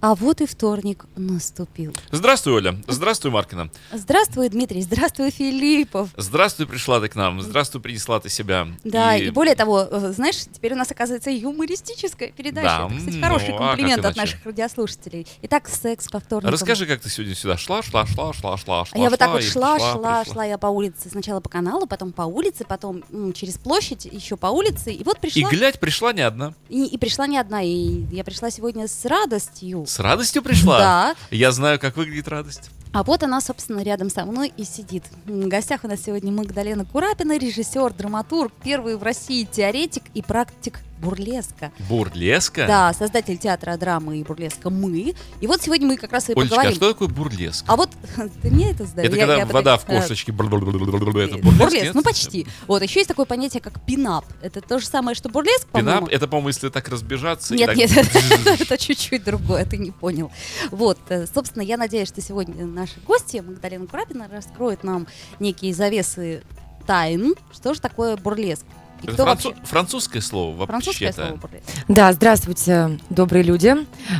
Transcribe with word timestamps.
А 0.00 0.14
вот 0.14 0.40
и 0.40 0.46
вторник 0.46 1.06
наступил. 1.16 1.92
Здравствуй, 2.12 2.52
Оля. 2.54 2.76
Здравствуй, 2.86 3.32
Маркина. 3.32 3.68
Здравствуй, 3.92 4.48
Дмитрий. 4.48 4.80
Здравствуй, 4.82 5.30
Филиппов. 5.32 6.10
Здравствуй, 6.16 6.66
пришла 6.68 7.00
ты 7.00 7.08
к 7.08 7.16
нам. 7.16 7.42
Здравствуй, 7.42 7.80
принесла 7.80 8.20
ты 8.20 8.28
себя. 8.28 8.68
Да, 8.84 9.16
и, 9.16 9.30
более 9.30 9.56
того, 9.56 9.80
э, 9.90 10.12
знаешь, 10.14 10.36
теперь 10.52 10.74
у 10.74 10.76
нас 10.76 10.92
оказывается 10.92 11.30
юмористическая 11.30 12.30
передача. 12.30 12.68
Да, 12.68 12.86
Это, 12.86 12.96
кстати, 12.96 13.16
ну, 13.16 13.22
хороший 13.22 13.48
а 13.48 13.58
как 13.58 13.58
комплимент 13.70 13.98
от 13.98 14.04
иначе? 14.04 14.20
наших 14.20 14.46
радиослушателей. 14.46 15.26
Итак, 15.42 15.68
секс 15.68 16.06
по 16.08 16.20
вторникам. 16.20 16.52
Расскажи, 16.52 16.86
как 16.86 17.00
ты 17.00 17.10
сегодня 17.10 17.34
сюда 17.34 17.56
шла, 17.56 17.82
шла, 17.82 18.06
шла, 18.06 18.32
шла, 18.32 18.56
шла, 18.56 18.84
шла. 18.84 18.86
А 18.92 18.98
я 19.02 19.10
вот 19.10 19.18
так 19.18 19.32
вот 19.32 19.40
и 19.42 19.46
шла, 19.46 19.74
пришла, 19.74 19.92
шла, 19.94 20.18
пришла. 20.20 20.32
шла 20.34 20.44
я 20.44 20.58
по 20.58 20.68
улице. 20.68 21.08
Сначала 21.10 21.40
по 21.40 21.48
каналу, 21.48 21.88
потом 21.88 22.12
по 22.12 22.22
улице, 22.22 22.64
потом 22.64 23.02
м, 23.10 23.32
через 23.32 23.58
площадь, 23.58 24.04
еще 24.04 24.36
по 24.36 24.46
улице. 24.46 24.92
И 24.92 25.02
вот 25.02 25.16
И 25.16 25.20
пришла. 25.22 25.50
глядь, 25.50 25.80
пришла 25.80 26.12
не 26.12 26.22
одна. 26.22 26.54
И, 26.68 26.84
и 26.84 26.96
пришла 26.98 27.26
не 27.26 27.36
одна. 27.38 27.62
И 27.64 28.04
я 28.12 28.22
пришла 28.22 28.52
сегодня 28.52 28.86
с 28.86 29.04
радостью. 29.04 29.86
С 29.88 29.98
радостью 30.00 30.42
пришла? 30.42 30.78
Да. 30.78 31.14
Я 31.30 31.50
знаю, 31.50 31.78
как 31.80 31.96
выглядит 31.96 32.28
радость. 32.28 32.70
А 32.92 33.02
вот 33.02 33.22
она, 33.22 33.40
собственно, 33.40 33.80
рядом 33.80 34.10
со 34.10 34.26
мной 34.26 34.52
и 34.54 34.64
сидит. 34.64 35.04
В 35.24 35.48
гостях 35.48 35.84
у 35.84 35.88
нас 35.88 36.02
сегодня 36.04 36.30
Магдалена 36.30 36.84
Курапина, 36.84 37.38
режиссер, 37.38 37.94
драматург, 37.94 38.52
первый 38.62 38.96
в 38.98 39.02
России 39.02 39.44
теоретик 39.50 40.02
и 40.12 40.20
практик 40.20 40.80
бурлеска. 41.00 41.72
Бурлеска? 41.88 42.66
Да, 42.66 42.92
создатель 42.92 43.36
театра 43.38 43.76
драмы 43.76 44.18
и 44.18 44.24
бурлеска 44.24 44.70
«Мы». 44.70 45.14
И 45.40 45.46
вот 45.46 45.62
сегодня 45.62 45.86
мы 45.86 45.96
как 45.96 46.12
раз 46.12 46.28
и 46.28 46.32
Олечка, 46.32 46.46
а 46.46 46.56
поговорим. 46.56 46.74
что 46.76 46.92
такое 46.92 47.08
бурлеск? 47.08 47.64
А 47.66 47.76
вот 47.76 47.90
ты 48.42 48.50
мне 48.50 48.70
это 48.70 48.84
сдаешь? 48.84 49.08
Это 49.08 49.16
Я- 49.16 49.22
когда 49.26 49.36
я 49.38 49.46
вода 49.46 49.76
в 49.78 49.88
э, 49.88 50.00
кошечке. 50.00 50.32
Бурлеск, 50.32 51.94
ну 51.94 52.02
почти. 52.02 52.46
Вот, 52.66 52.82
еще 52.82 53.00
есть 53.00 53.08
такое 53.08 53.26
понятие, 53.26 53.60
как 53.60 53.80
пинап. 53.84 54.24
Это 54.42 54.60
то 54.60 54.78
же 54.78 54.86
самое, 54.86 55.14
что 55.14 55.28
бурлеск, 55.28 55.66
по-моему. 55.68 56.06
Пинап, 56.06 56.12
это, 56.12 56.28
по-моему, 56.28 56.48
если 56.48 56.68
так 56.68 56.88
разбежаться. 56.88 57.54
Нет, 57.54 57.74
нет, 57.76 57.90
это 58.60 58.78
чуть-чуть 58.78 59.24
другое, 59.24 59.64
ты 59.64 59.78
не 59.78 59.90
понял. 59.90 60.30
Вот, 60.70 60.98
э, 61.08 61.26
собственно, 61.26 61.62
я 61.62 61.76
надеюсь, 61.76 62.08
что 62.08 62.20
сегодня 62.20 62.66
наши 62.66 63.00
гости, 63.06 63.38
Магдалена 63.38 63.86
Курапина, 63.86 64.28
раскроют 64.30 64.84
нам 64.84 65.06
некие 65.40 65.74
завесы 65.74 66.42
тайн. 66.86 67.34
Что 67.52 67.74
же 67.74 67.80
такое 67.80 68.16
бурлеск? 68.16 68.64
И 69.02 69.06
Это 69.06 69.12
кто 69.14 69.24
францу- 69.24 69.48
вообще... 69.50 69.64
французское 69.66 70.22
слово 70.22 70.66
Французское 70.66 71.12
слово 71.12 71.28
вообще-то. 71.32 71.46
бурлеск. 71.48 71.84
Да, 71.88 72.12
здравствуйте, 72.12 72.98
добрые 73.10 73.44
люди. 73.44 73.76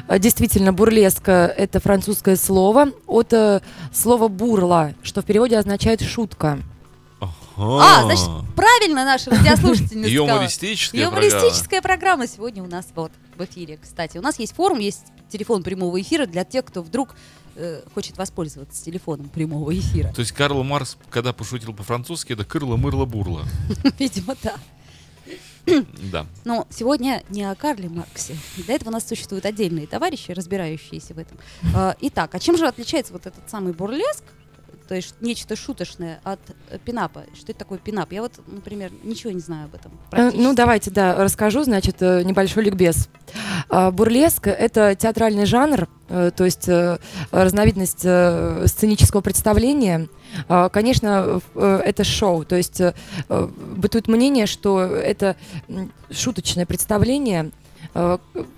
Э, 0.08 0.18
Действительно, 0.18 0.72
бурлеск 0.72 1.28
э,— 1.28 1.46
это 1.56 1.80
французское 1.80 2.36
слово 2.36 2.90
от 3.06 3.32
э, 3.32 3.60
слова 3.92 4.28
«бурла», 4.28 4.94
что 5.02 5.22
в 5.22 5.24
переводе 5.24 5.58
означает 5.58 6.00
«шутка». 6.02 6.58
А, 7.60 8.04
значит, 8.04 8.28
правильно 8.54 9.04
наша 9.04 9.30
радиослушательница 9.30 10.08
сказала. 10.10 10.28
Юмористическая 10.36 11.02
Юмористическая 11.02 11.82
программа 11.82 12.28
сегодня 12.28 12.62
у 12.62 12.68
нас 12.68 12.86
вот 12.94 13.10
в 13.36 13.44
эфире, 13.44 13.78
кстати. 13.82 14.16
У 14.16 14.22
нас 14.22 14.38
есть 14.38 14.54
форум, 14.54 14.78
есть 14.78 15.06
телефон 15.28 15.64
прямого 15.64 16.00
эфира 16.00 16.26
для 16.26 16.44
тех, 16.44 16.64
кто 16.64 16.82
вдруг 16.82 17.16
э, 17.58 17.82
хочет 17.94 18.16
воспользоваться 18.16 18.82
телефоном 18.82 19.28
прямого 19.28 19.76
эфира. 19.76 20.12
То 20.12 20.20
есть 20.20 20.32
Карл 20.32 20.62
Марс, 20.64 20.96
когда 21.10 21.32
пошутил 21.32 21.74
по-французски, 21.74 22.32
это 22.32 22.44
кырло-мырло-бурло. 22.44 23.44
Видимо, 23.98 24.34
да. 24.42 24.56
Да. 26.12 26.26
Но 26.44 26.66
сегодня 26.70 27.22
не 27.28 27.44
о 27.44 27.54
Карле 27.54 27.88
Марксе. 27.88 28.36
Для 28.56 28.74
этого 28.74 28.88
у 28.88 28.92
нас 28.92 29.06
существуют 29.06 29.44
отдельные 29.44 29.86
товарищи, 29.86 30.30
разбирающиеся 30.32 31.14
в 31.14 31.18
этом. 31.18 31.36
А, 31.74 31.96
Итак, 32.00 32.34
а 32.34 32.38
чем 32.38 32.56
же 32.56 32.66
отличается 32.66 33.12
вот 33.12 33.26
этот 33.26 33.48
самый 33.50 33.72
бурлеск, 33.72 34.24
то 34.88 34.94
есть 34.94 35.14
нечто 35.20 35.54
шуточное 35.54 36.18
от 36.24 36.40
э, 36.70 36.78
пинапа? 36.82 37.24
Что 37.34 37.52
это 37.52 37.58
такое 37.58 37.78
пинап? 37.78 38.10
Я 38.10 38.22
вот, 38.22 38.32
например, 38.46 38.90
ничего 39.04 39.32
не 39.32 39.40
знаю 39.40 39.66
об 39.66 39.74
этом. 39.74 39.92
Э. 40.12 40.30
Ну, 40.34 40.54
давайте, 40.54 40.90
да, 40.90 41.14
расскажу, 41.14 41.62
значит, 41.62 41.96
э, 42.00 42.22
небольшой 42.22 42.64
ликбез. 42.64 43.10
А, 43.68 43.90
Бурлеск— 43.90 44.46
это 44.48 44.94
театральный 44.94 45.44
жанр, 45.44 45.88
то 46.08 46.44
есть 46.44 46.66
разновидность 47.30 47.98
сценического 47.98 49.20
представления. 49.20 50.08
А, 50.48 50.70
Конечно, 50.70 51.42
это 51.54 52.04
шоу, 52.04 52.46
то 52.46 52.56
есть 52.56 52.80
бытует 53.28 54.08
мнение, 54.08 54.46
что 54.46 54.80
это 54.80 55.36
шуточное 56.10 56.64
представление, 56.64 57.50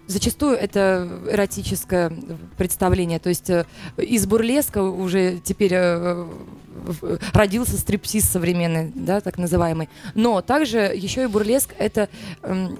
Зачастую 0.07 0.57
это 0.57 1.09
эротическое 1.31 2.13
представление, 2.59 3.19
то 3.21 3.29
есть 3.29 3.49
э, 3.49 3.65
из 3.97 4.27
бурлеска 4.27 4.83
уже 4.83 5.39
теперь 5.39 5.73
э, 5.73 6.29
родился 7.33 7.79
стриптиз 7.79 8.25
современный, 8.25 8.93
да, 8.95 9.21
так 9.21 9.39
называемый. 9.39 9.89
Но 10.15 10.43
также 10.43 10.79
еще 10.79 11.23
и 11.23 11.27
бурлеск 11.27 11.75
это 11.79 12.09
эм, 12.43 12.79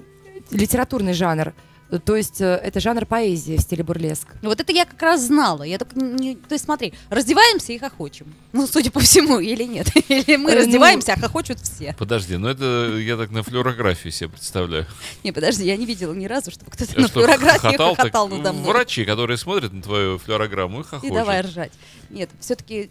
литературный 0.51 1.13
жанр. 1.13 1.55
То 1.99 2.15
есть 2.17 2.41
э, 2.41 2.45
это 2.63 2.79
жанр 2.79 3.05
поэзии 3.07 3.57
в 3.57 3.61
стиле 3.61 3.83
бурлеск. 3.83 4.29
Ну, 4.43 4.49
Вот 4.51 4.61
это 4.61 4.73
я 4.73 4.85
как 4.85 5.01
раз 5.03 5.27
знала. 5.27 5.65
Я 5.65 5.79
только 5.79 5.99
не... 5.99 6.37
То 6.37 6.53
есть 6.55 6.65
смотри, 6.65 6.95
раздеваемся 7.09 7.73
и 7.73 7.79
хохочем. 7.79 8.33
Ну, 8.53 8.67
судя 8.67 8.91
по 8.93 9.01
всему, 9.01 9.41
или 9.41 9.65
нет. 9.65 9.89
Или 10.09 10.37
мы 10.37 10.51
Э, 10.53 10.55
ну- 10.55 10.61
раздеваемся, 10.61 11.15
а 11.15 11.19
хохочут 11.21 11.59
все. 11.61 11.95
Подожди, 11.99 12.37
ну 12.37 12.49
это 12.49 12.97
я 12.99 13.17
так 13.17 13.31
на 13.33 13.43
флюорографии 13.43 14.11
себе 14.11 14.31
представляю. 14.31 14.87
Не, 15.25 15.33
подожди, 15.33 15.65
я 15.65 15.77
не 15.77 15.87
видела 15.87 16.13
ни 16.15 16.27
разу, 16.27 16.51
чтобы 16.51 16.71
кто-то 16.71 16.99
на 17.01 17.09
Что, 17.09 17.21
флюорографии 17.21 17.59
хохотал, 17.59 17.89
так 17.97 17.97
хохотал 17.99 18.29
надо 18.29 18.53
мной. 18.53 18.67
Врачи, 18.73 19.05
которые 19.05 19.37
смотрят 19.37 19.73
на 19.73 19.83
твою 19.83 20.19
флюорограмму 20.19 20.79
и 20.79 20.83
И 20.83 20.87
хохочут. 20.87 21.15
давай 21.15 21.41
ржать. 21.41 21.73
Нет, 22.11 22.31
все-таки 22.41 22.91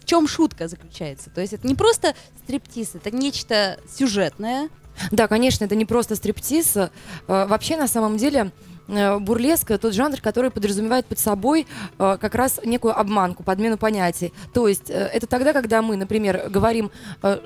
в 0.00 0.04
чем 0.04 0.26
шутка 0.26 0.68
заключается? 0.68 1.30
То 1.30 1.40
есть 1.40 1.52
это 1.52 1.66
не 1.66 1.74
просто 1.74 2.14
стриптиз, 2.44 2.94
это 2.94 3.10
нечто 3.10 3.78
сюжетное. 3.96 4.68
Да, 5.10 5.28
конечно, 5.28 5.64
это 5.64 5.74
не 5.74 5.84
просто 5.84 6.16
стриптиз. 6.16 6.76
Э, 6.76 6.88
Вообще, 7.26 7.76
на 7.76 7.88
самом 7.88 8.16
деле, 8.16 8.52
э, 8.88 9.18
бурлеск— 9.18 9.68
тот 9.80 9.94
жанр, 9.94 10.20
который 10.20 10.50
подразумевает 10.50 11.06
под 11.06 11.18
собой 11.18 11.66
э, 11.98 12.18
как 12.20 12.34
раз 12.34 12.60
некую 12.64 12.98
обманку, 12.98 13.42
подмену 13.42 13.78
понятий. 13.78 14.32
То 14.52 14.68
есть 14.68 14.90
это 14.90 15.26
тогда, 15.26 15.52
когда 15.52 15.82
мы, 15.82 15.96
например, 15.96 16.48
говорим 16.50 16.90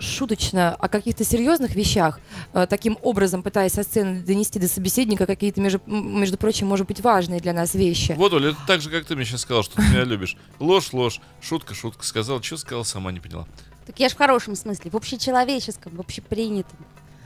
шуточно 0.01 0.75
о 0.75 0.89
каких-то 0.89 1.25
серьезных 1.25 1.75
вещах, 1.75 2.21
таким 2.69 2.99
образом 3.03 3.43
пытаясь 3.43 3.73
со 3.73 3.83
сцены 3.83 4.23
донести 4.23 4.59
до 4.59 4.69
собеседника 4.69 5.27
какие-то, 5.27 5.61
между, 5.61 5.81
между 5.87 6.37
прочим, 6.37 6.67
может 6.67 6.87
быть, 6.87 7.01
важные 7.01 7.41
для 7.41 7.53
нас 7.53 7.75
вещи. 7.75 8.15
Вот, 8.17 8.33
Оля, 8.33 8.51
это 8.51 8.59
так 8.67 8.81
же, 8.81 8.91
как 8.91 9.05
ты 9.05 9.15
мне 9.15 9.25
сейчас 9.25 9.43
сказал, 9.43 9.63
что 9.63 9.77
ты 9.77 9.83
меня 9.83 10.05
любишь. 10.05 10.37
Ложь, 10.59 10.93
ложь, 10.93 11.21
шутка, 11.41 11.75
шутка. 11.75 12.05
Сказал, 12.05 12.43
что 12.43 12.57
сказал, 12.57 12.84
сама 12.84 13.13
не 13.13 13.21
поняла. 13.21 13.47
Так 13.87 14.01
я 14.01 14.09
ж 14.09 14.13
в 14.13 14.17
хорошем 14.19 14.57
смысле, 14.57 14.91
в 14.91 14.97
общечеловеческом, 14.97 15.95
в 15.95 16.01
общепринятом. 16.01 16.77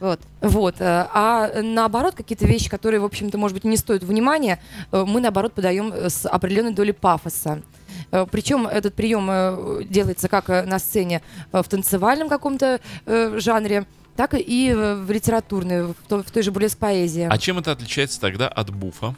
Вот. 0.00 0.21
Вот. 0.41 0.77
э, 0.81 1.06
А 1.12 1.62
наоборот, 1.62 2.15
какие-то 2.15 2.47
вещи, 2.47 2.69
которые, 2.69 3.00
в 3.00 3.05
общем-то, 3.05 3.38
может 3.38 3.55
быть, 3.55 3.65
не 3.65 3.77
стоят 3.77 4.03
внимания, 4.03 4.59
э, 4.91 5.05
мы, 5.06 5.21
наоборот, 5.21 5.53
подаем 5.53 5.93
э, 5.93 6.09
с 6.09 6.27
определенной 6.27 6.72
долей 6.72 6.93
пафоса. 6.93 7.62
Причем 8.33 8.66
этот 8.66 8.94
прием 8.94 9.84
делается 9.88 10.28
как 10.28 10.49
на 10.49 10.78
сцене 10.78 11.22
в 11.53 11.62
танцевальном 11.65 12.28
каком-то 12.28 12.81
жанре, 13.06 13.84
так 14.16 14.34
и 14.34 14.72
в 14.72 15.11
литературной, 15.11 15.88
в 15.88 15.94
той, 16.32 16.43
же 16.43 16.50
бурлеск 16.50 16.78
поэзии. 16.78 17.28
А 17.31 17.38
чем 17.38 17.59
это 17.59 17.72
отличается 17.72 18.21
тогда 18.21 18.49
от 18.49 18.71
буфа? 18.71 19.15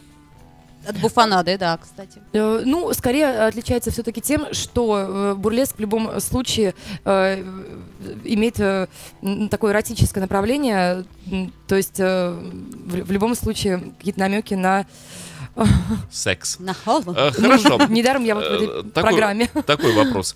От 0.88 0.96
буфанады, 1.00 1.56
да, 1.58 1.78
кстати. 1.78 2.20
Э, 2.32 2.62
Ну, 2.64 2.92
скорее 2.94 3.46
отличается 3.48 3.90
все-таки 3.90 4.20
тем, 4.20 4.46
что 4.52 4.98
э, 4.98 5.34
бурлеск 5.34 5.76
в 5.76 5.80
любом 5.80 6.20
случае 6.20 6.74
э, 7.04 7.44
имеет 8.24 8.58
э, 8.60 8.86
такое 9.50 9.72
эротическое 9.72 10.22
направление, 10.22 11.04
то 11.68 11.76
есть 11.76 12.00
э, 12.00 12.30
в, 12.30 13.04
в 13.06 13.12
любом 13.12 13.34
случае 13.34 13.78
какие-то 13.98 14.20
намеки 14.20 14.54
на... 14.54 14.86
Секс. 16.10 16.58
На 16.58 16.72
холм. 16.74 17.04
Э, 17.16 17.30
Хорошо. 17.30 17.78
Недаром 17.88 18.24
я 18.24 18.34
вот 18.34 18.44
в 18.44 18.46
Э, 18.48 18.80
этой 18.80 18.90
программе. 18.90 19.46
Такой 19.66 19.92
вопрос. 19.94 20.34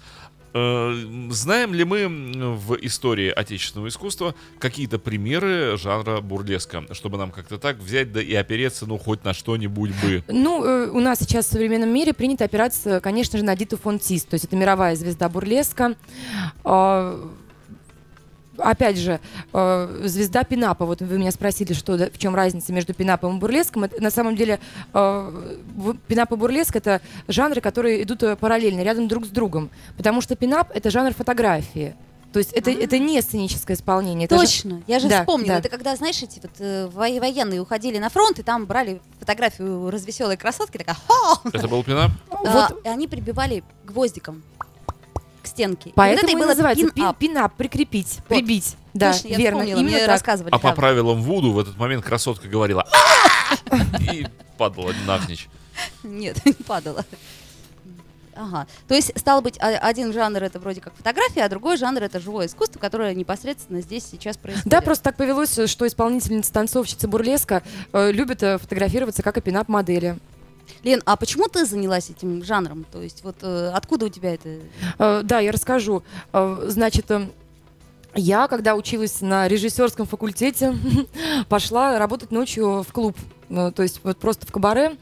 Э, 0.56 0.94
Знаем 1.30 1.74
ли 1.74 1.84
мы 1.84 2.08
в 2.56 2.76
истории 2.80 3.28
отечественного 3.28 3.88
искусства 3.88 4.34
какие-то 4.58 4.98
примеры 4.98 5.76
жанра 5.76 6.22
бурлеска, 6.22 6.84
чтобы 6.92 7.18
нам 7.18 7.30
как-то 7.30 7.58
так 7.58 7.76
взять 7.76 8.12
да 8.12 8.22
и 8.22 8.32
опереться, 8.34 8.86
ну, 8.86 8.96
хоть 8.96 9.22
на 9.24 9.34
что-нибудь 9.34 9.90
бы? 10.02 10.24
Ну, 10.28 10.64
э, 10.64 10.90
у 10.90 11.00
нас 11.00 11.18
сейчас 11.18 11.46
в 11.46 11.50
современном 11.50 11.90
мире 11.90 12.14
принято 12.14 12.44
опираться, 12.44 13.00
конечно 13.00 13.38
же, 13.38 13.44
на 13.44 13.54
Диту 13.54 13.76
фон 13.76 13.98
Тис, 13.98 14.24
то 14.24 14.34
есть 14.34 14.46
это 14.46 14.56
мировая 14.56 14.96
звезда 14.96 15.28
бурлеска. 15.28 15.94
А, 18.58 18.70
Опять 18.70 18.96
же, 18.98 19.20
э, 19.52 20.00
звезда 20.04 20.44
пинапа. 20.44 20.84
Вот 20.86 21.00
вы 21.00 21.18
меня 21.18 21.30
спросили, 21.30 21.72
что, 21.72 21.96
да, 21.96 22.10
в 22.10 22.18
чем 22.18 22.34
разница 22.34 22.72
между 22.72 22.94
пинапом 22.94 23.36
и 23.36 23.40
бурлеском. 23.40 23.84
Это, 23.84 24.02
на 24.02 24.10
самом 24.10 24.36
деле, 24.36 24.60
э, 24.92 25.32
пинап 26.08 26.32
и 26.32 26.36
бурлеск— 26.36 26.76
это 26.76 27.00
жанры, 27.28 27.60
которые 27.60 28.02
идут 28.02 28.22
э, 28.22 28.36
параллельно, 28.36 28.82
рядом 28.82 29.08
друг 29.08 29.26
с 29.26 29.28
другом. 29.28 29.70
Потому 29.96 30.20
что 30.20 30.36
пинап— 30.36 30.70
это 30.74 30.90
жанр 30.90 31.14
фотографии. 31.14 31.94
То 32.32 32.40
есть 32.40 32.52
это, 32.52 32.70
это 32.70 32.98
не 32.98 33.22
сценическое 33.22 33.76
исполнение. 33.76 34.26
это 34.26 34.36
же- 34.36 34.42
Точно, 34.42 34.82
я 34.86 34.98
же 34.98 35.08
Да, 35.08 35.20
вспомнила. 35.20 35.54
да. 35.54 35.58
Это 35.60 35.68
когда, 35.70 35.96
знаешь, 35.96 36.22
эти 36.22 36.38
вот 36.42 36.50
э, 36.58 36.86
во- 36.92 37.18
военные 37.20 37.60
уходили 37.62 37.96
на 37.96 38.10
фронт, 38.10 38.38
и 38.38 38.42
там 38.42 38.66
брали 38.66 39.00
фотографию 39.20 39.88
развеселой 39.90 40.36
красотки, 40.36 40.76
такая 40.76 40.96
«Ха!» 41.08 41.40
Это 41.50 41.66
был 41.66 41.82
пинап? 41.82 42.10
А, 42.28 42.36
вот 42.70 42.84
и 42.84 42.88
они 42.88 43.08
прибивали 43.08 43.64
гвоздиком 43.84 44.42
к 45.46 45.48
стенке. 45.48 45.90
И 45.90 45.93
поэтому 45.94 46.22
вот 46.22 46.28
это 46.28 46.37
и 46.37 46.40
было 46.40 46.48
называется 46.48 46.84
пин- 46.87 46.93
пин-ап. 46.94 47.16
пинап, 47.19 47.54
прикрепить, 47.54 48.19
прибить. 48.28 48.76
Да, 48.93 49.12
Точно, 49.12 49.28
я 49.28 49.37
верно, 49.37 49.60
вспомнила, 49.60 49.78
именно 49.81 49.90
мне 49.96 50.00
так. 50.00 50.08
рассказывали. 50.08 50.50
А 50.52 50.56
по 50.56 50.60
правда. 50.62 50.81
правилам 50.81 51.22
Вуду 51.22 51.52
в 51.52 51.58
этот 51.58 51.76
момент 51.78 52.04
красотка 52.04 52.48
говорила 52.48 52.87
и 54.00 54.26
падала 54.58 54.93
навзничь. 55.06 55.48
Нет, 56.02 56.40
не 56.44 56.52
падала. 56.52 57.04
Ага. 58.38 58.66
То 58.87 58.94
есть, 58.94 59.19
стало 59.19 59.40
быть, 59.40 59.58
а- 59.60 59.78
один 59.78 60.12
жанр 60.12 60.43
это 60.43 60.58
вроде 60.60 60.81
как 60.82 60.94
фотография, 60.94 61.43
а 61.44 61.49
другой 61.49 61.78
жанр 61.78 62.02
это 62.02 62.20
живое 62.20 62.46
искусство, 62.46 62.78
которое 62.78 63.14
непосредственно 63.14 63.81
здесь 63.81 64.04
сейчас 64.10 64.37
происходит. 64.37 64.69
Да, 64.69 64.82
просто 64.82 65.04
так 65.04 65.16
повелось, 65.16 65.58
что 65.70 65.87
исполнительница, 65.87 66.52
танцовщица 66.52 67.08
бурлеска 67.08 67.62
э, 67.94 68.12
любит 68.12 68.42
э, 68.42 68.58
фотографироваться 68.58 69.22
как 69.22 69.42
пинап-модели. 69.42 70.19
Лен, 70.84 71.02
а 71.04 71.16
почему 71.16 71.48
ты 71.48 71.64
занялась 71.64 72.10
этим 72.10 72.42
жанром? 72.44 72.84
То 72.90 73.02
есть, 73.02 73.22
вот 73.24 73.36
э, 73.42 73.70
откуда 73.74 74.06
у 74.06 74.08
тебя 74.08 74.34
это? 74.34 74.48
Э, 74.98 75.22
Да, 75.24 75.40
я 75.40 75.52
расскажу. 75.52 76.02
Э, 76.32 76.64
Значит, 76.68 77.10
э, 77.10 77.28
я, 78.14 78.48
когда 78.48 78.74
училась 78.76 79.20
на 79.20 79.46
режиссерском 79.48 80.06
факультете, 80.06 80.74
пошла 81.48 81.98
работать 81.98 82.30
ночью 82.30 82.82
в 82.82 82.92
клуб. 82.92 83.16
То 83.48 83.82
есть 83.82 84.00
вот 84.02 84.18
просто 84.18 84.44
в 84.44 84.50
кабаре 84.50 84.96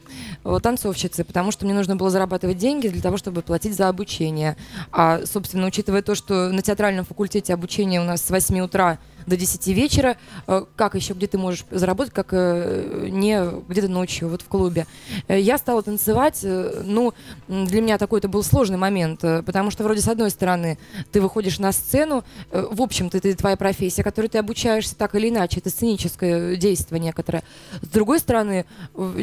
танцовщицы, 0.61 1.23
потому 1.23 1.51
что 1.51 1.65
мне 1.65 1.73
нужно 1.73 1.95
было 1.95 2.11
зарабатывать 2.11 2.59
деньги 2.59 2.89
для 2.89 3.01
того, 3.01 3.17
чтобы 3.17 3.41
платить 3.41 3.73
за 3.75 3.89
обучение. 3.89 4.55
А, 4.91 5.21
собственно, 5.25 5.65
учитывая 5.65 6.03
то, 6.03 6.13
что 6.13 6.51
на 6.51 6.61
театральном 6.61 7.05
факультете 7.05 7.55
обучение 7.55 7.99
у 7.99 8.03
нас 8.03 8.21
с 8.21 8.29
8 8.29 8.59
утра 8.59 8.99
до 9.25 9.37
10 9.37 9.67
вечера, 9.67 10.17
э, 10.47 10.63
как 10.75 10.95
еще 10.95 11.13
где 11.13 11.27
ты 11.27 11.37
можешь 11.37 11.65
заработать, 11.71 12.13
как 12.13 12.29
э, 12.31 13.07
не 13.09 13.41
где-то 13.67 13.87
ночью, 13.87 14.29
вот 14.29 14.41
в 14.41 14.47
клубе. 14.47 14.85
Э, 15.27 15.39
Я 15.39 15.57
стала 15.57 15.81
танцевать, 15.81 16.39
ну, 16.43 17.13
для 17.47 17.81
меня 17.81 17.97
такой 17.97 18.19
это 18.19 18.27
был 18.27 18.43
сложный 18.43 18.77
момент, 18.77 19.21
потому 19.21 19.71
что 19.71 19.83
вроде 19.83 20.01
с 20.01 20.07
одной 20.07 20.29
стороны 20.29 20.77
ты 21.11 21.21
выходишь 21.21 21.59
на 21.59 21.71
сцену, 21.71 22.23
в 22.51 22.81
общем-то 22.81 23.17
это 23.17 23.35
твоя 23.35 23.55
профессия, 23.55 24.03
которой 24.03 24.27
ты 24.27 24.37
обучаешься 24.37 24.95
так 24.95 25.15
или 25.15 25.29
иначе, 25.29 25.59
это 25.59 25.69
сценическое 25.69 26.55
действие 26.55 26.99
некоторое. 26.99 27.43
С 27.81 27.87
другой 27.87 28.19
стороны, 28.19 28.65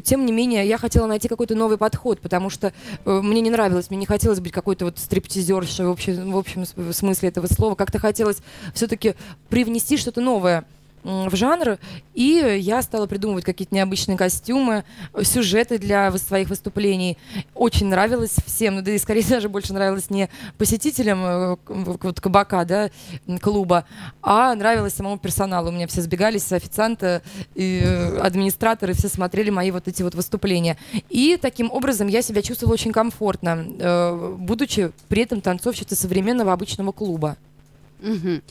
тем 0.05 0.27
не 0.27 0.33
менее, 0.33 0.67
я 0.67 0.79
хотела 0.79 1.07
найти 1.07 1.29
какой-то 1.29 1.55
новый 1.55 1.79
подход, 1.79 2.21
потому 2.21 2.51
что 2.51 2.73
мне 3.05 3.41
не 3.41 3.51
нравилось, 3.51 3.91
мне 3.91 3.99
не 3.99 4.07
хотелось 4.07 4.41
быть 4.41 4.53
какой-то 4.53 4.87
вот 4.87 4.99
стриптизершей 4.99 5.87
в 5.87 5.91
общем, 5.91 6.33
в 6.33 6.37
общем 6.37 6.65
смысле 6.93 7.29
этого 7.29 7.47
слова, 7.47 7.75
как-то 7.75 7.99
хотелось 7.99 8.39
все-таки 8.75 9.15
привнести 9.49 9.92
что-то 9.97 10.21
новое 10.21 10.65
в 11.05 11.35
жанр, 11.35 11.79
и 12.15 12.59
я 12.61 12.81
стала 12.83 13.07
придумывать 13.07 13.45
какие-то 13.45 13.75
необычные 13.75 14.17
костюмы, 14.17 14.85
сюжеты 15.23 15.79
для 15.79 16.11
своих 16.19 16.49
выступлений. 16.49 17.19
Очень 17.55 17.89
нравилось 17.89 18.37
всем, 18.47 18.77
ну 18.77 18.83
да 18.83 18.93
и 18.93 18.99
скорее 18.99 19.25
даже 19.29 19.49
больше 19.49 19.73
нравилось 19.73 20.11
не 20.11 20.29
посетителям 20.59 21.25
э, 21.25 21.57
вот 21.67 22.21
кабака, 22.21 22.65
да, 22.65 22.91
клуба, 23.41 23.85
а 24.23 24.55
нравилось 24.55 24.95
самому 24.95 25.19
персоналу. 25.19 25.71
У 25.71 25.73
меня 25.73 25.87
все 25.89 26.03
сбегались, 26.03 26.53
официанты, 26.53 27.23
и 27.55 27.83
э, 27.85 28.19
администраторы, 28.19 28.93
все 28.93 29.09
смотрели 29.09 29.51
мои 29.51 29.71
вот 29.73 29.89
эти 29.89 30.03
вот 30.03 30.15
выступления. 30.15 30.77
И 31.09 31.37
таким 31.41 31.73
образом 31.73 32.07
я 32.07 32.23
себя 32.23 32.43
чувствовала 32.43 32.75
очень 32.75 32.93
комфортно, 32.93 33.67
э, 33.79 34.37
будучи 34.39 34.93
при 35.09 35.23
этом 35.23 35.41
танцовщицей 35.41 35.97
современного 35.97 36.53
обычного 36.53 36.93
клуба. 36.93 37.37
Мгм. 38.01 38.43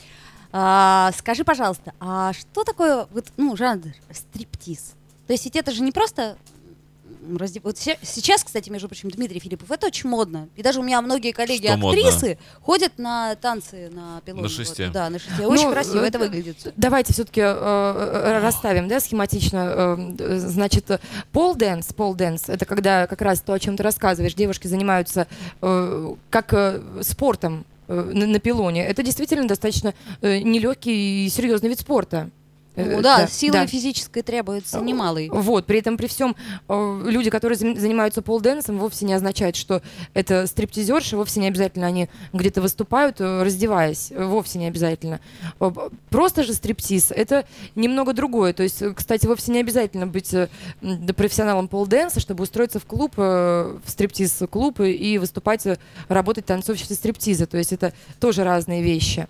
А, 0.52 1.10
скажи, 1.16 1.44
пожалуйста, 1.44 1.94
а 2.00 2.32
что 2.34 2.62
такое 2.64 3.06
вот, 3.10 3.26
ну, 3.36 3.56
жанр 3.56 3.84
стриптиз? 4.12 4.92
То 5.26 5.32
есть 5.32 5.44
ведь 5.46 5.56
это 5.56 5.70
же 5.72 5.82
не 5.82 5.92
просто 5.92 6.36
м, 7.24 7.36
разде- 7.36 7.60
Вот 7.62 7.78
се- 7.78 7.98
сейчас, 8.02 8.42
кстати, 8.42 8.68
между 8.68 8.88
прочим, 8.88 9.08
Дмитрий 9.08 9.38
Филиппов, 9.38 9.70
это 9.70 9.86
очень 9.86 10.10
модно. 10.10 10.48
И 10.56 10.62
даже 10.62 10.80
у 10.80 10.82
меня 10.82 11.00
многие 11.00 11.30
коллеги 11.32 11.68
Что 11.68 11.76
модно? 11.76 12.00
актрисы 12.00 12.36
ходят 12.60 12.98
на 12.98 13.34
танцы 13.36 13.90
на 13.90 14.20
пилоне. 14.22 14.42
На 14.42 14.48
шесте. 14.48 14.84
Вот, 14.86 14.92
да, 14.92 15.08
на 15.08 15.18
шесте. 15.20 15.46
Очень 15.46 15.66
Ну, 15.66 15.72
красиво 15.72 16.02
э, 16.04 16.08
это 16.08 16.18
выглядит. 16.18 16.72
Давайте 16.76 17.12
все-таки 17.12 17.40
расставим, 17.42 18.88
да, 18.88 19.00
схематично. 19.00 19.56
Э, 19.56 20.14
э, 20.18 20.36
значит, 20.38 21.00
pole 21.32 21.56
dance, 21.56 21.92
pole 21.92 22.14
dance, 22.14 22.48
это 22.48 22.64
когда 22.64 23.06
как 23.06 23.22
раз 23.22 23.40
то, 23.40 23.52
о 23.52 23.58
чем 23.58 23.76
ты 23.76 23.82
рассказываешь, 23.84 24.34
девушки 24.34 24.66
занимаются 24.66 25.26
э, 25.60 26.14
как 26.30 26.52
э, 26.52 26.80
спортом 27.02 27.64
э, 27.70 27.71
на, 27.92 28.26
на 28.26 28.38
пилоне. 28.38 28.84
Это 28.86 29.02
действительно 29.02 29.46
достаточно 29.46 29.94
э, 30.20 30.38
нелегкий 30.38 31.26
и 31.26 31.28
серьезный 31.28 31.68
вид 31.68 31.80
спорта. 31.80 32.30
Э, 32.74 32.96
Ну, 32.96 33.02
да, 33.02 33.26
силы 33.26 33.52
да. 33.52 33.66
физической 33.66 34.22
требуется 34.22 34.80
немалой. 34.80 35.28
Вот, 35.30 35.66
при 35.66 35.78
этом 35.78 35.96
при 35.96 36.06
всем 36.06 36.34
э, 36.68 37.02
люди, 37.06 37.28
которые 37.30 37.56
занимаются 37.58 38.22
полденсом, 38.22 38.78
вовсе 38.78 39.04
не 39.04 39.12
означает, 39.12 39.56
что 39.56 39.82
это 40.14 40.46
стриптизерши, 40.46 41.16
вовсе 41.16 41.40
не 41.40 41.48
обязательно 41.48 41.86
они 41.86 42.08
где-то 42.32 42.62
выступают, 42.62 43.20
э, 43.20 43.42
раздеваясь, 43.42 44.10
э, 44.10 44.24
вовсе 44.24 44.58
не 44.58 44.66
обязательно. 44.66 45.20
Э, 45.60 45.70
Просто 46.08 46.42
же 46.44 46.54
стриптиз— 46.54 47.10
это 47.10 47.44
немного 47.74 48.12
другое. 48.12 48.52
То 48.52 48.62
есть, 48.62 48.80
э, 48.80 48.92
кстати, 48.94 49.26
вовсе 49.26 49.52
не 49.52 49.60
обязательно 49.60 50.06
быть 50.06 50.32
э, 50.32 50.48
да, 50.80 51.12
профессионалом 51.12 51.68
полденса, 51.68 52.20
чтобы 52.20 52.44
устроиться 52.44 52.78
в 52.80 52.86
клуб, 52.86 53.12
э, 53.16 53.76
в 53.84 53.90
стриптиз-клуб 53.90 54.80
и, 54.80 55.18
выступать, 55.18 55.66
э, 55.66 55.76
работать 56.08 56.46
танцовщицей 56.46 56.96
стриптиза. 56.96 57.46
То 57.46 57.58
есть 57.58 57.72
это 57.72 57.92
тоже 58.18 58.44
разные 58.44 58.82
вещи. 58.82 59.26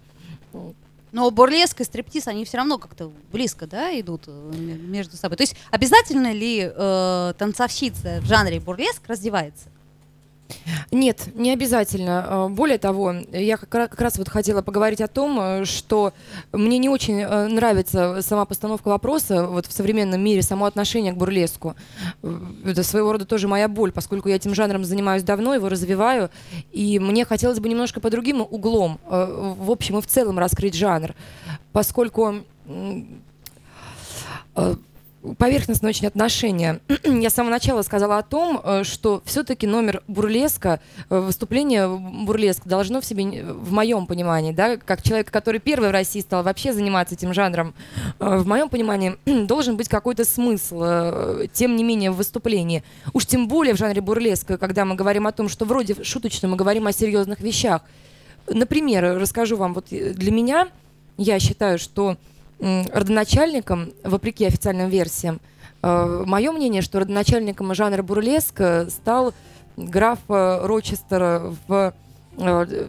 Но 1.13 1.31
бурлеск 1.31 1.81
и 1.81 1.85
стриптиз, 1.85 2.27
они 2.27 2.45
все 2.45 2.57
равно 2.57 2.79
как-то 2.79 3.13
близко, 3.31 3.67
да, 3.67 3.99
идут 4.01 4.25
э, 4.27 4.31
между 4.31 5.17
собой. 5.17 5.37
То 5.37 5.43
есть 5.43 5.55
обязательно 5.71 6.33
ли 6.33 6.71
э, 6.75 7.35
танцовщица 7.39 8.21
в 8.23 8.27
жанре 8.27 8.61
бурлеск 8.61 9.07
раздевается? 9.07 9.69
Нет, 10.91 11.29
не 11.35 11.53
обязательно. 11.53 12.27
Э, 12.29 12.49
Более 12.49 12.79
того, 12.79 13.13
я 13.33 13.57
как 13.57 13.75
ра- 13.75 13.89
как 13.89 14.01
раз 14.01 14.19
вот 14.19 14.29
хотела 14.29 14.63
поговорить 14.63 15.01
о 15.01 15.09
том, 15.09 15.39
э, 15.41 15.65
что 15.65 16.13
мне 16.53 16.79
не 16.79 16.89
очень 16.89 17.21
э, 17.21 17.47
нравится 17.49 18.21
сама 18.23 18.45
постановка 18.45 18.89
вопроса 18.89 19.47
вот 19.47 19.67
в 19.67 19.73
современном 19.73 20.23
мире, 20.23 20.43
само 20.43 20.67
отношение 20.67 21.13
к 21.13 21.17
бурлеску. 21.17 21.75
Это 22.65 22.83
своего 22.83 23.13
рода 23.13 23.25
тоже 23.25 23.49
моя 23.49 23.69
боль, 23.69 23.93
поскольку 23.93 24.29
я 24.29 24.37
этим 24.37 24.55
жанром 24.55 24.85
занимаюсь 24.85 25.23
давно, 25.23 25.55
его 25.55 25.69
развиваю, 25.69 26.31
и 26.73 26.99
мне 26.99 27.25
хотелось 27.25 27.59
бы 27.61 27.69
немножко 27.69 28.01
по 28.01 28.11
другим 28.11 28.41
углом, 28.43 28.99
в 29.07 29.71
общем 29.71 29.99
и 29.99 30.03
в 30.03 30.07
целом 30.07 30.39
раскрыть 30.39 30.75
жанр, 30.75 31.15
поскольку 31.73 32.43
поверхностное 35.39 35.91
очень 35.91 36.07
отношение. 36.07 36.81
Я 37.05 37.31
с 37.31 37.35
самого 37.35 37.51
начала 37.51 37.83
сказала 37.83 38.19
о 38.19 38.23
том, 38.23 38.61
э, 38.63 38.85
что 38.85 39.23
все-таки 39.25 39.67
номер 39.67 40.03
бурлеска, 40.09 40.81
э, 41.09 41.19
выступление 41.19 41.89
бурлеск 41.89 42.67
должно 42.67 43.01
в 43.01 43.05
себе, 43.05 43.45
в 43.45 43.73
моем 43.73 44.07
понимании, 44.07 44.53
да, 44.53 44.77
как 44.77 45.03
человек, 45.03 45.31
который 45.31 45.61
первый 45.61 45.91
в 45.91 45.93
России 45.93 46.21
стал 46.21 46.43
вообще 46.43 46.73
заниматься 46.73 47.15
этим 47.15 47.33
жанром, 47.33 47.75
э, 48.19 48.37
в 48.39 48.47
моем 48.47 48.69
понимании 48.69 49.17
должен 49.47 49.77
быть 49.77 49.89
какой-то 49.89 50.25
смысл, 50.25 50.83
тем 51.53 51.77
не 51.77 51.85
менее, 51.85 52.11
в 52.11 52.17
выступлении. 52.17 52.83
Уж 53.13 53.27
тем 53.27 53.49
более 53.49 53.75
в 53.75 53.79
жанре 53.79 54.01
бурлеска, 54.01 54.59
когда 54.59 54.85
мы 54.85 54.95
говорим 54.95 55.27
о 55.27 55.33
том, 55.33 55.49
что 55.49 55.65
вроде 55.65 56.03
шуточно 56.03 56.49
мы 56.49 56.57
говорим 56.57 56.87
о 56.87 56.93
серьезных 56.93 57.41
вещах. 57.41 57.83
Например, 58.49 59.19
расскажу 59.21 59.57
вам, 59.57 59.73
вот 59.75 59.87
для 59.91 60.33
меня, 60.33 60.69
я 61.17 61.39
считаю, 61.39 61.79
что 61.79 62.17
родоначальником, 62.93 63.93
вопреки 64.05 64.45
официальным 64.47 64.89
версиям, 64.89 65.41
мое 65.83 66.53
мнение, 66.53 66.81
что 66.83 67.01
родоначальником 67.01 67.75
жанра 67.75 68.03
бурлеск 68.05 68.55
э, 68.61 68.89
стал 68.89 69.35
граф 69.77 70.21
э, 70.29 70.61
Рочестер 70.65 71.55
в, 71.67 71.93
э, 72.39 72.89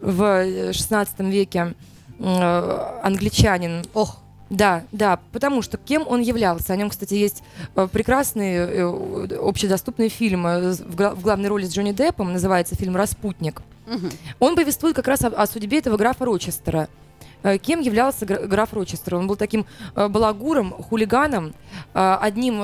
в 0.00 0.72
16 0.72 1.20
веке 1.20 1.74
э, 2.18 2.98
англичанин. 3.02 3.84
Ох, 3.92 4.18
Да, 4.48 4.84
да, 4.92 5.18
потому 5.32 5.60
что 5.60 5.76
кем 5.76 6.06
он 6.08 6.20
являлся? 6.22 6.72
О 6.72 6.76
нем, 6.76 6.88
кстати, 6.88 7.12
есть 7.12 7.42
э, 7.76 7.86
прекрасный 7.92 8.54
э, 8.54 9.36
общедоступный 9.42 10.08
фильм 10.08 10.46
э, 10.46 10.72
в 10.72 10.96
гла- 10.96 11.14
в 11.14 11.20
главной 11.20 11.50
роли 11.50 11.66
с 11.66 11.74
Джонни 11.74 11.92
Деппом, 11.92 12.32
называется 12.32 12.74
фильм 12.74 12.96
«Распутник». 12.96 13.60
мгм. 13.86 14.10
Он 14.40 14.56
повествует 14.56 14.96
как 14.96 15.08
раз 15.08 15.22
о, 15.24 15.28
о 15.28 15.46
судьбе 15.46 15.78
этого 15.80 15.98
графа 15.98 16.24
Рочестера. 16.24 16.88
Э, 17.42 17.58
Кем 17.58 17.80
являлся 17.80 18.26
гра- 18.26 18.46
граф 18.46 18.72
Рочестер? 18.72 19.14
Он 19.16 19.26
был 19.26 19.36
таким 19.36 19.66
э, 19.94 20.08
балагуром, 20.08 20.70
хулиганом, 20.72 21.54
э, 21.94 22.18
одним, 22.20 22.60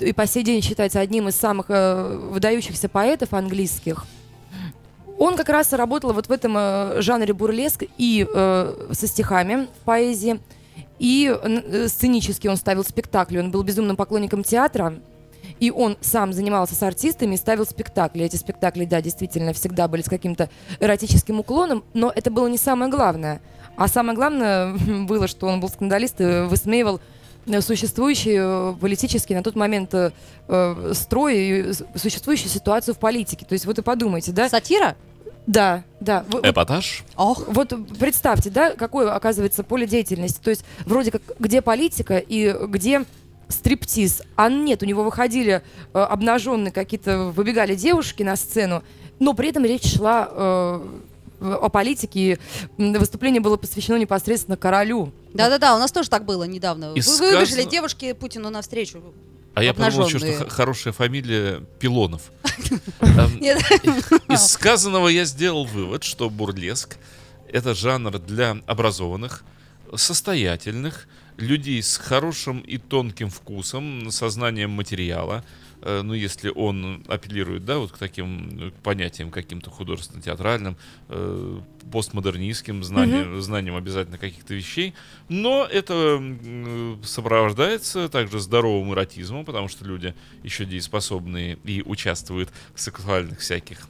и 0.00 0.12
по 0.12 0.26
сей 0.26 0.42
день 0.42 0.62
считается 0.62 1.00
одним 1.00 1.28
из 1.28 1.36
самых 1.36 1.68
выдающихся 1.68 2.88
поэтов 2.88 3.32
английских. 3.34 4.06
Он 5.18 5.36
как 5.36 5.48
раз 5.48 5.72
работал 5.72 6.12
вот 6.12 6.28
в 6.28 6.32
этом 6.32 7.02
жанре 7.02 7.32
бурлеск 7.32 7.82
и 7.98 8.24
со 8.32 9.06
стихами 9.06 9.66
в 9.80 9.84
поэзии, 9.84 10.40
и 11.00 11.34
сценически 11.88 12.46
он 12.46 12.56
ставил 12.56 12.84
спектакли. 12.84 13.38
Он 13.40 13.50
был 13.50 13.62
безумным 13.64 13.96
поклонником 13.96 14.44
театра. 14.44 14.94
и 15.60 15.70
он 15.70 15.96
сам 16.00 16.32
занимался 16.32 16.74
с 16.74 16.82
артистами 16.82 17.34
и 17.34 17.38
ставил 17.38 17.64
спектакли. 17.66 18.24
Эти 18.24 18.36
спектакли, 18.36 18.84
да, 18.84 19.00
действительно, 19.00 19.52
всегда 19.52 19.88
были 19.88 20.02
с 20.02 20.08
каким-то 20.08 20.48
эротическим 20.78 21.40
уклоном, 21.40 21.82
но 21.94 22.12
это 22.14 22.30
было 22.30 22.46
не 22.46 22.58
самое 22.58 22.90
главное. 22.90 23.40
А 23.78 23.86
самое 23.86 24.16
главное 24.16 24.72
было, 25.06 25.28
что 25.28 25.46
он 25.46 25.60
был 25.60 25.68
скандалист 25.68 26.20
и 26.20 26.46
высмеивал 26.48 27.00
э, 27.46 27.60
существующий 27.60 28.36
э, 28.36 28.74
политический 28.78 29.36
на 29.36 29.42
тот 29.44 29.54
момент 29.54 29.94
э, 29.94 30.10
э, 30.48 30.92
строй 30.94 31.36
и 31.38 31.72
существующую 31.94 32.48
ситуацию 32.48 32.96
в 32.96 32.98
политике. 32.98 33.46
То 33.46 33.52
есть 33.52 33.66
вот 33.66 33.78
и 33.78 33.82
подумайте, 33.82 34.32
да? 34.32 34.48
Сатира? 34.48 34.96
Да, 35.46 35.84
да. 36.00 36.24
Эпатаж? 36.42 37.04
Ох, 37.16 37.44
вот 37.46 37.72
представьте, 38.00 38.50
да, 38.50 38.72
какое 38.74 39.14
оказывается 39.14 39.62
поле 39.62 39.86
деятельности. 39.86 40.40
То 40.42 40.50
есть 40.50 40.64
вроде 40.84 41.12
как 41.12 41.22
где 41.38 41.62
политика 41.62 42.18
и 42.18 42.52
где 42.66 43.04
стриптиз. 43.46 44.22
А 44.34 44.50
нет, 44.50 44.82
у 44.82 44.86
него 44.86 45.04
выходили 45.04 45.62
э, 45.94 45.98
обнаженные 45.98 46.72
какие-то, 46.72 47.26
выбегали 47.26 47.76
девушки 47.76 48.24
на 48.24 48.34
сцену, 48.34 48.82
но 49.20 49.34
при 49.34 49.50
этом 49.50 49.64
речь 49.64 49.94
шла 49.94 50.28
э, 50.30 50.80
о 51.40 51.68
политике. 51.68 52.38
и, 52.78 52.96
Выступление 52.96 53.40
было 53.40 53.56
посвящено 53.56 53.96
непосредственно 53.96 54.56
королю. 54.56 55.12
да-да-да, 55.34 55.74
у 55.76 55.78
нас 55.78 55.92
тоже 55.92 56.08
так 56.10 56.24
было 56.24 56.44
недавно. 56.44 56.92
И 56.94 57.00
Вы 57.00 57.18
выбежали 57.18 57.44
сказано- 57.62 57.70
девушки 57.70 58.12
Путину 58.12 58.50
навстречу. 58.50 59.02
А 59.54 59.62
я 59.64 59.74
подумал 59.74 60.06
еще, 60.08 60.18
что 60.18 60.48
хорошая 60.48 60.92
фамилия 60.92 61.60
Пилонов. 61.80 62.30
Эм. 63.00 63.38
Из 63.38 64.46
сказанного 64.46 65.08
я 65.08 65.24
сделал 65.24 65.64
вывод, 65.64 66.04
что 66.04 66.30
бурлеск— 66.30 66.96
это 67.52 67.74
жанр 67.74 68.18
для 68.20 68.58
образованных, 68.66 69.42
состоятельных, 69.96 71.06
людей 71.36 71.82
с 71.82 71.96
хорошим 71.96 72.60
и 72.60 72.78
тонким 72.78 73.30
вкусом, 73.30 74.10
сознанием 74.10 74.70
материала. 74.70 75.44
Э, 75.82 76.02
Ну, 76.02 76.14
если 76.14 76.50
он 76.54 77.04
апеллирует, 77.08 77.64
да, 77.64 77.78
вот 77.78 77.92
к 77.92 77.98
таким 77.98 78.68
э, 78.68 78.70
понятиям 78.82 79.30
каким-то 79.30 79.70
художественно-театральным, 79.70 80.76
э, 81.08 81.60
постмодернистским 81.92 82.82
знанием, 82.84 83.40
знанием 83.40 83.76
обязательно 83.76 84.18
каких-то 84.18 84.54
вещей. 84.54 84.94
Но 85.28 85.66
это 85.70 85.94
м, 85.94 87.00
сопровождается 87.04 88.08
также 88.08 88.40
здоровым 88.40 88.92
эротизмом, 88.92 89.44
потому 89.44 89.68
что 89.68 89.84
люди 89.84 90.14
еще 90.42 90.64
дееспособные 90.64 91.58
и 91.64 91.82
участвуют 91.84 92.50
в 92.74 92.80
сексуальных 92.80 93.40
всяких 93.40 93.86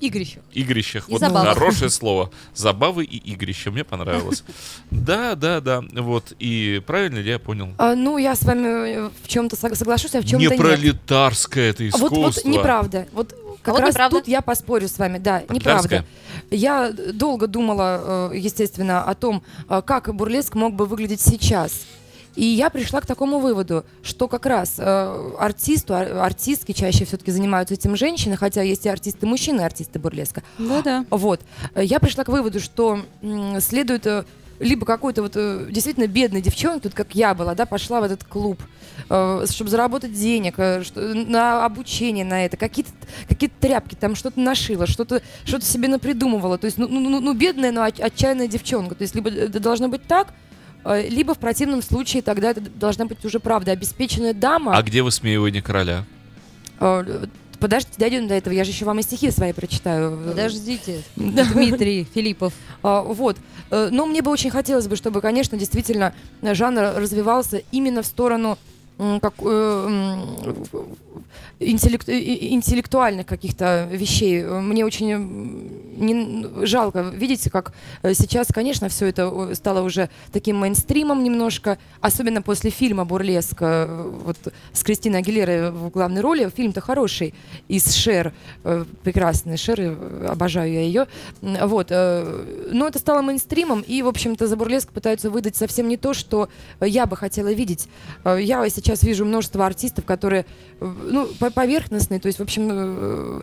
Игрищах. 0.00 0.42
игрищах. 0.52 1.08
И 1.08 1.12
вот 1.12 1.20
забавах. 1.20 1.54
хорошее 1.54 1.90
слово. 1.90 2.30
Забавы 2.54 3.04
и 3.04 3.16
игрища. 3.32 3.70
Мне 3.70 3.84
понравилось. 3.84 4.44
Да, 4.90 5.34
да, 5.34 5.60
да. 5.60 5.82
Вот. 5.92 6.32
И 6.38 6.82
правильно 6.86 7.18
ли 7.18 7.30
я 7.30 7.38
понял? 7.38 7.74
А, 7.78 7.94
ну, 7.94 8.18
я 8.18 8.34
с 8.34 8.42
вами 8.42 9.06
э, 9.06 9.10
в 9.22 9.28
чем-то 9.28 9.56
соглашусь, 9.56 10.14
а 10.14 10.20
в 10.20 10.24
чем-то 10.24 10.38
Не 10.38 10.56
пролетарское 10.56 11.70
это 11.70 11.84
А 11.84 11.88
искусство. 11.88 12.16
Вот, 12.16 12.34
вот 12.36 12.44
неправда. 12.44 13.06
Вот 13.12 13.34
как 13.62 13.74
вот 13.74 13.80
раз 13.80 13.90
неправда. 13.90 14.16
тут 14.18 14.28
я 14.28 14.40
поспорю 14.40 14.88
с 14.88 14.98
вами, 14.98 15.18
да, 15.18 15.42
неправда. 15.48 16.04
Я 16.50 16.92
долго 16.92 17.46
думала, 17.46 18.30
э, 18.32 18.38
естественно, 18.38 19.04
о 19.04 19.14
том, 19.14 19.42
э, 19.68 19.82
как 19.84 20.14
бурлеск 20.14 20.54
мог 20.54 20.74
бы 20.74 20.86
выглядеть 20.86 21.20
сейчас. 21.20 21.86
И 22.36 22.44
я 22.44 22.70
пришла 22.70 23.00
к 23.00 23.06
такому 23.06 23.38
выводу, 23.40 23.84
что 24.02 24.28
как 24.28 24.46
раз 24.46 24.76
э, 24.78 25.30
артисту, 25.38 25.94
ар- 25.94 26.16
артистки 26.18 26.72
чаще 26.72 27.04
все-таки 27.04 27.30
занимаются 27.30 27.74
этим 27.74 27.96
женщины, 27.96 28.36
хотя 28.36 28.62
есть 28.62 28.86
и 28.86 28.88
артисты 28.88 29.26
мужчины, 29.26 29.62
артисты 29.62 29.98
бурлеска. 29.98 30.42
Да-да. 30.58 31.04
Вот. 31.10 31.40
Э, 31.74 31.84
Я 31.84 31.98
пришла 31.98 32.24
к 32.24 32.28
выводу, 32.28 32.60
что 32.60 33.00
следует 33.58 34.06
э, 34.06 34.24
либо 34.60 34.84
какой-то 34.86 35.22
вот 35.22 35.32
э, 35.36 35.66
действительно 35.70 36.06
бедной 36.06 36.40
девчонке, 36.42 36.80
тут 36.88 36.94
как 36.94 37.14
я 37.14 37.34
была, 37.34 37.54
да, 37.54 37.66
пошла 37.66 38.00
в 38.00 38.04
этот 38.04 38.24
клуб, 38.24 38.62
э, 39.08 39.44
чтобы 39.50 39.70
заработать 39.70 40.12
денег, 40.12 40.54
э, 40.58 40.82
что- 40.84 41.00
на 41.14 41.64
обучение 41.64 42.24
на 42.24 42.44
это, 42.44 42.56
какие-то 42.56 42.90
какие 43.28 43.50
тряпки, 43.50 43.94
там 43.94 44.14
что-то 44.14 44.38
нашила, 44.38 44.86
что-то 44.86 45.22
что 45.44 45.60
себе 45.62 45.88
напридумывала. 45.88 46.58
То 46.58 46.66
есть, 46.66 46.78
ну, 46.78 46.86
ну, 46.88 47.00
ну, 47.00 47.20
ну, 47.20 47.32
бедная, 47.34 47.72
но 47.72 47.82
от- 47.82 48.00
отчаянная 48.00 48.48
девчонка. 48.48 48.94
То 48.94 49.02
есть, 49.02 49.14
либо 49.14 49.30
это 49.30 49.58
должно 49.60 49.88
быть 49.88 50.02
так, 50.06 50.28
э, 50.28 50.32
либо 50.84 51.34
в 51.34 51.38
противном 51.38 51.82
случае 51.82 52.22
тогда 52.22 52.50
это 52.50 52.60
должна 52.60 53.04
быть 53.04 53.24
уже 53.24 53.40
правда 53.40 53.72
обеспеченная 53.72 54.34
дама. 54.34 54.76
А 54.76 54.82
где 54.82 55.02
высмеивание 55.02 55.62
короля? 55.62 56.04
Э, 56.80 57.26
Подождите, 57.60 57.96
дойдем 57.98 58.26
до 58.26 58.34
этого. 58.34 58.54
Я 58.54 58.64
же 58.64 58.70
еще 58.70 58.86
вам 58.86 58.98
и 58.98 59.02
стихи 59.02 59.30
свои 59.30 59.52
прочитаю. 59.52 60.18
Подождите. 60.28 61.02
Дмитрий 61.16 62.08
Филиппов. 62.14 62.54
А, 62.82 63.02
Вот. 63.02 63.36
Э, 63.70 63.90
Но 63.92 64.06
мне 64.06 64.22
бы 64.22 64.30
очень 64.30 64.50
хотелось 64.50 64.88
бы, 64.88 64.96
чтобы, 64.96 65.20
конечно, 65.20 65.58
действительно 65.58 66.14
э, 66.40 66.54
жанр 66.54 66.94
развивался 66.96 67.62
именно 67.70 68.02
в 68.02 68.06
сторону 68.06 68.58
как, 69.20 69.34
э, 69.42 70.14
интеллект- 71.60 72.08
и- 72.08 72.18
и- 72.18 72.54
интеллектуальных 72.54 73.26
каких-то 73.26 73.88
вещей. 73.90 74.42
Э, 74.42 74.60
Мне 74.60 74.84
очень 74.84 75.08
не- 75.96 76.66
жалко, 76.66 77.02
видите, 77.14 77.50
как 77.50 77.72
э, 78.02 78.14
сейчас, 78.14 78.48
конечно, 78.48 78.88
все 78.88 79.06
это 79.06 79.30
э, 79.50 79.54
стало 79.54 79.82
уже 79.82 80.08
таким 80.32 80.56
мейнстримом 80.56 81.22
немножко, 81.22 81.78
особенно 82.00 82.42
после 82.42 82.70
фильма 82.70 83.04
«Бурлеск» 83.04 83.56
э, 83.60 83.86
вот, 84.24 84.36
с 84.72 84.82
Кристиной 84.82 85.18
Агилерой 85.20 85.70
в 85.70 85.90
главной 85.90 86.20
роли. 86.22 86.50
Фильм-то 86.54 86.80
хороший, 86.80 87.34
и 87.68 87.78
с 87.78 87.94
Шер, 87.94 88.32
э, 88.64 88.84
прекрасный 89.04 89.56
Шер, 89.56 89.80
э, 89.80 90.26
обожаю 90.30 90.72
я 90.72 90.80
ее. 90.80 91.06
Вот. 91.42 91.88
э, 91.90 92.68
Но 92.72 92.86
это 92.86 92.98
стало 92.98 93.20
мейнстримом, 93.22 93.80
и, 93.82 94.02
в 94.02 94.08
общем-то, 94.08 94.46
за 94.46 94.56
«Бурлеск» 94.56 94.90
пытаются 94.92 95.28
выдать 95.30 95.56
совсем 95.56 95.88
не 95.88 95.96
то, 95.96 96.14
что 96.14 96.48
э, 96.80 96.88
я 96.88 97.06
бы 97.06 97.16
хотела 97.16 97.52
видеть. 97.52 97.88
Э, 98.24 98.38
Я 98.40 98.68
сейчас 98.70 99.02
вижу 99.02 99.24
множество 99.24 99.66
артистов, 99.66 100.04
которые, 100.04 100.46
э, 100.80 100.84
ну, 101.10 101.26
по- 101.38 101.49
поверхностные, 101.50 102.20
то 102.20 102.26
есть, 102.26 102.38
в 102.38 102.42
общем, 102.42 102.68
э, 102.70 103.40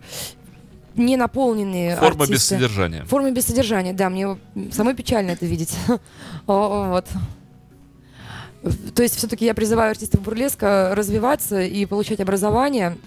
не 0.96 1.16
наполненные 1.18 1.96
Форма 1.96 2.24
артисты. 2.24 2.34
без 2.34 2.44
содержания. 2.44 3.06
Форма 3.06 3.32
без 3.32 3.46
содержания, 3.46 3.94
да, 3.94 4.10
мне 4.10 4.38
самой 4.72 4.96
печально 4.96 5.32
это 5.32 5.46
видеть. 5.46 5.76
Вот. 6.46 7.06
То 8.96 9.04
есть 9.04 9.16
все-таки 9.16 9.46
я 9.46 9.54
призываю 9.54 9.92
артистов 9.92 10.22
бурлеска 10.22 10.94
развиваться 10.96 11.62
и 11.62 11.86
получать 11.86 12.20
образование. 12.20 12.98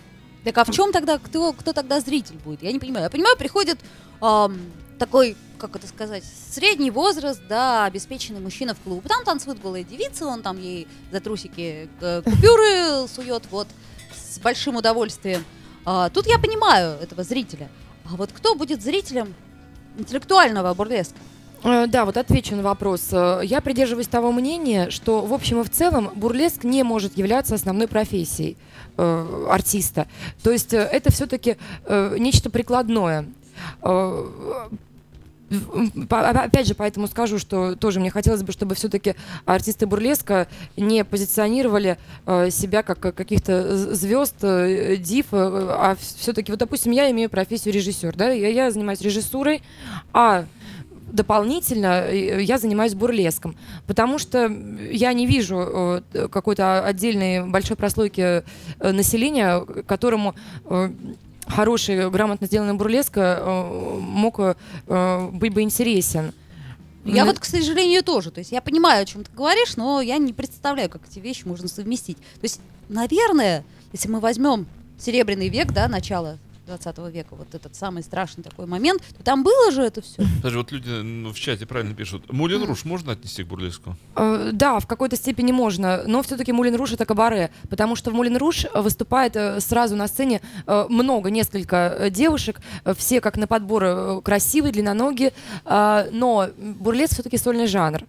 Так 0.45 0.57
а 0.59 0.65
в 0.65 0.71
чем 0.71 0.93
тогда, 0.93 1.19
кто, 1.19 1.53
кто 1.53 1.73
тогда 1.73 2.01
зритель 2.01 2.37
будет? 2.45 2.63
Я 2.63 2.73
не 2.73 2.79
понимаю. 2.79 3.05
Я 3.05 3.11
понимаю, 3.11 3.37
приходит 3.37 3.79
ам, 4.21 4.59
такой, 5.01 5.35
как 5.59 5.75
это 5.77 5.87
сказать, 5.89 6.23
средний 6.53 6.91
возраст, 6.91 7.41
да, 7.49 7.87
обеспеченный 7.87 8.41
мужчина 8.41 8.75
в 8.75 8.81
клуб. 8.81 9.03
Там 9.09 9.25
танцует 9.25 9.61
голая 9.61 9.83
девица, 9.83 10.27
он 10.27 10.43
там 10.43 10.61
ей 10.61 10.87
за 11.11 11.21
трусики 11.21 11.89
э, 12.01 12.23
купюры 12.23 13.09
сует, 13.09 13.45
вот, 13.51 13.67
с 14.15 14.39
большим 14.39 14.77
удовольствием. 14.77 15.43
А, 15.87 16.11
тут 16.11 16.27
я 16.27 16.39
понимаю 16.39 16.99
этого 17.01 17.25
зрителя. 17.25 17.69
А 18.05 18.17
вот 18.17 18.31
кто 18.33 18.55
будет 18.55 18.83
зрителем 18.83 19.35
интеллектуального 19.97 20.75
бурлеска? 20.75 21.17
Э, 21.65 21.87
Да, 21.87 22.05
вот 22.05 22.19
отвечу 22.19 22.55
на 22.55 22.63
вопрос. 22.63 23.09
Э, 23.13 23.41
Я 23.43 23.63
придерживаюсь 23.63 24.09
того 24.09 24.33
мнения, 24.33 24.91
что 24.91 25.23
в 25.23 25.33
общем 25.33 25.61
и 25.61 25.65
в 25.65 25.71
целом 25.71 26.11
бурлеск 26.15 26.63
не 26.65 26.83
может 26.83 27.17
являться 27.17 27.55
основной 27.55 27.89
профессией 27.89 28.59
э, 28.99 29.47
артиста. 29.49 30.07
То 30.43 30.51
есть 30.51 30.75
э, 30.75 30.79
это 30.79 31.11
все-таки 31.11 31.57
нечто 31.89 32.51
прикладное. 32.51 33.27
Э, 33.83 34.69
Опять 36.11 36.69
же, 36.69 36.75
поэтому 36.75 37.09
скажу, 37.09 37.39
что 37.39 37.75
тоже 37.75 37.99
мне 37.99 38.11
хотелось 38.11 38.43
бы, 38.43 38.53
чтобы 38.53 38.75
все-таки 38.77 39.17
артисты 39.47 39.87
бурлеска 39.87 40.47
не 40.77 41.05
позиционировали 41.05 41.99
э, 42.27 42.51
себя 42.51 42.83
как 42.83 43.01
каких-то 43.01 43.95
звезд, 43.95 44.37
э, 44.43 44.97
див, 44.97 45.27
э, 45.33 45.37
а 45.37 45.97
все-таки, 45.99 46.53
вот, 46.53 46.59
допустим, 46.59 46.93
я 46.93 47.11
имею 47.11 47.29
профессию 47.29 47.75
режиссер, 47.75 48.15
да, 48.17 48.31
я, 48.31 48.49
я 48.49 48.71
занимаюсь 48.71 49.01
режиссурой, 49.01 49.63
а 50.13 50.45
дополнительно 51.11 52.09
я 52.13 52.57
занимаюсь 52.59 52.95
бурлеском, 52.95 53.57
потому 53.89 54.21
что 54.21 54.47
я 54.93 55.13
не 55.13 55.27
вижу 55.27 56.05
какой-то 56.31 56.85
отдельной 56.85 57.45
большой 57.45 57.77
прослойки 57.77 58.45
населения, 58.79 59.61
которому 59.89 60.37
хороший, 61.51 62.11
грамотно 62.11 62.47
сделанный 62.47 62.75
бурлеск 62.75 63.13
э, 63.17 63.99
мог 64.01 64.39
э, 64.39 65.29
быть 65.33 65.53
бы 65.53 65.63
интересен. 65.63 66.33
Я 67.05 67.25
вот, 67.25 67.39
к 67.39 67.45
сожалению, 67.45 68.03
тоже. 68.03 68.31
То 68.31 68.41
есть 68.41 68.53
я 68.53 68.61
понимаю, 68.61 69.03
о 69.03 69.07
чем 69.07 69.25
ты 69.25 69.33
говоришь, 69.33 69.77
но 69.77 70.01
я 70.01 70.19
не 70.19 70.33
представляю, 70.33 70.91
как 70.91 71.03
эти 71.11 71.19
вещи 71.19 71.47
можно 71.47 71.67
совместить. 71.67 72.19
То 72.19 72.43
есть, 72.43 72.61
наверное, 72.89 73.65
если 73.93 74.09
мы 74.09 74.21
возьмем 74.21 74.67
Серебряный 74.99 75.49
век, 75.49 75.73
да, 75.73 75.89
начало 75.89 76.39
20 76.71 76.99
века, 77.13 77.35
вот 77.35 77.55
этот 77.55 77.75
самый 77.75 78.03
страшный 78.03 78.45
такой 78.45 78.67
момент, 78.67 79.03
то 79.17 79.25
там 79.25 79.43
было 79.43 79.73
же 79.73 79.83
это 79.83 80.01
все. 80.01 80.23
Даже 80.43 80.59
вот 80.59 80.73
люди 80.73 80.89
ну, 80.89 81.33
в 81.33 81.39
чате 81.39 81.67
правильно 81.67 81.95
пишут. 81.95 82.33
Мулин 82.33 82.63
Руш 82.65 82.85
можно 82.85 83.13
отнести 83.13 83.43
к 83.43 83.47
бурлеску? 83.49 83.97
Э, 84.17 84.51
Да, 84.53 84.79
в 84.79 84.87
какой-то 84.87 85.17
степени 85.17 85.53
можно, 85.53 86.05
но 86.07 86.23
все-таки 86.23 86.53
Мулин 86.53 86.77
Руш 86.77 86.93
это 86.93 87.05
кабаре, 87.05 87.51
потому 87.69 87.97
что 87.97 88.11
в 88.11 88.15
Мулин 88.15 88.37
Руш 88.37 88.67
выступает 88.75 89.37
э, 89.37 89.61
сразу 89.61 89.97
на 89.97 90.07
сцене 90.09 90.41
э, 90.67 90.87
много, 90.89 91.31
несколько 91.31 91.77
э, 91.77 92.11
девушек, 92.11 92.61
э, 92.85 92.95
все 92.95 93.21
как 93.21 93.37
на 93.37 93.47
подбор 93.47 93.85
э, 93.85 94.21
красивые, 94.23 94.73
длинноногие, 94.73 95.33
э, 95.65 96.09
но 96.13 96.49
бурлеск 96.57 97.15
все-таки 97.15 97.37
сольный 97.37 97.67
жанр. 97.67 98.05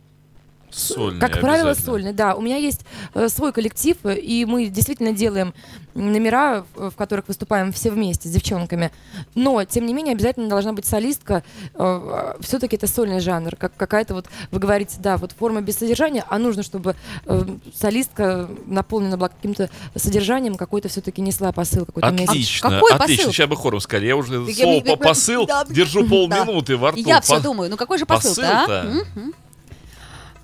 Сольный 0.71 1.19
Как 1.19 1.39
правило, 1.41 1.73
сольный, 1.73 2.13
да. 2.13 2.35
У 2.35 2.41
меня 2.41 2.57
есть 2.57 2.81
э, 3.13 3.27
свой 3.29 3.51
коллектив, 3.51 3.97
э, 4.03 4.17
и 4.17 4.45
мы 4.45 4.67
действительно 4.67 5.11
делаем 5.11 5.53
номера, 5.93 6.65
в 6.75 6.91
в 6.91 6.95
которых 6.95 7.27
выступаем 7.27 7.71
все 7.73 7.89
вместе 7.91 8.29
с 8.29 8.31
девчонками. 8.31 8.91
Но, 9.35 9.63
тем 9.65 9.85
не 9.85 9.93
менее, 9.93 10.13
обязательно 10.13 10.47
должна 10.49 10.71
быть 10.73 10.85
солистка. 10.85 11.43
все-таки 12.39 12.75
это 12.75 12.87
сольный 12.87 13.19
жанр. 13.19 13.55
Как 13.55 13.75
какая-то 13.75 14.13
вот, 14.13 14.27
вы 14.51 14.59
говорите, 14.59 14.95
да, 14.99 15.17
вот 15.17 15.31
форма 15.37 15.61
без 15.61 15.77
содержания, 15.77 16.23
а 16.29 16.37
нужно, 16.37 16.63
чтобы 16.63 16.95
э, 17.25 17.43
солистка 17.73 18.49
наполнена 18.65 19.17
была 19.17 19.29
каким-то 19.29 19.69
содержанием, 19.95 20.55
какой-то 20.55 20.87
все-таки 20.89 21.21
несла 21.21 21.51
посыл, 21.51 21.85
какой-то. 21.85 22.07
Отлично, 22.07 22.69
Какой 22.69 22.91
отлично. 22.93 23.17
посыл? 23.25 23.33
Сейчас 23.33 23.49
бы 23.49 23.55
хором 23.55 23.79
сказали. 23.81 24.07
Я 24.07 24.15
уже 24.15 24.33
Я- 24.33 24.53
слово 24.55 24.73
я- 24.73 24.81
по 24.81 24.95
посыл 24.95 25.45
да, 25.47 25.65
держу 25.69 26.03
да. 26.03 26.09
полминуты 26.09 26.77
во 26.77 26.91
рту. 26.91 26.99
Я 27.01 27.21
все 27.21 27.35
По- 27.37 27.41
думаю, 27.41 27.69
ну 27.69 27.77
какой 27.77 27.97
же 27.97 28.05
посыл-то, 28.05 28.41
посыл-то? 28.41 29.03
а? 29.15 29.31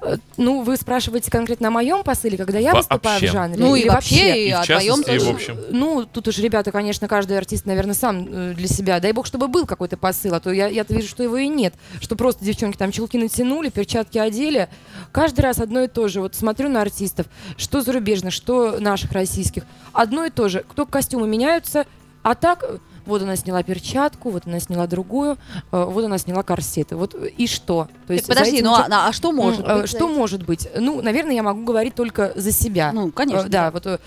Э, 0.08 0.18
Ну, 0.38 0.62
вы 0.62 0.78
спрашиваете 0.78 1.30
конкретно 1.32 1.68
о 1.68 1.72
моем 1.72 2.04
посыле, 2.04 2.38
когда 2.38 2.60
я 2.60 2.74
Вообще. 2.74 2.90
выступаю 2.90 3.20
в 3.20 3.24
жанре? 3.24 3.58
Ну 3.60 3.76
и 3.76 3.82
или 3.82 3.90
вообще, 3.90 4.48
и 4.48 4.52
о 4.52 4.64
твоем 4.64 5.04
в 5.04 5.30
общем. 5.30 5.58
Ну, 5.72 6.06
тут 6.06 6.28
уж, 6.28 6.38
ребята, 6.40 6.72
конечно, 6.72 7.08
каждый 7.08 7.38
артист, 7.38 7.66
наверное, 7.66 7.94
сам 7.94 8.28
э, 8.30 8.54
для 8.54 8.68
себя. 8.68 9.00
Дай 9.00 9.12
бог, 9.12 9.26
чтобы 9.26 9.48
был 9.48 9.66
какой-то 9.66 9.98
посыл, 9.98 10.34
а 10.34 10.40
то 10.40 10.52
я, 10.52 10.68
я 10.68 10.86
вижу, 10.88 11.08
что 11.08 11.24
его 11.24 11.38
и 11.38 11.48
нет. 11.48 11.74
Что 12.02 12.16
просто 12.16 12.46
девчонки 12.46 12.78
там 12.78 12.92
чулки 12.92 13.18
натянули, 13.18 13.70
перчатки 13.70 14.18
одели. 14.18 14.70
Каждый 15.12 15.42
раз 15.42 15.60
одно 15.60 15.84
и 15.84 15.88
то 15.88 16.08
же. 16.08 16.22
Вот 16.22 16.36
смотрю 16.36 16.70
на 16.70 16.82
артистов, 16.82 17.28
что 17.58 17.82
зарубежных, 17.82 18.34
что 18.34 18.80
наших 18.80 19.12
российских. 19.12 19.64
Одно 19.94 20.26
и 20.26 20.30
то 20.30 20.50
же. 20.50 20.64
Кто 20.68 20.86
костюмы 20.86 21.28
меняются, 21.28 21.86
а 22.24 22.36
так... 22.36 22.64
Вот 23.08 23.22
она 23.22 23.36
сняла 23.36 23.64
перчатку, 23.64 24.30
вот 24.30 24.46
она 24.46 24.60
сняла 24.60 24.86
другую, 24.88 25.38
э, 25.72 25.84
вот 25.84 26.04
она 26.06 26.18
сняла 26.18 26.44
корсеты. 26.44 26.96
Вот 26.96 27.16
э, 27.16 27.30
и 27.30 27.48
что? 27.48 27.88
То 28.08 28.16
Так 28.16 28.22
за 28.26 28.28
подожди, 28.28 28.62
ну 28.62 28.74
уже- 28.74 28.84
а, 28.84 29.08
а 29.08 29.14
что 29.14 29.32
может 29.32 29.66
э, 29.66 29.82
быть? 29.82 29.90
Что 29.90 30.08
может 30.08 30.46
быть? 30.46 30.68
Ну, 30.78 31.02
наверное, 31.02 31.36
я 31.36 31.44
могу 31.44 31.64
говорить 31.64 31.96
только 31.96 32.34
за 32.36 32.52
себя. 32.52 32.92
Ну, 32.94 33.12
конечно. 33.12 33.50
Да, 33.50 33.72
вот 33.72 34.02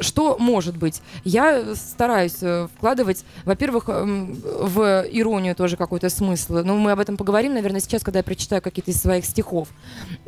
что 0.00 0.36
может 0.38 0.76
быть? 0.76 1.02
Я 1.24 1.74
стараюсь 1.74 2.38
вкладывать, 2.76 3.24
во-первых, 3.44 3.84
в 3.88 5.06
иронию 5.10 5.54
тоже 5.54 5.76
какой-то 5.76 6.08
смысл. 6.10 6.62
Ну, 6.64 6.76
мы 6.76 6.92
об 6.92 7.00
этом 7.00 7.16
поговорим, 7.16 7.54
наверное, 7.54 7.80
сейчас, 7.80 8.02
когда 8.02 8.18
я 8.20 8.22
прочитаю 8.22 8.62
какие-то 8.62 8.90
из 8.90 9.00
своих 9.00 9.24
стихов. 9.24 9.68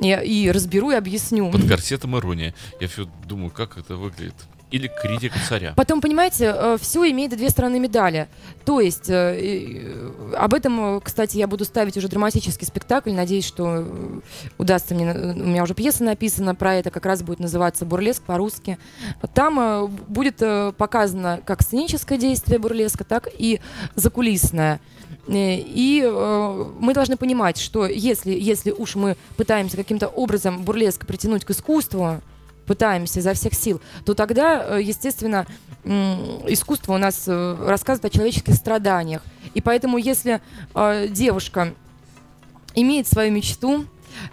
И, 0.00 0.08
и 0.10 0.50
разберу 0.50 0.90
и 0.90 0.94
объясню. 0.94 1.50
Под 1.50 1.68
корсетом 1.68 2.16
ирония. 2.16 2.54
Я 2.80 2.88
все 2.88 3.06
думаю, 3.26 3.50
как 3.50 3.76
это 3.78 3.96
выглядит. 3.96 4.34
Или 4.74 4.88
критика 4.88 5.38
царя. 5.48 5.72
Потом, 5.76 6.00
понимаете, 6.00 6.76
все 6.80 7.08
имеет 7.10 7.30
две 7.36 7.48
стороны 7.48 7.78
медали. 7.78 8.26
То 8.64 8.80
есть, 8.80 9.08
э, 9.08 9.14
э, 9.14 10.34
об 10.36 10.52
этом, 10.52 10.96
э, 10.96 11.00
кстати, 11.00 11.36
я 11.36 11.46
буду 11.46 11.64
ставить 11.64 11.96
уже 11.96 12.08
драматический 12.08 12.66
спектакль. 12.66 13.12
Надеюсь, 13.12 13.46
что 13.46 13.76
э, 13.78 13.84
удастся 14.58 14.94
мне. 14.96 15.06
э, 15.06 15.32
У 15.32 15.46
меня 15.46 15.62
уже 15.62 15.74
пьеса 15.74 16.02
написана 16.02 16.56
про 16.56 16.74
это, 16.74 16.90
как 16.90 17.06
раз 17.06 17.22
будет 17.22 17.38
называться 17.38 17.84
«Бурлеск» 17.84 18.22
по-русски. 18.24 18.78
Там 19.32 19.60
э, 19.60 19.86
будет 20.08 20.42
э, 20.42 20.72
показано 20.76 21.40
как 21.44 21.62
сценическое 21.62 22.18
действие 22.18 22.58
бурлеска, 22.58 23.04
так 23.04 23.28
и 23.38 23.60
закулисное. 23.94 24.80
Э, 25.28 25.56
И 25.56 26.02
э, 26.04 26.64
мы 26.80 26.94
должны 26.94 27.16
понимать, 27.16 27.58
что 27.58 27.86
если, 27.86 28.32
если 28.32 28.72
уж 28.72 28.96
мы 28.96 29.16
пытаемся 29.36 29.76
каким-то 29.76 30.08
образом 30.08 30.62
бурлеск 30.64 31.06
притянуть 31.06 31.44
к 31.44 31.50
искусству, 31.50 32.20
пытаемся 32.66 33.20
изо 33.20 33.34
всех 33.34 33.54
сил, 33.54 33.80
то 34.04 34.14
тогда, 34.14 34.78
э, 34.78 34.82
естественно, 34.82 35.46
искусство 35.84 36.94
у 36.94 36.98
нас 36.98 37.24
э, 37.26 37.56
рассказывает 37.60 38.06
о 38.06 38.16
человеческих 38.16 38.54
страданиях. 38.54 39.22
И 39.52 39.60
поэтому, 39.60 39.98
если 39.98 40.40
э, 40.74 41.08
девушка 41.08 41.74
имеет 42.74 43.06
свою 43.06 43.32
мечту, 43.32 43.84